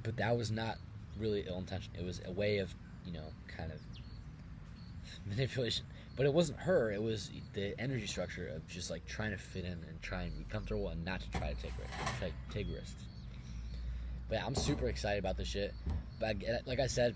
but 0.03 0.17
that 0.17 0.37
was 0.37 0.51
not 0.51 0.77
really 1.19 1.45
ill 1.47 1.59
intention. 1.59 1.93
It 1.99 2.05
was 2.05 2.21
a 2.27 2.33
way 2.33 2.59
of, 2.59 2.75
you 3.07 3.13
know, 3.13 3.25
kind 3.57 3.71
of 3.73 3.81
manipulation. 5.27 5.85
But 6.17 6.27
it 6.27 6.33
wasn't 6.33 6.59
her. 6.61 6.91
It 6.91 7.03
was 7.03 7.31
the 7.55 7.75
energy 7.81 8.07
structure 8.07 8.49
of 8.49 8.67
just 8.69 8.91
like 8.91 9.07
trying 9.07 9.31
to 9.31 9.39
fit 9.39 9.65
in 9.65 9.73
and 9.73 10.03
trying 10.03 10.31
to 10.33 10.37
be 10.39 10.45
comfortable 10.45 10.89
and 10.89 11.05
not 11.05 11.21
to 11.21 11.31
try 11.31 11.53
to 11.53 11.63
take 11.63 11.73
risks. 11.79 12.35
Take 12.53 12.67
risks. 12.69 13.05
But 14.29 14.37
yeah, 14.37 14.47
I'm 14.47 14.55
super 14.55 14.89
excited 14.89 15.19
about 15.19 15.37
this 15.37 15.49
shit. 15.49 15.75
But 16.19 16.37
like 16.67 16.79
I 16.79 16.87
said, 16.87 17.15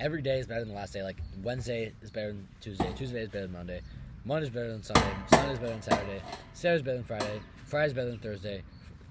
every 0.00 0.22
day 0.22 0.38
is 0.38 0.46
better 0.46 0.60
than 0.60 0.68
the 0.68 0.74
last 0.74 0.92
day. 0.92 1.02
Like 1.02 1.16
Wednesday 1.42 1.92
is 2.02 2.10
better 2.10 2.28
than 2.28 2.46
Tuesday. 2.60 2.92
Tuesday 2.96 3.22
is 3.22 3.28
better 3.28 3.46
than 3.46 3.52
Monday. 3.52 3.80
Monday's 4.24 4.50
better 4.50 4.70
than 4.70 4.82
Sunday. 4.82 5.14
Sunday's 5.28 5.58
better 5.58 5.72
than 5.72 5.82
Saturday. 5.82 6.22
Saturday's 6.52 6.82
better 6.82 6.96
than 6.98 7.04
Friday. 7.04 7.40
Friday's 7.64 7.92
better 7.92 8.10
than 8.10 8.18
Thursday. 8.20 8.62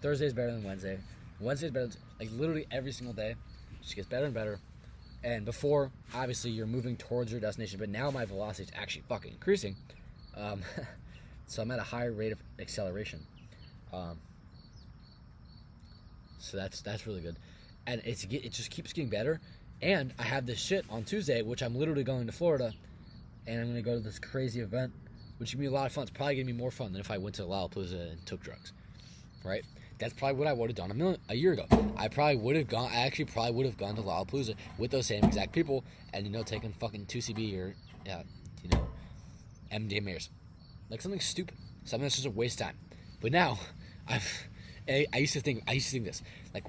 Thursday's 0.01 0.33
better 0.33 0.51
than 0.51 0.63
Wednesday. 0.63 0.97
Wednesday's 1.39 1.71
better 1.71 1.87
than 1.87 1.97
like 2.19 2.29
literally 2.31 2.65
every 2.71 2.91
single 2.91 3.13
day. 3.13 3.35
Just 3.81 3.95
gets 3.95 4.07
better 4.07 4.25
and 4.25 4.33
better. 4.33 4.59
And 5.23 5.45
before, 5.45 5.91
obviously, 6.15 6.51
you're 6.51 6.65
moving 6.65 6.95
towards 6.95 7.31
your 7.31 7.41
destination, 7.41 7.77
but 7.79 7.89
now 7.89 8.09
my 8.09 8.25
velocity 8.25 8.63
is 8.63 8.71
actually 8.75 9.03
fucking 9.09 9.33
increasing. 9.33 9.75
Um, 10.35 10.61
so 11.47 11.61
I'm 11.61 11.71
at 11.71 11.79
a 11.79 11.83
higher 11.83 12.11
rate 12.11 12.31
of 12.31 12.39
acceleration. 12.59 13.19
Um, 13.93 14.17
so 16.39 16.57
that's 16.57 16.81
that's 16.81 17.05
really 17.05 17.21
good, 17.21 17.35
and 17.85 18.01
it's 18.03 18.23
it 18.23 18.51
just 18.51 18.71
keeps 18.71 18.93
getting 18.93 19.09
better. 19.09 19.39
And 19.81 20.13
I 20.17 20.23
have 20.23 20.45
this 20.45 20.59
shit 20.59 20.85
on 20.89 21.03
Tuesday, 21.03 21.41
which 21.41 21.61
I'm 21.61 21.75
literally 21.75 22.03
going 22.03 22.25
to 22.27 22.31
Florida, 22.31 22.73
and 23.47 23.59
I'm 23.59 23.67
gonna 23.67 23.81
go 23.81 23.95
to 23.95 23.99
this 23.99 24.19
crazy 24.19 24.61
event, 24.61 24.93
which 25.37 25.53
gonna 25.53 25.61
be 25.61 25.67
a 25.67 25.71
lot 25.71 25.85
of 25.85 25.91
fun. 25.91 26.03
It's 26.03 26.11
probably 26.11 26.35
gonna 26.35 26.45
be 26.45 26.53
more 26.53 26.71
fun 26.71 26.91
than 26.91 27.01
if 27.01 27.11
I 27.11 27.17
went 27.17 27.35
to 27.35 27.43
Lollapalooza 27.43 28.11
and 28.11 28.25
took 28.25 28.41
drugs, 28.41 28.73
right? 29.43 29.63
That's 29.99 30.13
probably 30.13 30.39
what 30.39 30.47
I 30.47 30.53
would 30.53 30.69
have 30.69 30.75
done 30.75 30.89
a, 30.89 30.95
million, 30.95 31.19
a 31.29 31.35
year 31.35 31.53
ago. 31.53 31.67
I 31.95 32.07
probably 32.07 32.37
would 32.37 32.55
have 32.55 32.67
gone. 32.67 32.89
I 32.91 33.01
actually 33.01 33.25
probably 33.25 33.51
would 33.51 33.65
have 33.67 33.77
gone 33.77 33.95
to 33.95 34.01
Lollapalooza 34.01 34.55
with 34.79 34.91
those 34.91 35.05
same 35.05 35.23
exact 35.23 35.51
people, 35.51 35.83
and 36.13 36.25
you 36.25 36.31
know, 36.31 36.43
taken 36.43 36.73
fucking 36.73 37.05
two 37.05 37.19
CB 37.19 37.57
or, 37.59 37.75
yeah, 38.05 38.23
you 38.63 38.69
know, 38.69 38.87
MDMA's, 39.71 40.29
like 40.89 41.01
something 41.01 41.19
stupid, 41.19 41.55
something 41.83 42.03
that's 42.03 42.15
just 42.15 42.27
a 42.27 42.31
waste 42.31 42.59
of 42.61 42.67
time. 42.67 42.77
But 43.21 43.31
now, 43.31 43.59
I've. 44.07 44.47
I, 44.89 45.05
I 45.13 45.17
used 45.19 45.33
to 45.33 45.41
think. 45.41 45.63
I 45.67 45.73
used 45.73 45.85
to 45.87 45.91
think 45.91 46.05
this, 46.05 46.23
like, 46.55 46.65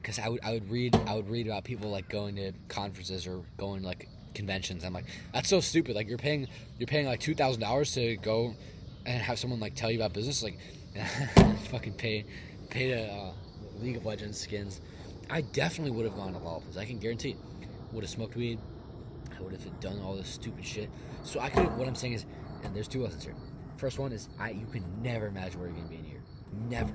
because 0.00 0.20
I 0.20 0.28
would 0.28 0.40
I 0.44 0.52
would 0.52 0.70
read 0.70 0.94
I 1.08 1.14
would 1.14 1.28
read 1.28 1.48
about 1.48 1.64
people 1.64 1.90
like 1.90 2.08
going 2.08 2.36
to 2.36 2.52
conferences 2.68 3.26
or 3.26 3.42
going 3.56 3.82
like 3.82 4.08
conventions. 4.36 4.84
I'm 4.84 4.92
like, 4.92 5.06
that's 5.32 5.48
so 5.48 5.60
stupid. 5.60 5.96
Like 5.96 6.08
you're 6.08 6.18
paying 6.18 6.46
you're 6.78 6.86
paying 6.86 7.06
like 7.06 7.20
two 7.20 7.34
thousand 7.34 7.60
dollars 7.60 7.92
to 7.94 8.16
go 8.16 8.54
and 9.04 9.22
have 9.22 9.38
someone 9.38 9.58
like 9.58 9.74
tell 9.74 9.90
you 9.90 9.98
about 9.98 10.12
business. 10.12 10.42
Like, 10.42 10.58
fucking 11.70 11.94
pay 11.94 12.24
pay 12.70 12.88
to 12.88 13.12
uh, 13.12 13.32
League 13.80 13.96
of 13.96 14.06
Legends 14.06 14.38
skins. 14.38 14.80
I 15.28 15.40
definitely 15.40 15.90
would 15.90 16.04
have 16.04 16.14
gone 16.14 16.32
to 16.34 16.38
Lollapalooza. 16.38 16.78
I 16.78 16.84
can 16.84 16.98
guarantee. 16.98 17.36
Would 17.92 18.04
have 18.04 18.10
smoked 18.10 18.36
weed. 18.36 18.60
I 19.36 19.42
would 19.42 19.52
have 19.52 19.80
done 19.80 20.00
all 20.00 20.14
this 20.14 20.28
stupid 20.28 20.64
shit. 20.64 20.90
So 21.24 21.40
I 21.40 21.48
could. 21.48 21.76
What 21.76 21.88
I'm 21.88 21.94
saying 21.94 22.12
is, 22.12 22.26
and 22.62 22.74
there's 22.74 22.88
two 22.88 23.02
lessons 23.02 23.24
here. 23.24 23.34
First 23.76 23.98
one 23.98 24.12
is 24.12 24.28
I 24.38 24.50
you 24.50 24.66
can 24.66 24.84
never 25.02 25.26
imagine 25.26 25.60
where 25.60 25.68
you're 25.68 25.76
gonna 25.76 25.88
be 25.88 25.96
in 25.96 26.04
a 26.04 26.08
year. 26.08 26.22
Never. 26.68 26.94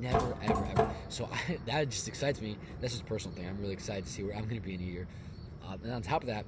Never, 0.00 0.36
ever, 0.42 0.68
ever. 0.72 0.94
So 1.08 1.28
I, 1.32 1.58
that 1.66 1.90
just 1.90 2.08
excites 2.08 2.40
me. 2.40 2.56
That's 2.80 2.94
just 2.94 3.04
a 3.04 3.06
personal 3.06 3.36
thing. 3.36 3.46
I'm 3.46 3.58
really 3.60 3.72
excited 3.72 4.06
to 4.06 4.10
see 4.10 4.22
where 4.22 4.34
I'm 4.34 4.44
going 4.44 4.60
to 4.60 4.66
be 4.66 4.74
in 4.74 4.80
a 4.80 4.84
year. 4.84 5.06
Uh, 5.66 5.76
and 5.82 5.92
on 5.92 6.02
top 6.02 6.22
of 6.22 6.28
that, 6.28 6.44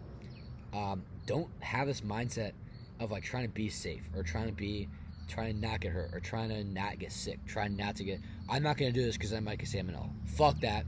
um, 0.76 1.02
don't 1.24 1.48
have 1.60 1.86
this 1.86 2.02
mindset 2.02 2.52
of 3.00 3.10
like 3.10 3.24
trying 3.24 3.44
to 3.44 3.48
be 3.48 3.68
safe 3.68 4.02
or 4.14 4.22
trying 4.22 4.46
to 4.46 4.52
be 4.52 4.88
trying 5.28 5.54
to 5.54 5.66
not 5.66 5.80
get 5.80 5.92
hurt 5.92 6.10
or 6.12 6.20
trying 6.20 6.50
to 6.50 6.62
not 6.64 6.98
get 6.98 7.10
sick 7.10 7.38
trying 7.46 7.76
not 7.76 7.96
to 7.96 8.04
get 8.04 8.20
i'm 8.48 8.62
not 8.62 8.76
going 8.76 8.92
to 8.92 8.98
do 8.98 9.04
this 9.04 9.16
because 9.16 9.32
i 9.32 9.40
might 9.40 9.58
get 9.58 9.68
salmonella. 9.68 10.08
Fuck 10.36 10.60
that. 10.60 10.84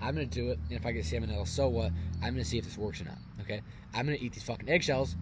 I'm 0.00 0.14
going 0.14 0.28
to 0.28 0.34
do 0.34 0.50
it 0.50 0.58
and 0.68 0.78
if 0.78 0.86
i 0.86 0.92
get 0.92 1.04
salmonella 1.04 1.46
so 1.48 1.68
what? 1.68 1.90
I'm 2.22 2.34
going 2.34 2.36
to 2.36 2.44
see 2.44 2.58
if 2.58 2.64
this 2.64 2.78
works 2.78 3.00
or 3.00 3.04
not 3.04 3.18
okay? 3.40 3.62
I'm 3.94 4.06
going 4.06 4.18
to 4.18 4.24
eat 4.24 4.32
these 4.32 4.42
fucking 4.42 4.68
eggshells 4.68 5.16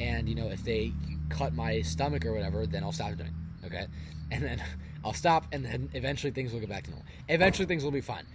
and 0.00 0.28
you 0.28 0.34
know 0.34 0.48
if 0.48 0.62
they 0.64 0.92
cut 1.28 1.54
my 1.54 1.80
stomach 1.82 2.26
or 2.26 2.32
whatever 2.32 2.66
then 2.66 2.82
i'll 2.82 2.92
stop 2.92 3.16
doing 3.16 3.32
it 3.62 3.66
okay? 3.66 3.86
And 4.30 4.42
then 4.44 4.62
i'll 5.04 5.12
stop 5.12 5.46
and 5.52 5.64
then 5.64 5.88
eventually 5.94 6.32
things 6.32 6.52
will 6.52 6.60
get 6.60 6.68
back 6.68 6.84
to 6.84 6.90
normal. 6.90 7.06
Eventually 7.28 7.66
things 7.66 7.84
will 7.84 7.92
be 7.92 8.00
fine 8.00 8.26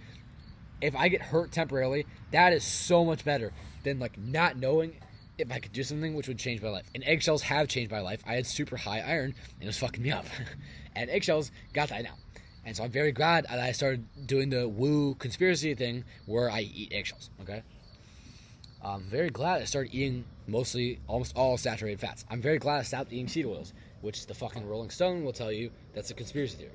if 0.82 0.94
i 0.96 1.08
get 1.08 1.22
hurt 1.22 1.50
temporarily 1.50 2.04
that 2.30 2.52
is 2.52 2.62
so 2.62 3.04
much 3.04 3.24
better 3.24 3.52
than 3.82 3.98
like 3.98 4.18
not 4.18 4.56
knowing 4.56 4.92
if 5.38 5.50
I 5.50 5.58
could 5.58 5.72
do 5.72 5.82
something 5.82 6.14
which 6.14 6.28
would 6.28 6.38
change 6.38 6.62
my 6.62 6.68
life. 6.68 6.86
And 6.94 7.02
eggshells 7.04 7.42
have 7.42 7.68
changed 7.68 7.90
my 7.90 8.00
life. 8.00 8.22
I 8.26 8.34
had 8.34 8.46
super 8.46 8.76
high 8.76 9.00
iron 9.00 9.34
and 9.54 9.62
it 9.62 9.66
was 9.66 9.78
fucking 9.78 10.02
me 10.02 10.12
up. 10.12 10.26
and 10.96 11.10
eggshells 11.10 11.50
got 11.72 11.88
that 11.88 12.02
now. 12.04 12.14
And 12.64 12.76
so 12.76 12.84
I'm 12.84 12.90
very 12.90 13.12
glad 13.12 13.46
that 13.48 13.58
I 13.58 13.72
started 13.72 14.04
doing 14.26 14.50
the 14.50 14.68
woo 14.68 15.14
conspiracy 15.16 15.74
thing 15.74 16.04
where 16.26 16.50
I 16.50 16.60
eat 16.60 16.92
eggshells. 16.92 17.30
Okay. 17.40 17.62
I'm 18.84 19.02
very 19.02 19.30
glad 19.30 19.62
I 19.62 19.64
started 19.64 19.94
eating 19.94 20.24
mostly 20.46 20.98
almost 21.06 21.36
all 21.36 21.56
saturated 21.56 22.00
fats. 22.00 22.24
I'm 22.30 22.42
very 22.42 22.58
glad 22.58 22.78
I 22.78 22.82
stopped 22.82 23.12
eating 23.12 23.28
seed 23.28 23.46
oils, 23.46 23.72
which 24.00 24.26
the 24.26 24.34
fucking 24.34 24.66
Rolling 24.68 24.90
Stone 24.90 25.24
will 25.24 25.32
tell 25.32 25.52
you 25.52 25.70
that's 25.94 26.10
a 26.10 26.14
conspiracy 26.14 26.56
theory. 26.56 26.72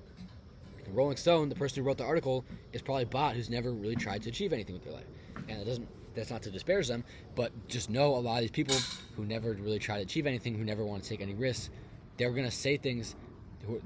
The 0.87 0.93
Rolling 0.93 1.17
Stone, 1.17 1.49
the 1.49 1.55
person 1.55 1.83
who 1.83 1.87
wrote 1.87 1.97
the 1.97 2.05
article, 2.05 2.45
is 2.73 2.81
probably 2.81 3.05
bot 3.05 3.35
who's 3.35 3.49
never 3.49 3.71
really 3.73 3.95
tried 3.95 4.23
to 4.23 4.29
achieve 4.29 4.53
anything 4.53 4.73
with 4.73 4.85
their 4.85 4.93
life. 4.93 5.07
And 5.49 5.61
it 5.61 5.65
doesn't 5.65 5.87
that's 6.15 6.31
not 6.31 6.41
to 6.41 6.49
disparage 6.49 6.87
them, 6.87 7.03
but 7.35 7.51
just 7.67 7.91
know 7.91 8.15
a 8.15 8.17
lot 8.17 8.37
of 8.37 8.41
these 8.41 8.51
people 8.51 8.75
who 9.15 9.23
never 9.23 9.53
really 9.53 9.77
try 9.77 9.97
to 9.97 10.01
achieve 10.01 10.25
anything, 10.25 10.55
who 10.55 10.65
never 10.65 10.83
want 10.83 11.03
to 11.03 11.09
take 11.09 11.21
any 11.21 11.35
risks, 11.35 11.69
they're 12.17 12.31
gonna 12.31 12.49
say 12.49 12.75
things. 12.75 13.15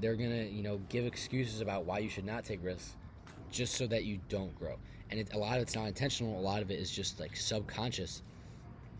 They're 0.00 0.16
gonna, 0.16 0.44
you 0.44 0.62
know, 0.62 0.80
give 0.88 1.04
excuses 1.04 1.60
about 1.60 1.84
why 1.84 1.98
you 1.98 2.08
should 2.08 2.24
not 2.24 2.44
take 2.44 2.64
risks, 2.64 2.96
just 3.50 3.74
so 3.74 3.86
that 3.88 4.04
you 4.04 4.18
don't 4.28 4.56
grow. 4.58 4.76
And 5.10 5.20
it, 5.20 5.34
a 5.34 5.38
lot 5.38 5.56
of 5.56 5.62
it's 5.62 5.74
not 5.74 5.86
intentional. 5.88 6.38
A 6.38 6.40
lot 6.40 6.62
of 6.62 6.70
it 6.70 6.80
is 6.80 6.90
just 6.90 7.20
like 7.20 7.36
subconscious, 7.36 8.22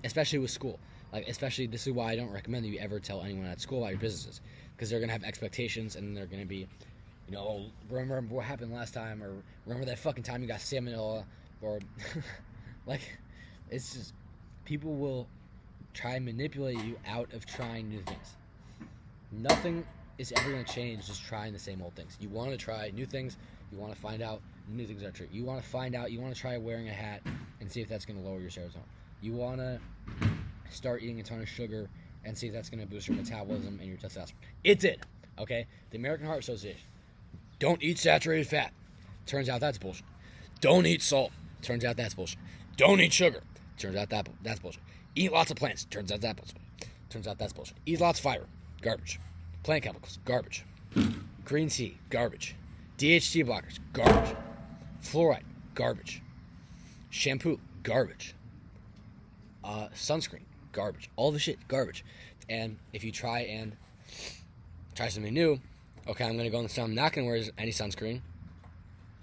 especially 0.04 0.40
with 0.40 0.50
school. 0.50 0.78
Like, 1.12 1.28
especially 1.28 1.66
this 1.66 1.86
is 1.86 1.92
why 1.92 2.12
I 2.12 2.16
don't 2.16 2.30
recommend 2.30 2.64
that 2.64 2.68
you 2.68 2.78
ever 2.78 3.00
tell 3.00 3.22
anyone 3.22 3.46
at 3.46 3.60
school 3.60 3.78
about 3.78 3.92
your 3.92 4.00
businesses, 4.00 4.40
because 4.76 4.90
they're 4.90 5.00
gonna 5.00 5.12
have 5.12 5.24
expectations 5.24 5.96
and 5.96 6.16
they're 6.16 6.26
gonna 6.26 6.44
be, 6.44 6.66
oh, 7.36 7.66
remember 7.90 8.34
what 8.34 8.44
happened 8.44 8.72
last 8.72 8.94
time, 8.94 9.22
or 9.22 9.32
remember 9.66 9.86
that 9.86 9.98
fucking 9.98 10.22
time 10.22 10.42
you 10.42 10.48
got 10.48 10.60
salmonella, 10.60 11.24
or 11.60 11.78
like 12.86 13.00
it's 13.70 13.94
just 13.94 14.14
people 14.64 14.94
will 14.94 15.26
try 15.94 16.14
and 16.14 16.24
manipulate 16.24 16.78
you 16.84 16.96
out 17.06 17.32
of 17.32 17.46
trying 17.46 17.88
new 17.88 18.00
things. 18.02 18.36
Nothing 19.30 19.84
is 20.18 20.32
ever 20.36 20.50
going 20.50 20.64
to 20.64 20.72
change 20.72 21.06
just 21.06 21.24
trying 21.24 21.52
the 21.52 21.58
same 21.58 21.82
old 21.82 21.94
things. 21.94 22.16
You 22.20 22.28
want 22.28 22.50
to 22.50 22.56
try 22.56 22.90
new 22.94 23.06
things. 23.06 23.36
You 23.70 23.78
want 23.78 23.94
to 23.94 24.00
find 24.00 24.22
out 24.22 24.42
new 24.68 24.86
things 24.86 25.02
are 25.02 25.10
true. 25.10 25.28
You 25.32 25.44
want 25.44 25.62
to 25.62 25.68
find 25.68 25.94
out. 25.94 26.12
You 26.12 26.20
want 26.20 26.34
to 26.34 26.40
try 26.40 26.56
wearing 26.58 26.88
a 26.88 26.92
hat 26.92 27.22
and 27.60 27.70
see 27.70 27.80
if 27.80 27.88
that's 27.88 28.04
going 28.04 28.22
to 28.22 28.28
lower 28.28 28.40
your 28.40 28.50
serotonin. 28.50 28.84
You 29.20 29.32
want 29.32 29.58
to 29.58 29.80
start 30.70 31.02
eating 31.02 31.20
a 31.20 31.22
ton 31.22 31.40
of 31.40 31.48
sugar 31.48 31.88
and 32.24 32.36
see 32.36 32.46
if 32.46 32.52
that's 32.52 32.68
going 32.68 32.80
to 32.80 32.86
boost 32.86 33.08
your 33.08 33.16
metabolism 33.16 33.78
and 33.80 33.88
your 33.88 33.96
testosterone. 33.96 34.32
It's 34.64 34.84
it 34.84 34.90
did. 34.90 35.06
Okay. 35.38 35.66
The 35.90 35.98
American 35.98 36.26
Heart 36.26 36.40
Association. 36.40 36.86
Don't 37.62 37.80
eat 37.80 37.96
saturated 37.96 38.48
fat. 38.48 38.72
Turns 39.24 39.48
out 39.48 39.60
that's 39.60 39.78
bullshit. 39.78 40.04
Don't 40.60 40.84
eat 40.84 41.00
salt. 41.00 41.30
Turns 41.62 41.84
out 41.84 41.96
that's 41.96 42.12
bullshit. 42.12 42.40
Don't 42.76 43.00
eat 43.00 43.12
sugar. 43.12 43.40
Turns 43.78 43.94
out 43.94 44.10
that 44.10 44.28
that's 44.42 44.58
bullshit. 44.58 44.82
Eat 45.14 45.30
lots 45.30 45.52
of 45.52 45.56
plants. 45.56 45.84
Turns 45.84 46.10
out 46.10 46.20
that's 46.20 46.34
bullshit. 46.34 46.56
Turns 47.08 47.28
out 47.28 47.38
that's 47.38 47.52
bullshit. 47.52 47.76
Eat 47.86 48.00
lots 48.00 48.18
of 48.18 48.24
fiber. 48.24 48.46
Garbage. 48.80 49.20
Plant 49.62 49.84
chemicals. 49.84 50.18
Garbage. 50.24 50.64
Green 51.44 51.68
tea. 51.68 51.98
Garbage. 52.10 52.56
DHT 52.98 53.46
blockers. 53.46 53.78
Garbage. 53.92 54.36
Fluoride. 55.00 55.44
Garbage. 55.76 56.20
Shampoo. 57.10 57.60
Garbage. 57.84 58.34
Uh, 59.62 59.86
sunscreen. 59.94 60.46
Garbage. 60.72 61.10
All 61.14 61.30
the 61.30 61.38
shit. 61.38 61.68
Garbage. 61.68 62.04
And 62.48 62.76
if 62.92 63.04
you 63.04 63.12
try 63.12 63.42
and 63.42 63.76
try 64.96 65.06
something 65.06 65.32
new, 65.32 65.60
okay, 66.08 66.24
I'm 66.24 66.36
gonna 66.36 66.50
go 66.50 66.58
in 66.58 66.64
the 66.64 66.68
sun. 66.68 66.84
I'm 66.84 66.94
not 66.94 67.12
gonna 67.12 67.26
wear 67.26 67.42
any 67.58 67.70
sunscreen. 67.70 68.20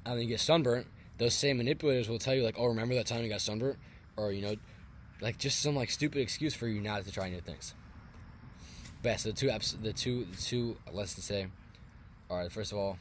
I'm 0.06 0.14
gonna 0.14 0.26
get 0.26 0.40
sunburnt. 0.40 0.88
Those 1.18 1.34
same 1.34 1.58
manipulators 1.58 2.08
will 2.08 2.20
tell 2.20 2.34
you 2.34 2.44
like, 2.44 2.56
oh, 2.58 2.68
remember 2.68 2.96
that 2.96 3.06
time 3.06 3.24
you 3.24 3.30
got 3.30 3.42
sunburnt? 3.42 3.78
or 4.20 4.32
you 4.32 4.42
know, 4.42 4.56
like 5.22 5.38
just 5.38 5.62
some 5.62 5.76
like 5.76 5.90
stupid 5.90 6.22
excuse 6.22 6.54
for 6.54 6.68
you 6.68 6.82
not 6.82 7.06
to 7.06 7.12
try 7.12 7.30
new 7.30 7.42
things. 7.42 7.74
But 9.02 9.10
yeah, 9.10 9.16
so 9.16 9.30
the 9.30 9.36
two 9.36 9.48
apps, 9.48 9.82
the 9.82 9.94
two, 9.94 10.26
the 10.26 10.42
two 10.42 10.78
lessons 10.92 11.28
today 11.28 11.48
are 12.30 12.50
first 12.50 12.74
of 12.74 12.78
all, 12.78 12.98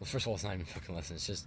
well, 0.00 0.06
first 0.06 0.24
of 0.24 0.28
all, 0.28 0.34
it's 0.34 0.44
not 0.44 0.54
even 0.54 0.64
fucking 0.64 0.94
lessons. 0.94 1.18
It's 1.18 1.26
just 1.26 1.46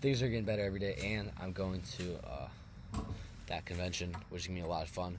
things 0.00 0.22
are 0.22 0.28
getting 0.28 0.44
better 0.44 0.62
every 0.62 0.80
day, 0.80 0.96
and 1.04 1.30
I'm 1.40 1.52
going 1.52 1.82
to 1.98 2.16
uh, 2.26 3.00
that 3.48 3.66
convention, 3.66 4.16
which 4.30 4.42
is 4.42 4.48
gonna 4.48 4.60
be 4.60 4.64
a 4.64 4.68
lot 4.68 4.82
of 4.82 4.88
fun. 4.88 5.18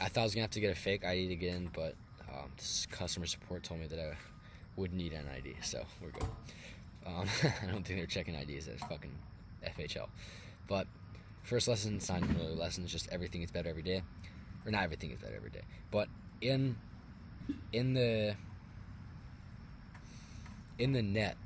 I 0.00 0.08
thought 0.08 0.22
I 0.22 0.24
was 0.24 0.34
gonna 0.34 0.44
have 0.44 0.50
to 0.52 0.60
get 0.60 0.72
a 0.72 0.80
fake 0.80 1.04
ID 1.04 1.28
to 1.28 1.36
get 1.36 1.54
in, 1.54 1.70
but 1.74 1.94
um, 2.32 2.50
customer 2.90 3.26
support 3.26 3.62
told 3.62 3.80
me 3.80 3.86
that 3.86 3.98
I 3.98 4.16
would 4.76 4.92
need 4.92 5.12
an 5.12 5.26
ID, 5.36 5.56
so 5.62 5.84
we're 6.02 6.10
good. 6.10 6.28
Um, 7.06 7.26
I 7.62 7.66
don't 7.66 7.84
think 7.84 7.98
they're 7.98 8.06
checking 8.06 8.34
IDs 8.34 8.68
at 8.68 8.78
fucking 8.80 9.12
FHL, 9.64 10.08
but 10.66 10.86
First 11.48 11.66
lesson, 11.66 11.98
sign 11.98 12.20
not 12.20 12.36
really 12.36 12.52
a 12.52 12.56
lesson, 12.56 12.84
it's 12.84 12.92
just 12.92 13.08
everything 13.10 13.40
is 13.40 13.50
better 13.50 13.70
every 13.70 13.80
day. 13.80 14.02
Or 14.66 14.70
not 14.70 14.82
everything 14.82 15.12
is 15.12 15.18
better 15.18 15.34
every 15.34 15.48
day. 15.48 15.62
But 15.90 16.08
in 16.42 16.76
in 17.72 17.94
the 17.94 18.34
in 20.78 20.92
the 20.92 21.00
net, 21.00 21.38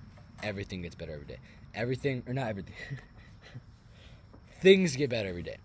everything 0.42 0.82
gets 0.82 0.96
better 0.96 1.12
every 1.12 1.26
day. 1.26 1.36
Everything, 1.72 2.24
or 2.26 2.34
not 2.34 2.48
everything. 2.48 2.74
things 4.60 4.96
get 4.96 5.08
better 5.08 5.28
every 5.28 5.44
day. 5.44 5.58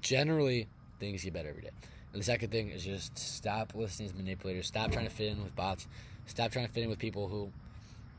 Generally, 0.00 0.66
things 0.98 1.22
get 1.22 1.34
better 1.34 1.50
every 1.50 1.64
day. 1.64 1.70
And 2.12 2.20
the 2.20 2.24
second 2.24 2.50
thing 2.50 2.70
is 2.70 2.84
just 2.84 3.18
stop 3.18 3.74
listening 3.74 4.10
to 4.10 4.16
manipulators. 4.16 4.66
Stop 4.66 4.90
trying 4.90 5.06
to 5.06 5.10
fit 5.10 5.32
in 5.32 5.42
with 5.42 5.54
bots. 5.54 5.86
Stop 6.26 6.50
trying 6.50 6.66
to 6.66 6.72
fit 6.72 6.84
in 6.84 6.90
with 6.90 6.98
people 6.98 7.28
who 7.28 7.50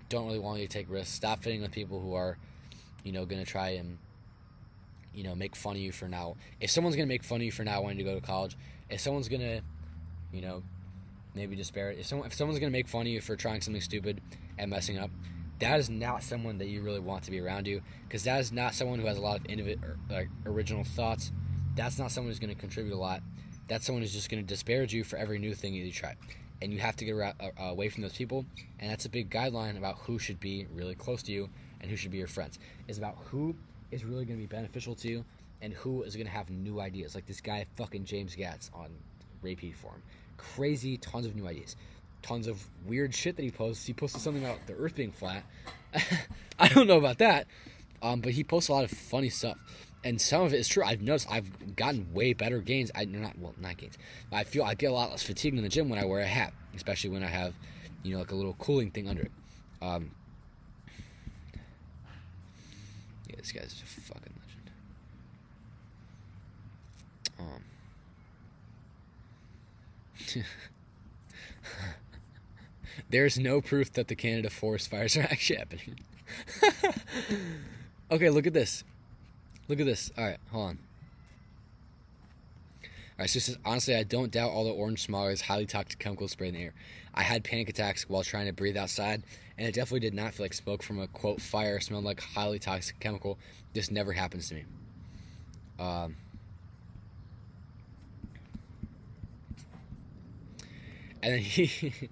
don't 0.10 0.26
really 0.26 0.40
want 0.40 0.60
you 0.60 0.68
to 0.68 0.74
take 0.74 0.90
risks. 0.90 1.14
Stop 1.14 1.42
fitting 1.44 1.62
with 1.62 1.72
people 1.72 2.00
who 2.00 2.14
are, 2.14 2.38
you 3.04 3.12
know, 3.12 3.26
going 3.26 3.44
to 3.44 3.50
try 3.50 3.70
and, 3.70 3.98
you 5.14 5.24
know, 5.24 5.36
make 5.36 5.56
fun 5.56 5.76
of 5.76 5.82
you 5.82 5.92
for 5.92 6.08
now. 6.08 6.36
If 6.60 6.72
someone's 6.72 6.96
going 6.96 7.08
to 7.08 7.14
make 7.14 7.24
fun 7.24 7.38
of 7.38 7.44
you 7.44 7.52
for 7.52 7.64
not 7.64 7.84
wanting 7.84 8.00
to 8.00 8.04
go 8.04 8.16
to 8.16 8.22
college, 8.22 8.58
if 8.90 9.00
someone's 9.00 9.30
going 9.30 9.42
to, 9.42 9.62
you 10.34 10.42
know, 10.42 10.64
maybe 11.36 11.56
disparage, 11.56 12.00
if 12.00 12.06
someone 12.08 12.28
if 12.28 12.34
someone's 12.34 12.60
going 12.60 12.72
to 12.72 12.78
make 12.78 12.88
fun 12.88 13.02
of 13.02 13.08
you 13.08 13.22
for 13.22 13.36
trying 13.36 13.62
something 13.62 13.82
stupid 13.82 14.22
and 14.58 14.70
messing 14.70 14.98
up, 14.98 15.12
that 15.60 15.80
is 15.80 15.90
not 15.90 16.24
someone 16.24 16.58
that 16.58 16.68
you 16.68 16.82
really 16.82 17.00
want 17.00 17.24
to 17.24 17.32
be 17.32 17.40
around 17.40 17.68
you 17.68 17.82
because 18.08 18.24
that 18.24 18.40
is 18.40 18.52
not 18.52 18.74
someone 18.74 19.00
who 19.00 19.08
has 19.08 19.18
a 19.18 19.22
lot 19.22 19.40
of 19.40 19.46
innovative, 19.48 19.84
er, 19.84 19.98
like 20.10 20.30
original 20.46 20.84
thoughts. 20.84 21.32
That's 21.76 22.00
not 22.00 22.12
someone 22.12 22.32
who's 22.32 22.40
going 22.40 22.54
to 22.54 22.60
contribute 22.60 22.94
a 22.94 22.98
lot. 22.98 23.22
That's 23.70 23.86
someone 23.86 24.02
who's 24.02 24.12
just 24.12 24.30
going 24.30 24.44
to 24.44 24.48
disparage 24.48 24.94
you 24.94 25.06
for 25.06 25.16
every 25.16 25.40
new 25.40 25.56
thing 25.56 25.74
you 25.74 25.90
try. 25.92 26.16
And 26.62 26.74
you 26.74 26.80
have 26.80 26.98
to 26.98 27.06
get 27.06 27.16
uh, 27.16 27.32
away 27.60 27.88
from 27.88 28.04
those 28.04 28.18
people. 28.18 28.46
And 28.80 28.92
that's 28.92 29.06
a 29.06 29.10
big 29.10 29.30
guideline 29.30 29.78
about 29.78 30.00
who 30.00 30.20
should 30.20 30.42
be 30.42 30.68
really 30.74 30.96
close 30.96 31.24
to 31.24 31.32
you 31.32 31.50
and 31.80 31.90
who 31.90 31.96
should 31.96 32.12
be 32.12 32.18
your 32.18 32.28
friends. 32.28 32.60
Is 32.90 32.98
about 32.98 33.18
who 33.26 33.56
is 33.92 34.04
really 34.04 34.26
going 34.26 34.38
to 34.38 34.46
be 34.46 34.54
beneficial 34.54 34.96
to 34.96 35.08
you 35.08 35.24
and 35.62 35.72
who 35.72 36.04
is 36.04 36.16
going 36.16 36.28
to 36.28 36.34
have 36.34 36.50
new 36.50 36.82
ideas. 36.82 37.16
Like 37.16 37.26
this 37.26 37.40
guy, 37.40 37.66
fucking 37.78 38.04
James 38.04 38.36
Gatz 38.36 38.70
on 38.74 38.90
Ray 39.42 39.56
Peat 39.56 39.76
Forum. 39.76 40.02
Crazy, 40.36 40.98
tons 40.98 41.26
of 41.26 41.36
new 41.36 41.48
ideas 41.48 41.78
tons 42.22 42.48
of 42.48 42.64
weird 42.86 43.14
shit 43.14 43.36
that 43.36 43.44
he 43.44 43.52
posts. 43.52 43.86
He 43.86 43.94
posted 43.94 44.22
something 44.22 44.44
about 44.44 44.66
the 44.68 44.74
Earth 44.74 44.96
being 44.96 45.12
flat. 45.12 45.44
I 46.60 46.70
don't 46.70 46.88
know 46.88 46.98
about 46.98 47.20
that, 47.20 47.48
um, 48.02 48.22
but 48.22 48.32
he 48.32 48.44
posts 48.44 48.70
a 48.70 48.74
lot 48.74 48.84
of 48.84 48.92
funny 48.92 49.30
stuff, 49.30 49.58
and 50.04 50.20
some 50.20 50.44
of 50.44 50.54
it 50.54 50.60
is 50.60 50.68
true. 50.68 50.84
I've 50.84 51.02
noticed 51.02 51.28
I've 51.30 51.76
gotten 51.76 52.14
way 52.14 52.34
better 52.34 52.60
gains. 52.60 52.92
I 52.96 53.06
not 53.06 53.38
well, 53.38 53.54
not 53.60 53.78
gains. 53.78 53.98
I 54.32 54.44
feel 54.44 54.64
I 54.64 54.74
get 54.76 54.92
a 54.92 54.94
lot 54.94 55.12
less 55.12 55.24
fatigued 55.24 55.58
in 55.58 55.64
the 55.64 55.70
gym 55.70 55.90
when 55.90 56.00
I 56.00 56.06
wear 56.06 56.22
a 56.22 56.28
hat, 56.28 56.54
especially 56.76 57.10
when 57.10 57.24
I 57.24 57.28
have, 57.28 57.54
you 58.04 58.14
know, 58.14 58.20
like 58.20 58.32
a 58.32 58.36
little 58.36 58.54
cooling 58.54 58.92
thing 58.92 59.10
under 59.10 59.24
it. 59.24 59.32
Um, 59.82 60.12
yeah, 63.28 63.36
this 63.38 63.52
guy's 63.52 63.82
a 63.84 63.86
fucking 64.02 64.34
legend. 67.38 67.52
Um. 70.38 70.44
There's 73.10 73.40
no 73.40 73.60
proof 73.62 73.92
that 73.94 74.08
the 74.08 74.16
Canada 74.16 74.50
forest 74.50 74.90
fires 74.90 75.18
are 75.18 75.22
actually 75.22 75.58
happening. 75.58 76.00
okay, 78.12 78.30
look 78.30 78.46
at 78.46 78.54
this. 78.54 78.84
Look 79.70 79.80
at 79.80 79.86
this. 79.86 80.12
All 80.18 80.26
right, 80.26 80.38
hold 80.52 80.70
on. 80.70 80.80
All 82.84 83.24
right, 83.24 83.30
so 83.30 83.40
says, 83.40 83.58
honestly, 83.64 83.96
I 83.96 84.04
don't 84.04 84.32
doubt 84.32 84.50
all 84.50 84.64
the 84.64 84.72
orange 84.72 85.04
smog 85.04 85.32
is 85.32 85.42
highly 85.42 85.68
toxic 85.68 86.00
chemicals 86.00 86.32
sprayed 86.32 86.56
in 86.56 86.60
the 86.60 86.66
air. 86.66 86.74
I 87.14 87.22
had 87.22 87.44
panic 87.44 87.70
attacks 87.70 88.10
while 88.10 88.24
trying 88.24 88.48
to 88.48 88.54
breathe 88.54 88.78
outside, 88.78 89.22
and 89.58 89.68
it 89.68 89.76
definitely 89.76 90.00
did 90.00 90.16
not 90.16 90.34
feel 90.34 90.46
like 90.46 90.54
smoke 90.56 90.82
from 90.82 91.00
a 91.00 91.08
quote 91.08 91.40
fire. 91.40 91.80
Smelled 91.80 92.04
like 92.04 92.20
highly 92.20 92.58
toxic 92.58 93.00
chemical. 93.00 93.38
This 93.74 93.92
never 93.92 94.12
happens 94.12 94.50
to 94.50 94.56
me. 94.56 94.66
Um, 95.80 96.16
and 101.22 101.34
then 101.34 101.40
he 101.40 101.94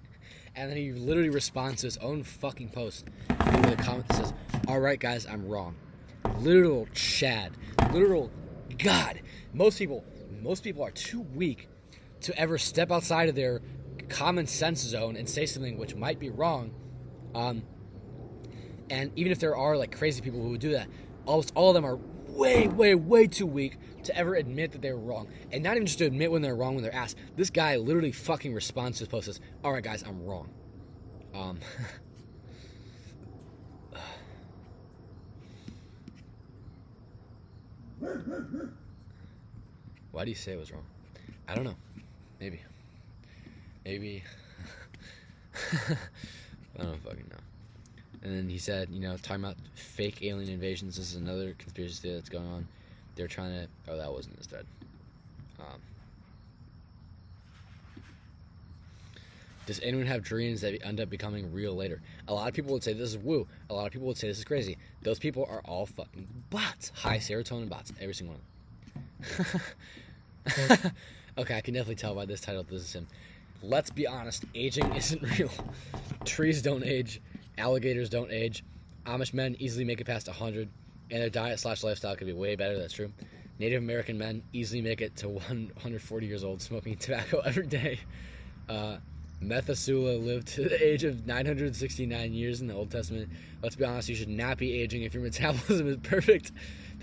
and 0.54 0.70
then 0.70 0.76
he 0.76 0.92
literally 0.92 1.30
responds 1.30 1.80
to 1.80 1.88
his 1.88 1.96
own 1.96 2.22
fucking 2.22 2.68
post 2.68 3.06
with 3.28 3.80
a 3.80 3.82
comment 3.82 4.06
that 4.08 4.16
says, 4.16 4.32
"All 4.68 4.78
right, 4.78 5.00
guys, 5.00 5.26
I'm 5.26 5.48
wrong." 5.48 5.74
Literal 6.40 6.86
Chad, 6.94 7.52
literal 7.92 8.30
God. 8.78 9.20
Most 9.52 9.78
people, 9.78 10.04
most 10.40 10.62
people 10.62 10.84
are 10.84 10.90
too 10.90 11.20
weak 11.20 11.68
to 12.22 12.38
ever 12.38 12.58
step 12.58 12.90
outside 12.92 13.28
of 13.28 13.34
their 13.34 13.60
common 14.08 14.46
sense 14.46 14.80
zone 14.80 15.16
and 15.16 15.28
say 15.28 15.46
something 15.46 15.78
which 15.78 15.94
might 15.94 16.18
be 16.18 16.30
wrong. 16.30 16.72
Um, 17.34 17.62
and 18.90 19.10
even 19.16 19.32
if 19.32 19.38
there 19.38 19.56
are 19.56 19.76
like 19.76 19.96
crazy 19.96 20.20
people 20.20 20.42
who 20.42 20.56
do 20.56 20.72
that, 20.72 20.88
almost 21.26 21.52
all 21.54 21.70
of 21.70 21.74
them 21.74 21.84
are 21.84 21.98
way, 22.28 22.68
way, 22.68 22.94
way 22.94 23.26
too 23.26 23.46
weak 23.46 23.76
to 24.04 24.16
ever 24.16 24.34
admit 24.34 24.72
that 24.72 24.82
they 24.82 24.92
were 24.92 25.00
wrong. 25.00 25.28
And 25.52 25.62
not 25.62 25.74
even 25.74 25.86
just 25.86 25.98
to 25.98 26.06
admit 26.06 26.30
when 26.30 26.40
they're 26.40 26.56
wrong 26.56 26.74
when 26.74 26.84
they're 26.84 26.94
asked. 26.94 27.18
This 27.36 27.50
guy 27.50 27.76
literally 27.76 28.12
fucking 28.12 28.54
responds 28.54 28.98
to 28.98 29.02
his 29.02 29.08
post 29.08 29.26
says, 29.26 29.40
Alright 29.64 29.84
guys, 29.84 30.02
I'm 30.02 30.24
wrong. 30.24 30.48
Um 31.34 31.58
Why 40.12 40.24
do 40.24 40.30
you 40.30 40.36
say 40.36 40.52
it 40.52 40.58
was 40.58 40.72
wrong? 40.72 40.84
I 41.46 41.54
don't 41.54 41.64
know. 41.64 41.76
Maybe. 42.40 42.60
Maybe 43.84 44.22
I 46.78 46.82
don't 46.82 47.02
fucking 47.02 47.28
know. 47.30 47.38
And 48.22 48.36
then 48.36 48.48
he 48.48 48.58
said, 48.58 48.88
you 48.90 49.00
know, 49.00 49.16
talking 49.16 49.44
about 49.44 49.56
fake 49.74 50.22
alien 50.22 50.50
invasions. 50.50 50.96
This 50.96 51.10
is 51.10 51.16
another 51.16 51.54
conspiracy 51.58 52.02
theory 52.02 52.14
that's 52.16 52.28
going 52.28 52.46
on. 52.46 52.66
They're 53.14 53.28
trying 53.28 53.52
to. 53.52 53.68
Oh, 53.88 53.96
that 53.96 54.12
wasn't 54.12 54.36
his 54.38 54.46
thread. 54.46 54.66
Um, 55.60 55.80
does 59.68 59.80
anyone 59.84 60.06
have 60.06 60.24
dreams 60.24 60.60
that 60.62 60.84
end 60.84 61.00
up 61.00 61.08
becoming 61.08 61.52
real 61.52 61.74
later? 61.74 62.00
A 62.26 62.34
lot 62.34 62.48
of 62.48 62.54
people 62.54 62.72
would 62.72 62.82
say 62.82 62.92
this 62.92 63.10
is 63.10 63.18
woo. 63.18 63.46
A 63.70 63.74
lot 63.74 63.86
of 63.86 63.92
people 63.92 64.08
would 64.08 64.16
say 64.16 64.26
this 64.26 64.38
is 64.38 64.44
crazy. 64.44 64.76
Those 65.02 65.20
people 65.20 65.46
are 65.48 65.60
all 65.64 65.86
fucking 65.86 66.26
bots. 66.50 66.90
High 66.94 67.18
serotonin 67.18 67.68
bots. 67.68 67.92
Every 68.00 68.14
single 68.14 68.36
one 68.36 69.46
okay, 71.38 71.56
I 71.56 71.60
can 71.60 71.74
definitely 71.74 71.96
tell 71.96 72.14
by 72.14 72.24
this 72.24 72.40
title 72.40 72.64
this 72.64 72.82
is 72.82 72.92
him. 72.92 73.06
Let's 73.62 73.90
be 73.90 74.06
honest, 74.06 74.44
aging 74.54 74.92
isn't 74.96 75.22
real. 75.38 75.50
Trees 76.24 76.62
don't 76.62 76.84
age 76.84 77.20
alligators 77.58 78.08
don't 78.08 78.30
age. 78.30 78.64
Amish 79.06 79.34
men 79.34 79.56
easily 79.58 79.84
make 79.84 80.00
it 80.00 80.06
past 80.06 80.26
100, 80.28 80.68
and 81.10 81.22
their 81.22 81.30
diet 81.30 81.58
slash 81.58 81.82
lifestyle 81.82 82.16
could 82.16 82.26
be 82.26 82.32
way 82.32 82.56
better. 82.56 82.78
That's 82.78 82.92
true. 82.92 83.12
Native 83.58 83.82
American 83.82 84.16
men 84.16 84.42
easily 84.52 84.80
make 84.80 85.00
it 85.00 85.16
to 85.16 85.28
140 85.28 86.26
years 86.26 86.44
old 86.44 86.62
smoking 86.62 86.96
tobacco 86.98 87.40
every 87.40 87.66
day. 87.66 87.98
Uh, 88.68 88.98
Methuselah 89.40 90.16
lived 90.16 90.48
to 90.48 90.64
the 90.64 90.84
age 90.84 91.04
of 91.04 91.26
969 91.26 92.32
years 92.32 92.60
in 92.60 92.66
the 92.66 92.74
Old 92.74 92.90
Testament. 92.90 93.30
Let's 93.62 93.76
be 93.76 93.84
honest, 93.84 94.08
you 94.08 94.16
should 94.16 94.28
not 94.28 94.58
be 94.58 94.80
aging 94.80 95.02
if 95.02 95.14
your 95.14 95.22
metabolism 95.24 95.88
is 95.88 95.96
perfect. 95.98 96.52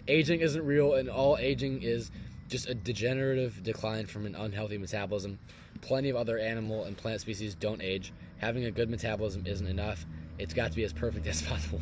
Aging 0.07 0.41
isn't 0.41 0.65
real, 0.65 0.95
and 0.95 1.09
all 1.09 1.37
aging 1.37 1.81
is 1.81 2.11
just 2.49 2.69
a 2.69 2.75
degenerative 2.75 3.63
decline 3.63 4.05
from 4.05 4.25
an 4.25 4.35
unhealthy 4.35 4.77
metabolism. 4.77 5.39
Plenty 5.81 6.09
of 6.09 6.15
other 6.15 6.37
animal 6.37 6.83
and 6.83 6.97
plant 6.97 7.21
species 7.21 7.55
don't 7.55 7.81
age. 7.81 8.13
Having 8.37 8.65
a 8.65 8.71
good 8.71 8.89
metabolism 8.89 9.45
isn't 9.45 9.67
enough. 9.67 10.05
It's 10.37 10.53
got 10.53 10.71
to 10.71 10.75
be 10.75 10.83
as 10.83 10.93
perfect 10.93 11.25
as 11.27 11.41
possible. 11.41 11.81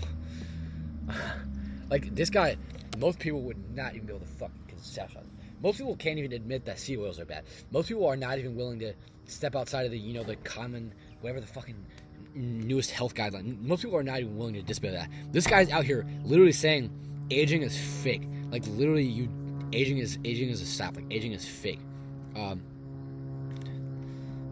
like 1.89 2.13
this 2.13 2.29
guy, 2.29 2.57
most 2.99 3.17
people 3.17 3.41
would 3.41 3.75
not 3.75 3.95
even 3.95 4.05
be 4.05 4.13
able 4.13 4.25
to 4.25 4.31
fucking 4.33 4.61
conceptualize. 4.71 5.23
Most 5.61 5.77
people 5.77 5.95
can't 5.95 6.19
even 6.19 6.33
admit 6.33 6.65
that 6.65 6.77
seed 6.77 6.99
oils 6.99 7.19
are 7.19 7.25
bad. 7.25 7.45
Most 7.71 7.87
people 7.87 8.05
are 8.05 8.17
not 8.17 8.37
even 8.37 8.55
willing 8.55 8.79
to 8.79 8.93
step 9.25 9.55
outside 9.55 9.85
of 9.85 9.91
the 9.91 9.99
you 9.99 10.13
know 10.13 10.23
the 10.23 10.35
common 10.37 10.93
whatever 11.21 11.39
the 11.39 11.47
fucking 11.47 11.85
newest 12.35 12.91
health 12.91 13.13
guideline. 13.13 13.59
Most 13.61 13.81
people 13.81 13.97
are 13.97 14.03
not 14.03 14.19
even 14.19 14.37
willing 14.37 14.55
to 14.55 14.61
dispel 14.61 14.91
that. 14.91 15.09
This 15.31 15.47
guy's 15.47 15.69
out 15.69 15.85
here 15.85 16.05
literally 16.23 16.51
saying 16.51 16.89
aging 17.29 17.63
is 17.63 17.77
fake. 17.77 18.27
Like 18.51 18.65
literally, 18.67 19.05
you 19.05 19.29
aging 19.71 19.97
is 19.97 20.17
aging 20.23 20.49
is 20.49 20.61
a 20.61 20.65
stop. 20.65 20.95
Like 20.95 21.05
aging 21.11 21.33
is 21.33 21.47
fake. 21.47 21.79
Um, 22.35 22.61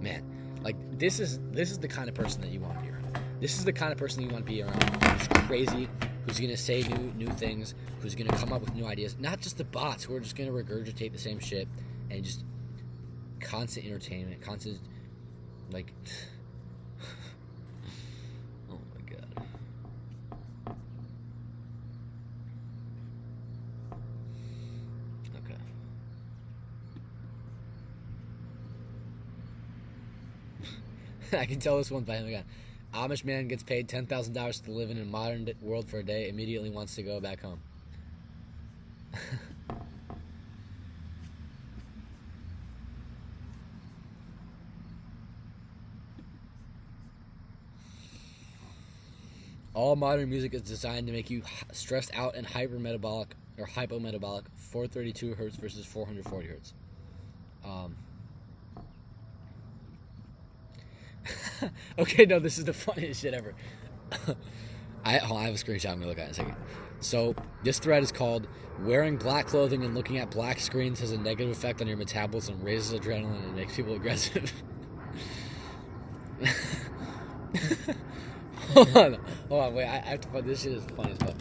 man, 0.01 0.23
like 0.63 0.75
this 0.97 1.19
is 1.19 1.39
this 1.51 1.71
is 1.71 1.79
the 1.79 1.87
kind 1.87 2.09
of 2.09 2.15
person 2.15 2.41
that 2.41 2.51
you 2.51 2.59
want 2.59 2.75
to 2.75 2.81
be 2.81 2.89
around. 2.89 3.19
This 3.39 3.57
is 3.57 3.65
the 3.65 3.73
kind 3.73 3.91
of 3.91 3.97
person 3.97 4.23
you 4.23 4.29
want 4.29 4.45
to 4.45 4.51
be 4.51 4.61
around. 4.61 5.03
Who's 5.03 5.27
crazy, 5.47 5.89
who's 6.25 6.39
to 6.49 6.57
say 6.57 6.83
new 6.83 7.13
new 7.15 7.33
things, 7.33 7.73
who's 7.99 8.15
to 8.27 8.37
come 8.37 8.53
up 8.53 8.61
with 8.61 8.73
new 8.75 8.85
ideas. 8.85 9.17
Not 9.19 9.41
just 9.41 9.57
the 9.57 9.63
bots 9.63 10.03
who 10.03 10.15
are 10.15 10.19
just 10.19 10.35
to 10.47 10.55
regurgitate 10.55 11.11
the 11.11 11.19
same 11.19 11.39
shit 11.39 11.67
and 12.09 12.23
just 12.23 12.43
constant 13.41 13.85
entertainment, 13.85 14.41
constant 14.41 14.79
like. 15.71 15.93
oh 18.69 18.79
my 18.95 19.01
god. 19.09 19.45
Okay. 25.37 25.55
I 31.37 31.45
can 31.45 31.59
tell 31.59 31.77
this 31.77 31.91
one 31.91 32.03
by 32.03 32.15
him 32.17 32.27
again. 32.27 32.45
Amish 32.93 33.23
man 33.23 33.47
gets 33.47 33.63
paid 33.63 33.87
$10,000 33.87 34.65
to 34.65 34.71
live 34.71 34.91
in 34.91 34.99
a 34.99 35.05
modern 35.05 35.49
world 35.61 35.89
for 35.89 35.99
a 35.99 36.03
day, 36.03 36.27
immediately 36.27 36.69
wants 36.69 36.95
to 36.95 37.03
go 37.03 37.21
back 37.21 37.41
home. 37.41 37.61
All 49.73 49.95
modern 49.95 50.29
music 50.29 50.53
is 50.53 50.61
designed 50.61 51.07
to 51.07 51.13
make 51.13 51.29
you 51.29 51.43
stressed 51.71 52.11
out 52.13 52.35
and 52.35 52.45
hypermetabolic 52.45 53.27
or 53.57 53.65
hypometabolic. 53.65 54.43
432 54.55 55.35
hertz 55.35 55.55
versus 55.55 55.85
440 55.85 56.47
hertz. 56.47 56.73
Um, 57.63 57.95
okay, 61.99 62.25
no, 62.25 62.39
this 62.39 62.57
is 62.57 62.65
the 62.65 62.73
funniest 62.87 63.21
shit 63.21 63.33
ever. 63.33 63.53
I, 65.05 65.19
oh, 65.19 65.35
I 65.35 65.43
have 65.43 65.55
a 65.55 65.57
screenshot 65.57 65.91
I'm 65.91 65.99
gonna 65.99 66.07
look 66.07 66.19
at 66.19 66.25
in 66.25 66.31
a 66.31 66.33
second. 66.33 66.55
So 66.99 67.35
this 67.63 67.79
thread 67.79 68.03
is 68.03 68.11
called 68.11 68.47
"Wearing 68.81 69.17
black 69.17 69.47
clothing 69.47 69.83
and 69.83 69.95
looking 69.95 70.19
at 70.19 70.29
black 70.29 70.59
screens 70.59 70.99
has 70.99 71.11
a 71.11 71.17
negative 71.17 71.51
effect 71.51 71.81
on 71.81 71.87
your 71.87 71.97
metabolism, 71.97 72.61
raises 72.61 72.99
adrenaline, 72.99 73.43
and 73.43 73.55
makes 73.55 73.75
people 73.75 73.95
aggressive." 73.95 74.51
hold 78.73 78.97
on, 78.97 79.17
hold 79.51 79.63
on, 79.63 79.73
wait. 79.73 79.83
I, 79.85 79.97
I 79.97 80.11
have 80.11 80.21
to 80.21 80.29
find 80.29 80.45
this 80.45 80.63
shit 80.63 80.71
is 80.71 80.85
funny 80.95 81.11
as 81.11 81.17
fuck. 81.17 81.35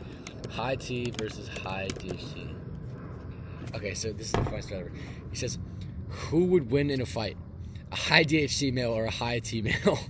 High 0.50 0.74
T 0.74 1.12
versus 1.16 1.46
high 1.46 1.86
DHT. 1.94 2.52
Okay, 3.72 3.94
so 3.94 4.12
this 4.12 4.26
is 4.26 4.32
the 4.32 4.44
funniest 4.44 4.72
ever. 4.72 4.90
He 5.30 5.36
says, 5.36 5.60
"Who 6.08 6.46
would 6.46 6.72
win 6.72 6.90
in 6.90 7.00
a 7.00 7.06
fight, 7.06 7.36
a 7.92 7.96
high 7.96 8.24
DHT 8.24 8.72
male 8.72 8.90
or 8.90 9.04
a 9.04 9.10
high 9.10 9.38
T 9.38 9.62
male?" 9.62 10.00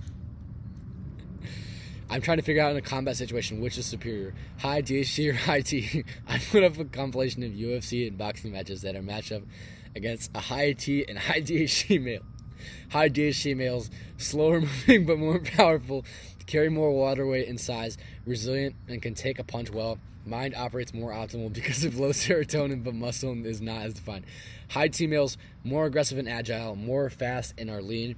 I'm 2.09 2.21
trying 2.21 2.37
to 2.37 2.43
figure 2.43 2.63
out 2.63 2.71
in 2.71 2.77
a 2.77 2.81
combat 2.81 3.17
situation 3.17 3.61
which 3.61 3.77
is 3.77 3.85
superior, 3.85 4.33
high 4.57 4.81
DHT 4.81 5.29
or 5.29 5.33
high 5.33 5.61
T. 5.61 6.03
I 6.27 6.39
put 6.39 6.63
up 6.63 6.79
a 6.79 6.85
compilation 6.85 7.43
of 7.43 7.51
UFC 7.51 8.07
and 8.07 8.17
boxing 8.17 8.51
matches 8.51 8.81
that 8.81 8.95
are 8.95 9.03
matched 9.03 9.31
up 9.31 9.43
against 9.95 10.31
a 10.33 10.39
high 10.39 10.73
T 10.73 11.05
and 11.07 11.19
high 11.19 11.41
DHT 11.41 12.01
male. 12.03 12.23
High 12.89 13.09
DHT 13.09 13.55
males, 13.55 13.91
slower 14.17 14.61
moving 14.61 15.05
but 15.05 15.19
more 15.19 15.39
powerful, 15.39 16.03
carry 16.45 16.69
more 16.69 16.91
water 16.91 17.25
weight 17.25 17.47
and 17.47 17.59
size, 17.59 17.97
resilient, 18.25 18.75
and 18.87 19.01
can 19.01 19.13
take 19.13 19.39
a 19.39 19.43
punch 19.43 19.71
well. 19.71 19.97
Mind 20.25 20.53
operates 20.55 20.93
more 20.93 21.11
optimal 21.11 21.51
because 21.53 21.83
of 21.83 21.99
low 21.99 22.09
serotonin, 22.09 22.83
but 22.83 22.93
muscle 22.93 23.45
is 23.45 23.61
not 23.61 23.81
as 23.83 23.93
defined. 23.95 24.25
High 24.69 24.89
T 24.89 25.07
males, 25.07 25.37
more 25.63 25.85
aggressive 25.85 26.17
and 26.17 26.29
agile, 26.29 26.75
more 26.75 27.09
fast 27.09 27.53
and 27.57 27.69
are 27.69 27.81
lean 27.81 28.15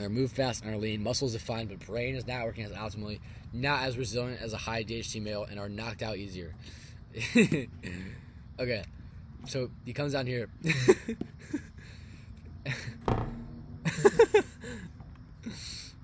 or 0.00 0.08
move 0.08 0.32
fast 0.32 0.64
and 0.64 0.74
are 0.74 0.78
lean. 0.78 1.02
Muscles 1.02 1.32
defined, 1.32 1.68
but 1.68 1.84
brain 1.86 2.14
is 2.14 2.26
not 2.26 2.44
working 2.44 2.64
as 2.64 2.72
optimally. 2.72 3.20
Not 3.52 3.82
as 3.82 3.98
resilient 3.98 4.40
as 4.40 4.52
a 4.52 4.56
high 4.56 4.84
DHT 4.84 5.20
male 5.22 5.44
and 5.44 5.60
are 5.60 5.68
knocked 5.68 6.02
out 6.02 6.16
easier. 6.16 6.54
okay, 7.36 8.84
so 9.46 9.70
he 9.84 9.92
comes 9.92 10.14
down 10.14 10.26
here. 10.26 10.48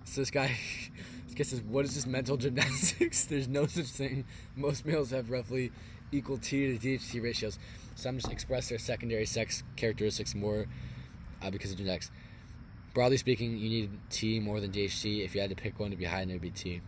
so 0.04 0.20
this 0.20 0.30
guy, 0.30 0.58
guy 1.38 1.44
says, 1.44 1.62
"What 1.62 1.84
is 1.84 1.94
this 1.94 2.06
mental 2.06 2.36
gymnastics? 2.36 3.24
There's 3.30 3.48
no 3.48 3.66
such 3.66 3.86
thing. 3.86 4.24
Most 4.56 4.84
males 4.84 5.10
have 5.10 5.30
roughly 5.30 5.70
equal 6.10 6.38
T 6.38 6.76
to 6.76 6.98
DHT 6.98 7.22
ratios. 7.22 7.58
Some 7.94 8.16
just 8.16 8.32
express 8.32 8.68
their 8.68 8.78
secondary 8.78 9.26
sex 9.26 9.62
characteristics 9.76 10.34
more 10.34 10.66
uh, 11.42 11.50
because 11.50 11.70
of 11.72 11.78
genetics." 11.78 12.10
Broadly 12.94 13.18
speaking, 13.18 13.56
you 13.56 13.68
need 13.68 13.90
T 14.10 14.40
more 14.40 14.60
than 14.60 14.72
DHT. 14.72 15.24
If 15.24 15.34
you 15.34 15.40
had 15.40 15.50
to 15.50 15.56
pick 15.56 15.78
one 15.78 15.90
to 15.90 15.96
be 15.96 16.04
high, 16.04 16.22
it 16.22 16.28
would 16.28 16.40
be 16.40 16.50
T. 16.50 16.80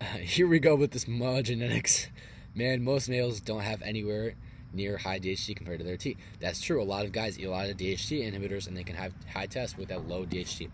Uh, 0.00 0.04
here 0.04 0.46
we 0.46 0.60
go 0.60 0.76
with 0.76 0.92
this 0.92 1.08
ma 1.08 1.42
genetics. 1.42 2.08
Man, 2.54 2.84
most 2.84 3.08
males 3.08 3.40
don't 3.40 3.60
have 3.62 3.82
anywhere 3.82 4.34
near 4.72 4.96
high 4.96 5.18
DHT 5.18 5.56
compared 5.56 5.78
to 5.80 5.84
their 5.84 5.96
T. 5.96 6.16
That's 6.40 6.60
true. 6.60 6.80
A 6.80 6.84
lot 6.84 7.04
of 7.04 7.12
guys 7.12 7.38
eat 7.38 7.44
a 7.44 7.50
lot 7.50 7.68
of 7.68 7.76
DHT 7.76 8.32
inhibitors 8.32 8.68
and 8.68 8.76
they 8.76 8.84
can 8.84 8.94
have 8.94 9.12
high 9.32 9.46
tests 9.46 9.76
with 9.76 9.88
that 9.88 10.06
low 10.06 10.24
DHT. 10.24 10.70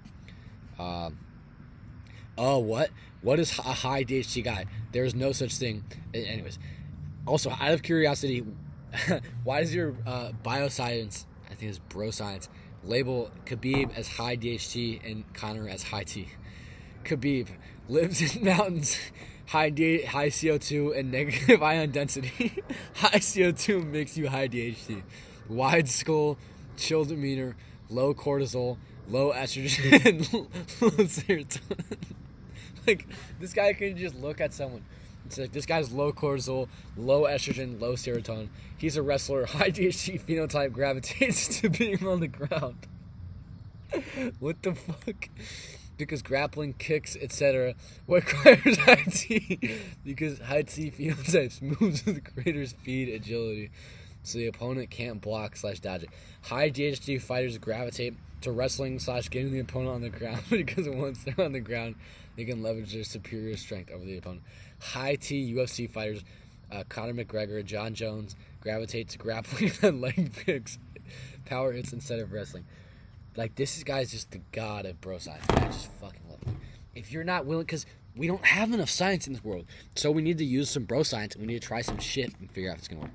Um, 0.78 1.18
oh, 2.38 2.58
what? 2.58 2.90
What 3.22 3.38
is 3.38 3.56
a 3.58 3.62
high 3.62 4.04
DHT 4.04 4.44
guy? 4.44 4.66
There 4.92 5.04
is 5.04 5.14
no 5.14 5.32
such 5.32 5.56
thing. 5.56 5.84
Anyways, 6.12 6.58
also 7.26 7.50
out 7.50 7.72
of 7.72 7.82
curiosity, 7.82 8.44
why 9.44 9.60
does 9.60 9.74
your 9.74 9.94
uh, 10.06 10.32
bioscience, 10.44 11.24
I 11.50 11.54
think 11.54 11.70
it's 11.70 11.78
bro 11.78 12.10
science, 12.10 12.48
label 12.84 13.30
Khabib 13.46 13.96
as 13.96 14.08
high 14.08 14.36
DHT 14.36 15.08
and 15.08 15.24
Conor 15.34 15.68
as 15.68 15.82
high 15.82 16.04
T. 16.04 16.28
Khabib 17.04 17.48
lives 17.88 18.36
in 18.36 18.44
mountains, 18.44 18.96
high 19.46 19.70
D, 19.70 20.02
high 20.02 20.28
CO2 20.28 20.98
and 20.98 21.10
negative 21.10 21.62
ion 21.62 21.90
density. 21.90 22.62
high 22.94 23.18
CO2 23.18 23.86
makes 23.86 24.16
you 24.16 24.28
high 24.28 24.48
DHT. 24.48 25.02
Wide 25.48 25.88
skull, 25.88 26.38
chill 26.76 27.04
demeanor, 27.04 27.56
low 27.88 28.14
cortisol, 28.14 28.78
low 29.08 29.32
estrogen, 29.32 30.32
low 30.80 30.90
serotonin. 30.90 31.96
like 32.86 33.06
this 33.40 33.52
guy 33.52 33.72
can 33.72 33.96
just 33.96 34.14
look 34.16 34.40
at 34.40 34.52
someone. 34.52 34.84
It's 35.26 35.38
like 35.38 35.52
this 35.52 35.66
guy's 35.66 35.92
low 35.92 36.12
cortisol, 36.12 36.68
low 36.96 37.22
estrogen, 37.22 37.80
low 37.80 37.94
serotonin. 37.94 38.48
He's 38.78 38.96
a 38.96 39.02
wrestler. 39.02 39.46
High 39.46 39.70
DHT 39.70 40.20
phenotype 40.22 40.72
gravitates 40.72 41.60
to 41.60 41.68
being 41.68 42.06
on 42.06 42.20
the 42.20 42.28
ground. 42.28 42.86
what 44.40 44.62
the 44.62 44.74
fuck? 44.74 45.28
Because 45.96 46.22
grappling, 46.22 46.74
kicks, 46.74 47.16
etc. 47.20 47.74
What 48.06 48.24
requires 48.24 48.78
high 48.78 49.04
T? 49.10 49.78
because 50.04 50.40
high 50.40 50.62
T 50.62 50.90
phenotypes 50.90 51.62
moves 51.62 52.04
with 52.04 52.24
greater 52.34 52.66
speed, 52.66 53.10
agility, 53.10 53.70
so 54.22 54.38
the 54.38 54.46
opponent 54.46 54.90
can't 54.90 55.20
block 55.20 55.56
slash 55.56 55.80
dodge 55.80 56.04
it. 56.04 56.10
High 56.42 56.70
DHT 56.70 57.20
fighters 57.20 57.58
gravitate 57.58 58.14
to 58.42 58.52
wrestling 58.52 58.98
slash 58.98 59.28
getting 59.28 59.52
the 59.52 59.60
opponent 59.60 59.90
on 59.94 60.00
the 60.00 60.10
ground 60.10 60.42
because 60.50 60.88
once 60.88 61.22
they're 61.24 61.44
on 61.44 61.52
the 61.52 61.60
ground, 61.60 61.96
they 62.36 62.44
can 62.44 62.62
leverage 62.62 62.92
their 62.92 63.04
superior 63.04 63.56
strength 63.56 63.90
over 63.90 64.04
the 64.04 64.18
opponent. 64.18 64.42
High 64.80 65.16
T 65.16 65.54
UFC 65.54 65.88
fighters, 65.90 66.22
uh, 66.70 66.84
Conor 66.88 67.24
McGregor, 67.24 67.64
Jon 67.64 67.94
Jones, 67.94 68.36
gravitate 68.60 69.08
to 69.10 69.18
grappling 69.18 69.72
and 69.82 70.00
leg 70.00 70.32
kicks, 70.44 70.78
power 71.44 71.72
hits 71.72 71.92
instead 71.92 72.20
of 72.20 72.32
wrestling. 72.32 72.64
Like 73.36 73.54
this 73.54 73.82
guy's 73.82 74.10
just 74.10 74.30
the 74.30 74.40
god 74.52 74.86
of 74.86 75.00
bro 75.00 75.18
science. 75.18 75.44
I 75.50 75.60
just 75.66 75.90
fucking 76.00 76.20
love 76.28 76.42
him. 76.42 76.56
If 76.94 77.12
you're 77.12 77.24
not 77.24 77.46
willing, 77.46 77.64
because 77.64 77.86
we 78.14 78.26
don't 78.26 78.44
have 78.44 78.72
enough 78.72 78.90
science 78.90 79.26
in 79.26 79.32
this 79.32 79.42
world, 79.42 79.64
so 79.94 80.10
we 80.10 80.20
need 80.20 80.38
to 80.38 80.44
use 80.44 80.68
some 80.68 80.84
bro 80.84 81.02
science. 81.02 81.34
and 81.34 81.42
We 81.42 81.52
need 81.52 81.62
to 81.62 81.66
try 81.66 81.80
some 81.80 81.98
shit 81.98 82.32
and 82.38 82.50
figure 82.50 82.70
out 82.70 82.74
if 82.74 82.80
it's 82.80 82.88
gonna 82.88 83.00
work. 83.02 83.10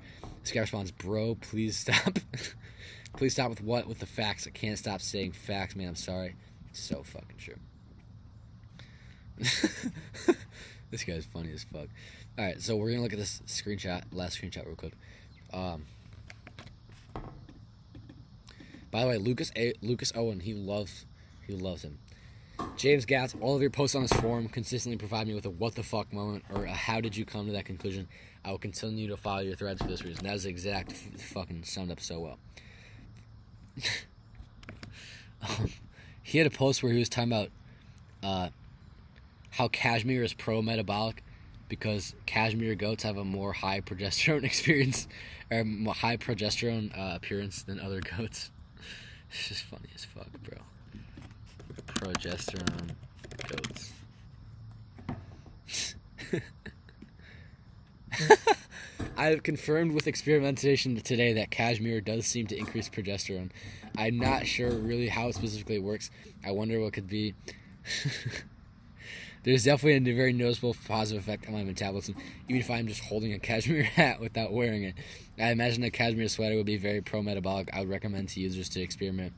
This 0.48 0.54
guy 0.54 0.60
responds, 0.60 0.90
"Bro, 0.92 1.34
please 1.42 1.76
stop." 1.76 2.18
Please 3.16 3.32
stop 3.34 3.50
with 3.50 3.60
what? 3.62 3.86
With 3.86 3.98
the 3.98 4.06
facts. 4.06 4.46
I 4.46 4.50
can't 4.50 4.78
stop 4.78 5.02
saying 5.02 5.32
facts, 5.32 5.76
man. 5.76 5.88
I'm 5.88 5.94
sorry. 5.94 6.36
It's 6.70 6.80
so 6.80 7.02
fucking 7.02 7.36
true. 7.36 7.56
this 10.90 11.04
guy's 11.04 11.26
funny 11.26 11.52
as 11.52 11.64
fuck. 11.64 11.88
All 12.38 12.44
right, 12.46 12.62
so 12.62 12.76
we're 12.76 12.90
gonna 12.90 13.02
look 13.02 13.12
at 13.12 13.18
this 13.18 13.42
screenshot, 13.46 14.04
last 14.12 14.40
screenshot, 14.40 14.64
real 14.64 14.76
quick. 14.76 14.94
Um, 15.52 15.84
by 18.90 19.02
the 19.02 19.08
way, 19.08 19.18
Lucas 19.18 19.52
A- 19.54 19.74
Lucas 19.82 20.12
Owen, 20.14 20.40
he 20.40 20.54
loves 20.54 21.04
he 21.46 21.52
loves 21.52 21.82
him. 21.82 21.98
James 22.76 23.04
Gatz, 23.06 23.34
all 23.40 23.56
of 23.56 23.60
your 23.60 23.70
posts 23.70 23.96
on 23.96 24.02
this 24.02 24.12
forum 24.12 24.48
consistently 24.48 24.96
provide 24.96 25.26
me 25.26 25.34
with 25.34 25.46
a 25.46 25.50
what 25.50 25.74
the 25.74 25.82
fuck 25.82 26.12
moment 26.12 26.44
or 26.54 26.64
a 26.64 26.72
how 26.72 27.00
did 27.00 27.16
you 27.16 27.24
come 27.24 27.46
to 27.46 27.52
that 27.52 27.64
conclusion. 27.64 28.06
I 28.44 28.52
will 28.52 28.58
continue 28.58 29.08
to 29.08 29.16
follow 29.16 29.40
your 29.40 29.56
threads 29.56 29.82
for 29.82 29.88
this 29.88 30.04
reason. 30.04 30.24
That 30.24 30.36
is 30.36 30.46
exact 30.46 30.92
f- 30.92 31.20
fucking 31.20 31.64
summed 31.64 31.90
up 31.90 32.00
so 32.00 32.20
well. 32.20 32.38
um, 35.42 35.70
he 36.22 36.38
had 36.38 36.46
a 36.46 36.50
post 36.50 36.82
where 36.82 36.92
he 36.92 36.98
was 36.98 37.08
talking 37.08 37.32
about 37.32 37.50
uh, 38.22 38.48
how 39.50 39.66
cashmere 39.68 40.22
is 40.22 40.32
pro 40.32 40.62
metabolic 40.62 41.24
because 41.68 42.14
cashmere 42.26 42.74
goats 42.74 43.02
have 43.02 43.16
a 43.16 43.24
more 43.24 43.52
high 43.52 43.80
progesterone 43.86 44.44
experience 44.44 45.08
or 45.50 45.64
high 45.94 46.16
progesterone 46.16 46.96
uh, 46.96 47.16
appearance 47.16 47.62
than 47.62 47.80
other 47.80 48.00
goats. 48.00 48.50
It's 49.30 49.48
just 49.48 49.64
funny 49.64 49.90
as 49.94 50.06
fuck, 50.06 50.30
bro. 50.42 50.56
Progesterone 51.94 52.90
goats. 53.48 53.92
I 59.16 59.26
have 59.26 59.42
confirmed 59.42 59.92
with 59.92 60.06
experimentation 60.06 60.96
today 61.00 61.32
that 61.34 61.50
cashmere 61.50 62.00
does 62.00 62.26
seem 62.26 62.46
to 62.48 62.56
increase 62.56 62.88
progesterone. 62.88 63.50
I'm 63.96 64.18
not 64.18 64.46
sure 64.46 64.70
really 64.70 65.08
how 65.08 65.28
it 65.28 65.34
specifically 65.34 65.78
works. 65.78 66.10
I 66.44 66.52
wonder 66.52 66.80
what 66.80 66.92
could 66.92 67.08
be. 67.08 67.34
There's 69.44 69.64
definitely 69.64 70.12
a 70.12 70.16
very 70.16 70.32
noticeable 70.32 70.76
positive 70.86 71.22
effect 71.22 71.46
on 71.46 71.54
my 71.54 71.64
metabolism, 71.64 72.16
even 72.48 72.60
if 72.60 72.70
I'm 72.70 72.86
just 72.86 73.02
holding 73.02 73.32
a 73.32 73.38
cashmere 73.38 73.82
hat 73.84 74.20
without 74.20 74.52
wearing 74.52 74.84
it. 74.84 74.94
I 75.38 75.50
imagine 75.50 75.82
a 75.84 75.90
cashmere 75.90 76.28
sweater 76.28 76.56
would 76.56 76.66
be 76.66 76.76
very 76.76 77.00
pro 77.00 77.22
metabolic. 77.22 77.70
I 77.72 77.80
would 77.80 77.88
recommend 77.88 78.28
to 78.30 78.40
users 78.40 78.68
to 78.70 78.80
experiment, 78.80 79.32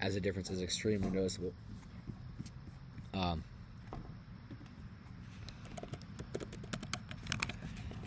as 0.00 0.14
the 0.14 0.20
difference 0.20 0.50
is 0.50 0.60
extremely 0.60 1.10
noticeable. 1.10 1.52
Um, 3.14 3.44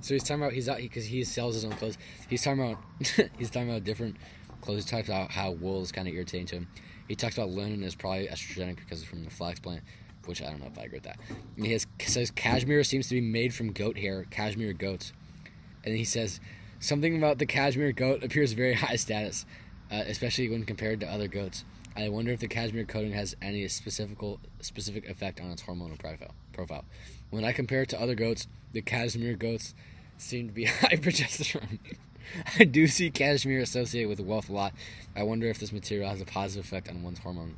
so 0.00 0.14
he's 0.14 0.22
talking 0.22 0.42
about 0.42 0.52
he's 0.52 0.68
out 0.68 0.78
because 0.78 1.06
he 1.06 1.24
sells 1.24 1.54
his 1.54 1.64
own 1.64 1.72
clothes. 1.72 1.98
He's 2.28 2.42
talking 2.42 2.62
about 2.62 2.78
he's 3.38 3.50
talking 3.50 3.70
about 3.70 3.84
different 3.84 4.16
clothes. 4.60 4.84
He 4.84 4.90
talks 4.90 5.08
about 5.08 5.30
how 5.30 5.52
wool 5.52 5.82
is 5.82 5.92
kind 5.92 6.06
of 6.06 6.14
irritating 6.14 6.46
to 6.48 6.56
him. 6.56 6.68
He 7.08 7.16
talks 7.16 7.36
about 7.36 7.50
linen 7.50 7.82
is 7.82 7.96
probably 7.96 8.28
estrogenic 8.28 8.76
because 8.76 9.00
it's 9.00 9.10
from 9.10 9.24
the 9.24 9.30
flax 9.30 9.58
plant, 9.58 9.82
which 10.26 10.40
I 10.42 10.46
don't 10.46 10.60
know 10.60 10.68
if 10.68 10.78
I 10.78 10.82
agree 10.82 10.98
with 10.98 11.04
that. 11.04 11.18
And 11.56 11.66
he 11.66 11.72
has, 11.72 11.86
says 12.06 12.30
cashmere 12.30 12.84
seems 12.84 13.08
to 13.08 13.14
be 13.14 13.20
made 13.20 13.52
from 13.52 13.72
goat 13.72 13.98
hair, 13.98 14.26
cashmere 14.30 14.74
goats. 14.74 15.12
And 15.82 15.96
he 15.96 16.04
says 16.04 16.38
something 16.78 17.16
about 17.16 17.38
the 17.38 17.46
cashmere 17.46 17.90
goat 17.90 18.22
appears 18.22 18.52
very 18.52 18.74
high 18.74 18.94
status, 18.96 19.44
uh, 19.90 20.04
especially 20.06 20.48
when 20.48 20.64
compared 20.64 21.00
to 21.00 21.08
other 21.08 21.26
goats. 21.26 21.64
I 21.96 22.08
wonder 22.08 22.30
if 22.30 22.40
the 22.40 22.48
cashmere 22.48 22.84
coating 22.84 23.12
has 23.12 23.36
any 23.42 23.66
specific 23.68 24.18
specific 24.60 25.08
effect 25.08 25.40
on 25.40 25.50
its 25.50 25.62
hormonal 25.62 25.98
profile. 25.98 26.34
Profile. 26.52 26.84
When 27.30 27.44
I 27.44 27.52
compare 27.52 27.82
it 27.82 27.88
to 27.90 28.00
other 28.00 28.14
goats, 28.14 28.46
the 28.72 28.82
cashmere 28.82 29.34
goats 29.34 29.74
seem 30.16 30.48
to 30.48 30.54
be 30.54 30.64
high 30.66 30.96
progesterone. 30.96 31.78
I 32.58 32.64
do 32.64 32.86
see 32.86 33.10
cashmere 33.10 33.60
associated 33.60 34.08
with 34.08 34.20
wealth 34.20 34.48
a 34.48 34.52
lot. 34.52 34.74
I 35.16 35.24
wonder 35.24 35.48
if 35.48 35.58
this 35.58 35.72
material 35.72 36.08
has 36.08 36.20
a 36.20 36.24
positive 36.24 36.64
effect 36.64 36.88
on 36.88 37.02
one's 37.02 37.18
hormone 37.18 37.56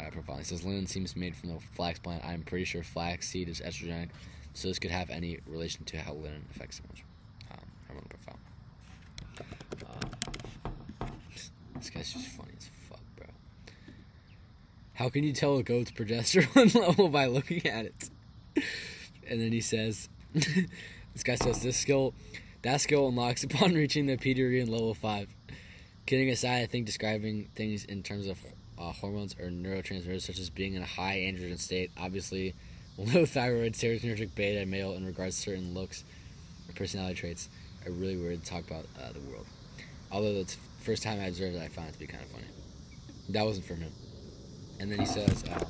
uh, 0.00 0.10
profile. 0.10 0.36
He 0.38 0.44
says 0.44 0.64
linen 0.64 0.86
seems 0.86 1.16
made 1.16 1.34
from 1.34 1.50
the 1.50 1.60
flax 1.74 1.98
plant. 1.98 2.24
I'm 2.24 2.42
pretty 2.42 2.64
sure 2.64 2.82
flax 2.82 3.28
seed 3.28 3.48
is 3.48 3.60
estrogenic, 3.60 4.08
so 4.52 4.68
this 4.68 4.78
could 4.78 4.90
have 4.90 5.08
any 5.08 5.38
relation 5.46 5.84
to 5.86 5.98
how 5.98 6.12
linen 6.12 6.44
affects 6.54 6.80
someone's 6.80 7.02
um, 7.50 7.58
hormonal 7.88 8.10
profile. 8.10 8.38
Uh, 11.00 11.06
this 11.76 11.90
guy's 11.90 12.12
just 12.12 12.26
funny. 12.26 12.52
How 15.02 15.08
can 15.08 15.24
you 15.24 15.32
tell 15.32 15.56
a 15.56 15.64
goat's 15.64 15.90
progesterone 15.90 16.72
level 16.80 17.08
by 17.08 17.26
looking 17.26 17.66
at 17.66 17.86
it? 17.86 18.10
And 19.28 19.40
then 19.40 19.50
he 19.50 19.60
says, 19.60 20.08
this 20.32 21.24
guy 21.24 21.34
says 21.34 21.60
this 21.60 21.76
skill, 21.76 22.14
that 22.62 22.80
skill 22.80 23.08
unlocks 23.08 23.42
upon 23.42 23.74
reaching 23.74 24.06
the 24.06 24.16
Peatarian 24.16 24.68
level 24.68 24.94
five. 24.94 25.26
Kidding 26.06 26.30
aside, 26.30 26.62
I 26.62 26.66
think 26.66 26.86
describing 26.86 27.50
things 27.56 27.84
in 27.84 28.04
terms 28.04 28.28
of 28.28 28.38
uh, 28.78 28.92
hormones 28.92 29.34
or 29.40 29.46
neurotransmitters, 29.46 30.22
such 30.22 30.38
as 30.38 30.50
being 30.50 30.74
in 30.74 30.82
a 30.82 30.86
high 30.86 31.16
androgen 31.16 31.58
state, 31.58 31.90
obviously 31.98 32.54
low 32.96 33.26
thyroid, 33.26 33.72
serotonergic 33.72 34.36
beta 34.36 34.64
male 34.66 34.92
in 34.92 35.04
regards 35.04 35.34
to 35.34 35.50
certain 35.50 35.74
looks 35.74 36.04
or 36.68 36.74
personality 36.74 37.16
traits, 37.16 37.48
are 37.84 37.90
really 37.90 38.16
weird 38.16 38.44
to 38.44 38.48
talk 38.48 38.64
about 38.70 38.86
uh, 39.02 39.12
the 39.12 39.20
world. 39.28 39.46
Although 40.12 40.44
the 40.44 40.56
first 40.78 41.02
time 41.02 41.18
I 41.18 41.24
observed 41.24 41.56
it, 41.56 41.60
I 41.60 41.66
found 41.66 41.88
it 41.88 41.94
to 41.94 41.98
be 41.98 42.06
kind 42.06 42.22
of 42.22 42.30
funny. 42.30 42.46
That 43.30 43.44
wasn't 43.44 43.66
from 43.66 43.80
him. 43.80 43.92
And 44.82 44.90
then 44.90 44.98
he 44.98 45.06
says, 45.06 45.44
um, 45.52 45.64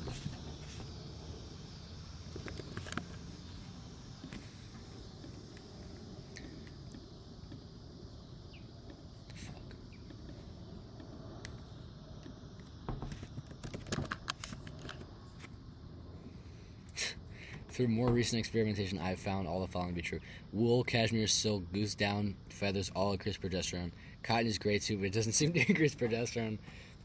Through 17.69 17.89
more 17.89 18.09
recent 18.09 18.39
experimentation, 18.39 18.97
I 18.97 19.09
have 19.09 19.19
found 19.19 19.47
all 19.47 19.61
the 19.61 19.67
following 19.67 19.91
to 19.91 19.95
be 19.95 20.01
true: 20.01 20.21
wool, 20.51 20.83
cashmere, 20.83 21.27
silk, 21.27 21.71
goose 21.71 21.93
down, 21.93 22.35
feathers 22.49 22.91
all 22.95 23.11
increase 23.11 23.37
progesterone. 23.37 23.91
Cotton 24.23 24.47
is 24.47 24.57
great 24.57 24.81
too, 24.81 24.97
but 24.97 25.05
it 25.05 25.13
doesn't 25.13 25.33
seem 25.33 25.53
to 25.53 25.59
increase 25.59 25.93
progesterone 25.93 26.57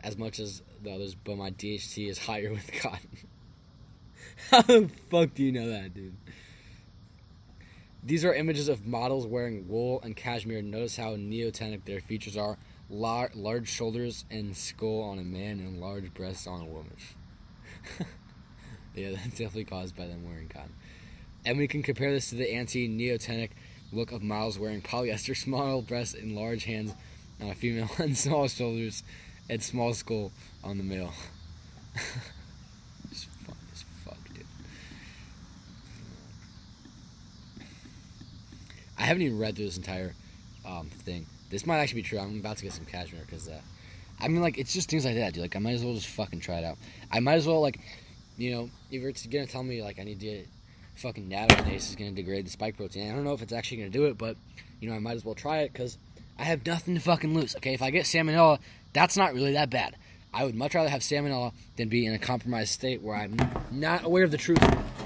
as 0.02 0.16
much 0.16 0.38
as 0.38 0.62
the 0.82 0.92
others. 0.92 1.14
But 1.14 1.36
my 1.36 1.50
DHT 1.50 2.08
is 2.08 2.18
higher 2.18 2.50
with 2.52 2.70
cotton. 2.72 3.18
How 4.50 4.62
the 4.62 4.90
fuck 5.10 5.34
do 5.34 5.42
you 5.42 5.52
know 5.52 5.68
that, 5.68 5.94
dude? 5.94 6.16
These 8.02 8.24
are 8.24 8.32
images 8.32 8.68
of 8.68 8.86
models 8.86 9.26
wearing 9.26 9.68
wool 9.68 10.00
and 10.02 10.16
cashmere. 10.16 10.62
Notice 10.62 10.96
how 10.96 11.16
neotenic 11.16 11.84
their 11.84 12.00
features 12.00 12.36
are: 12.36 12.56
Lar- 12.88 13.30
large 13.34 13.68
shoulders 13.68 14.24
and 14.30 14.56
skull 14.56 15.02
on 15.02 15.18
a 15.18 15.24
man, 15.24 15.58
and 15.58 15.80
large 15.80 16.14
breasts 16.14 16.46
on 16.46 16.62
a 16.62 16.66
woman. 16.66 16.96
Yeah, 18.98 19.10
that's 19.10 19.28
definitely 19.28 19.64
caused 19.64 19.96
by 19.96 20.06
them 20.06 20.24
wearing 20.28 20.48
cotton. 20.48 20.74
And 21.44 21.56
we 21.56 21.68
can 21.68 21.82
compare 21.84 22.10
this 22.10 22.30
to 22.30 22.34
the 22.34 22.52
anti-neotenic 22.52 23.50
look 23.92 24.10
of 24.10 24.22
models 24.22 24.58
wearing 24.58 24.82
polyester, 24.82 25.36
small 25.42 25.82
breasts 25.82 26.14
and 26.14 26.34
large 26.34 26.64
hands 26.64 26.94
on 27.40 27.50
a 27.50 27.54
female, 27.54 27.88
and 27.98 28.18
small 28.18 28.48
shoulders 28.48 29.04
and 29.48 29.62
small 29.62 29.94
School 29.94 30.32
on 30.62 30.78
the 30.78 30.84
male. 30.84 31.12
it's 33.10 33.24
funny 33.24 33.58
as 33.72 33.84
fuck, 34.04 34.18
dude. 34.34 34.44
I 38.98 39.02
haven't 39.02 39.22
even 39.22 39.38
read 39.38 39.56
through 39.56 39.66
this 39.66 39.76
entire 39.76 40.14
um, 40.66 40.88
thing. 40.90 41.26
This 41.50 41.66
might 41.66 41.78
actually 41.78 42.02
be 42.02 42.08
true. 42.08 42.18
I'm 42.18 42.40
about 42.40 42.58
to 42.58 42.64
get 42.64 42.72
some 42.72 42.84
cashmere 42.84 43.22
because, 43.24 43.48
uh, 43.48 43.60
I 44.20 44.28
mean, 44.28 44.42
like, 44.42 44.58
it's 44.58 44.72
just 44.72 44.90
things 44.90 45.04
like 45.04 45.14
that, 45.14 45.32
dude. 45.32 45.42
Like, 45.42 45.56
I 45.56 45.60
might 45.60 45.74
as 45.74 45.84
well 45.84 45.94
just 45.94 46.08
fucking 46.08 46.40
try 46.40 46.58
it 46.58 46.64
out. 46.64 46.76
I 47.10 47.20
might 47.20 47.36
as 47.36 47.46
well, 47.46 47.60
like, 47.60 47.80
you 48.38 48.52
know, 48.52 48.70
if 48.90 49.02
it's 49.02 49.26
gonna 49.26 49.46
tell 49.46 49.64
me 49.64 49.82
like 49.82 49.98
I 49.98 50.04
need 50.04 50.20
to 50.20 50.26
get 50.26 50.48
fucking 50.94 51.28
nattokinase 51.28 51.90
is 51.90 51.96
gonna 51.96 52.12
degrade 52.12 52.46
the 52.46 52.50
spike 52.50 52.76
protein. 52.76 53.10
I 53.10 53.14
don't 53.14 53.24
know 53.24 53.34
if 53.34 53.42
it's 53.42 53.52
actually 53.52 53.78
gonna 53.78 53.90
do 53.90 54.06
it, 54.06 54.16
but 54.16 54.36
you 54.80 54.88
know 54.88 54.94
I 54.94 55.00
might 55.00 55.16
as 55.16 55.24
well 55.24 55.34
try 55.34 55.58
it 55.58 55.72
because 55.72 55.98
I 56.38 56.44
have 56.44 56.64
nothing 56.64 56.94
to 56.94 57.00
fucking 57.00 57.34
lose. 57.34 57.56
Okay, 57.56 57.74
if 57.74 57.82
I 57.82 57.90
get 57.90 58.04
salmonella, 58.04 58.60
that's 58.92 59.16
not 59.16 59.34
really 59.34 59.52
that 59.52 59.70
bad. 59.70 59.96
I 60.32 60.44
would 60.44 60.54
much 60.54 60.74
rather 60.74 60.88
have 60.88 61.00
salmonella 61.00 61.52
than 61.76 61.88
be 61.88 62.06
in 62.06 62.12
a 62.14 62.18
compromised 62.18 62.70
state 62.70 63.00
where 63.02 63.16
I'm 63.16 63.36
not 63.70 64.04
aware 64.04 64.24
of 64.24 64.30
the 64.30 64.36
truth. 64.36 64.60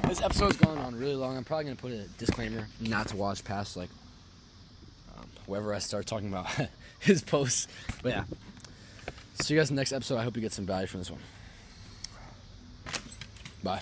This 0.08 0.20
episode's 0.20 0.56
gone 0.56 0.78
on 0.78 0.94
really 0.98 1.14
long. 1.14 1.36
I'm 1.36 1.44
probably 1.44 1.64
gonna 1.64 1.76
put 1.76 1.92
a 1.92 2.04
disclaimer 2.18 2.66
not 2.80 3.08
to 3.08 3.16
watch 3.16 3.44
past 3.44 3.76
like 3.76 3.88
um, 5.16 5.26
wherever 5.46 5.72
I 5.72 5.78
start 5.78 6.06
talking 6.06 6.28
about 6.28 6.48
his 6.98 7.22
posts. 7.22 7.68
But 8.02 8.10
yeah, 8.10 8.24
see 9.40 9.54
you 9.54 9.60
guys 9.60 9.70
in 9.70 9.76
the 9.76 9.80
next 9.80 9.92
episode. 9.92 10.18
I 10.18 10.24
hope 10.24 10.36
you 10.36 10.42
get 10.42 10.52
some 10.52 10.66
value 10.66 10.86
from 10.86 11.00
this 11.00 11.10
one. 11.10 11.20
Bye. 13.62 13.80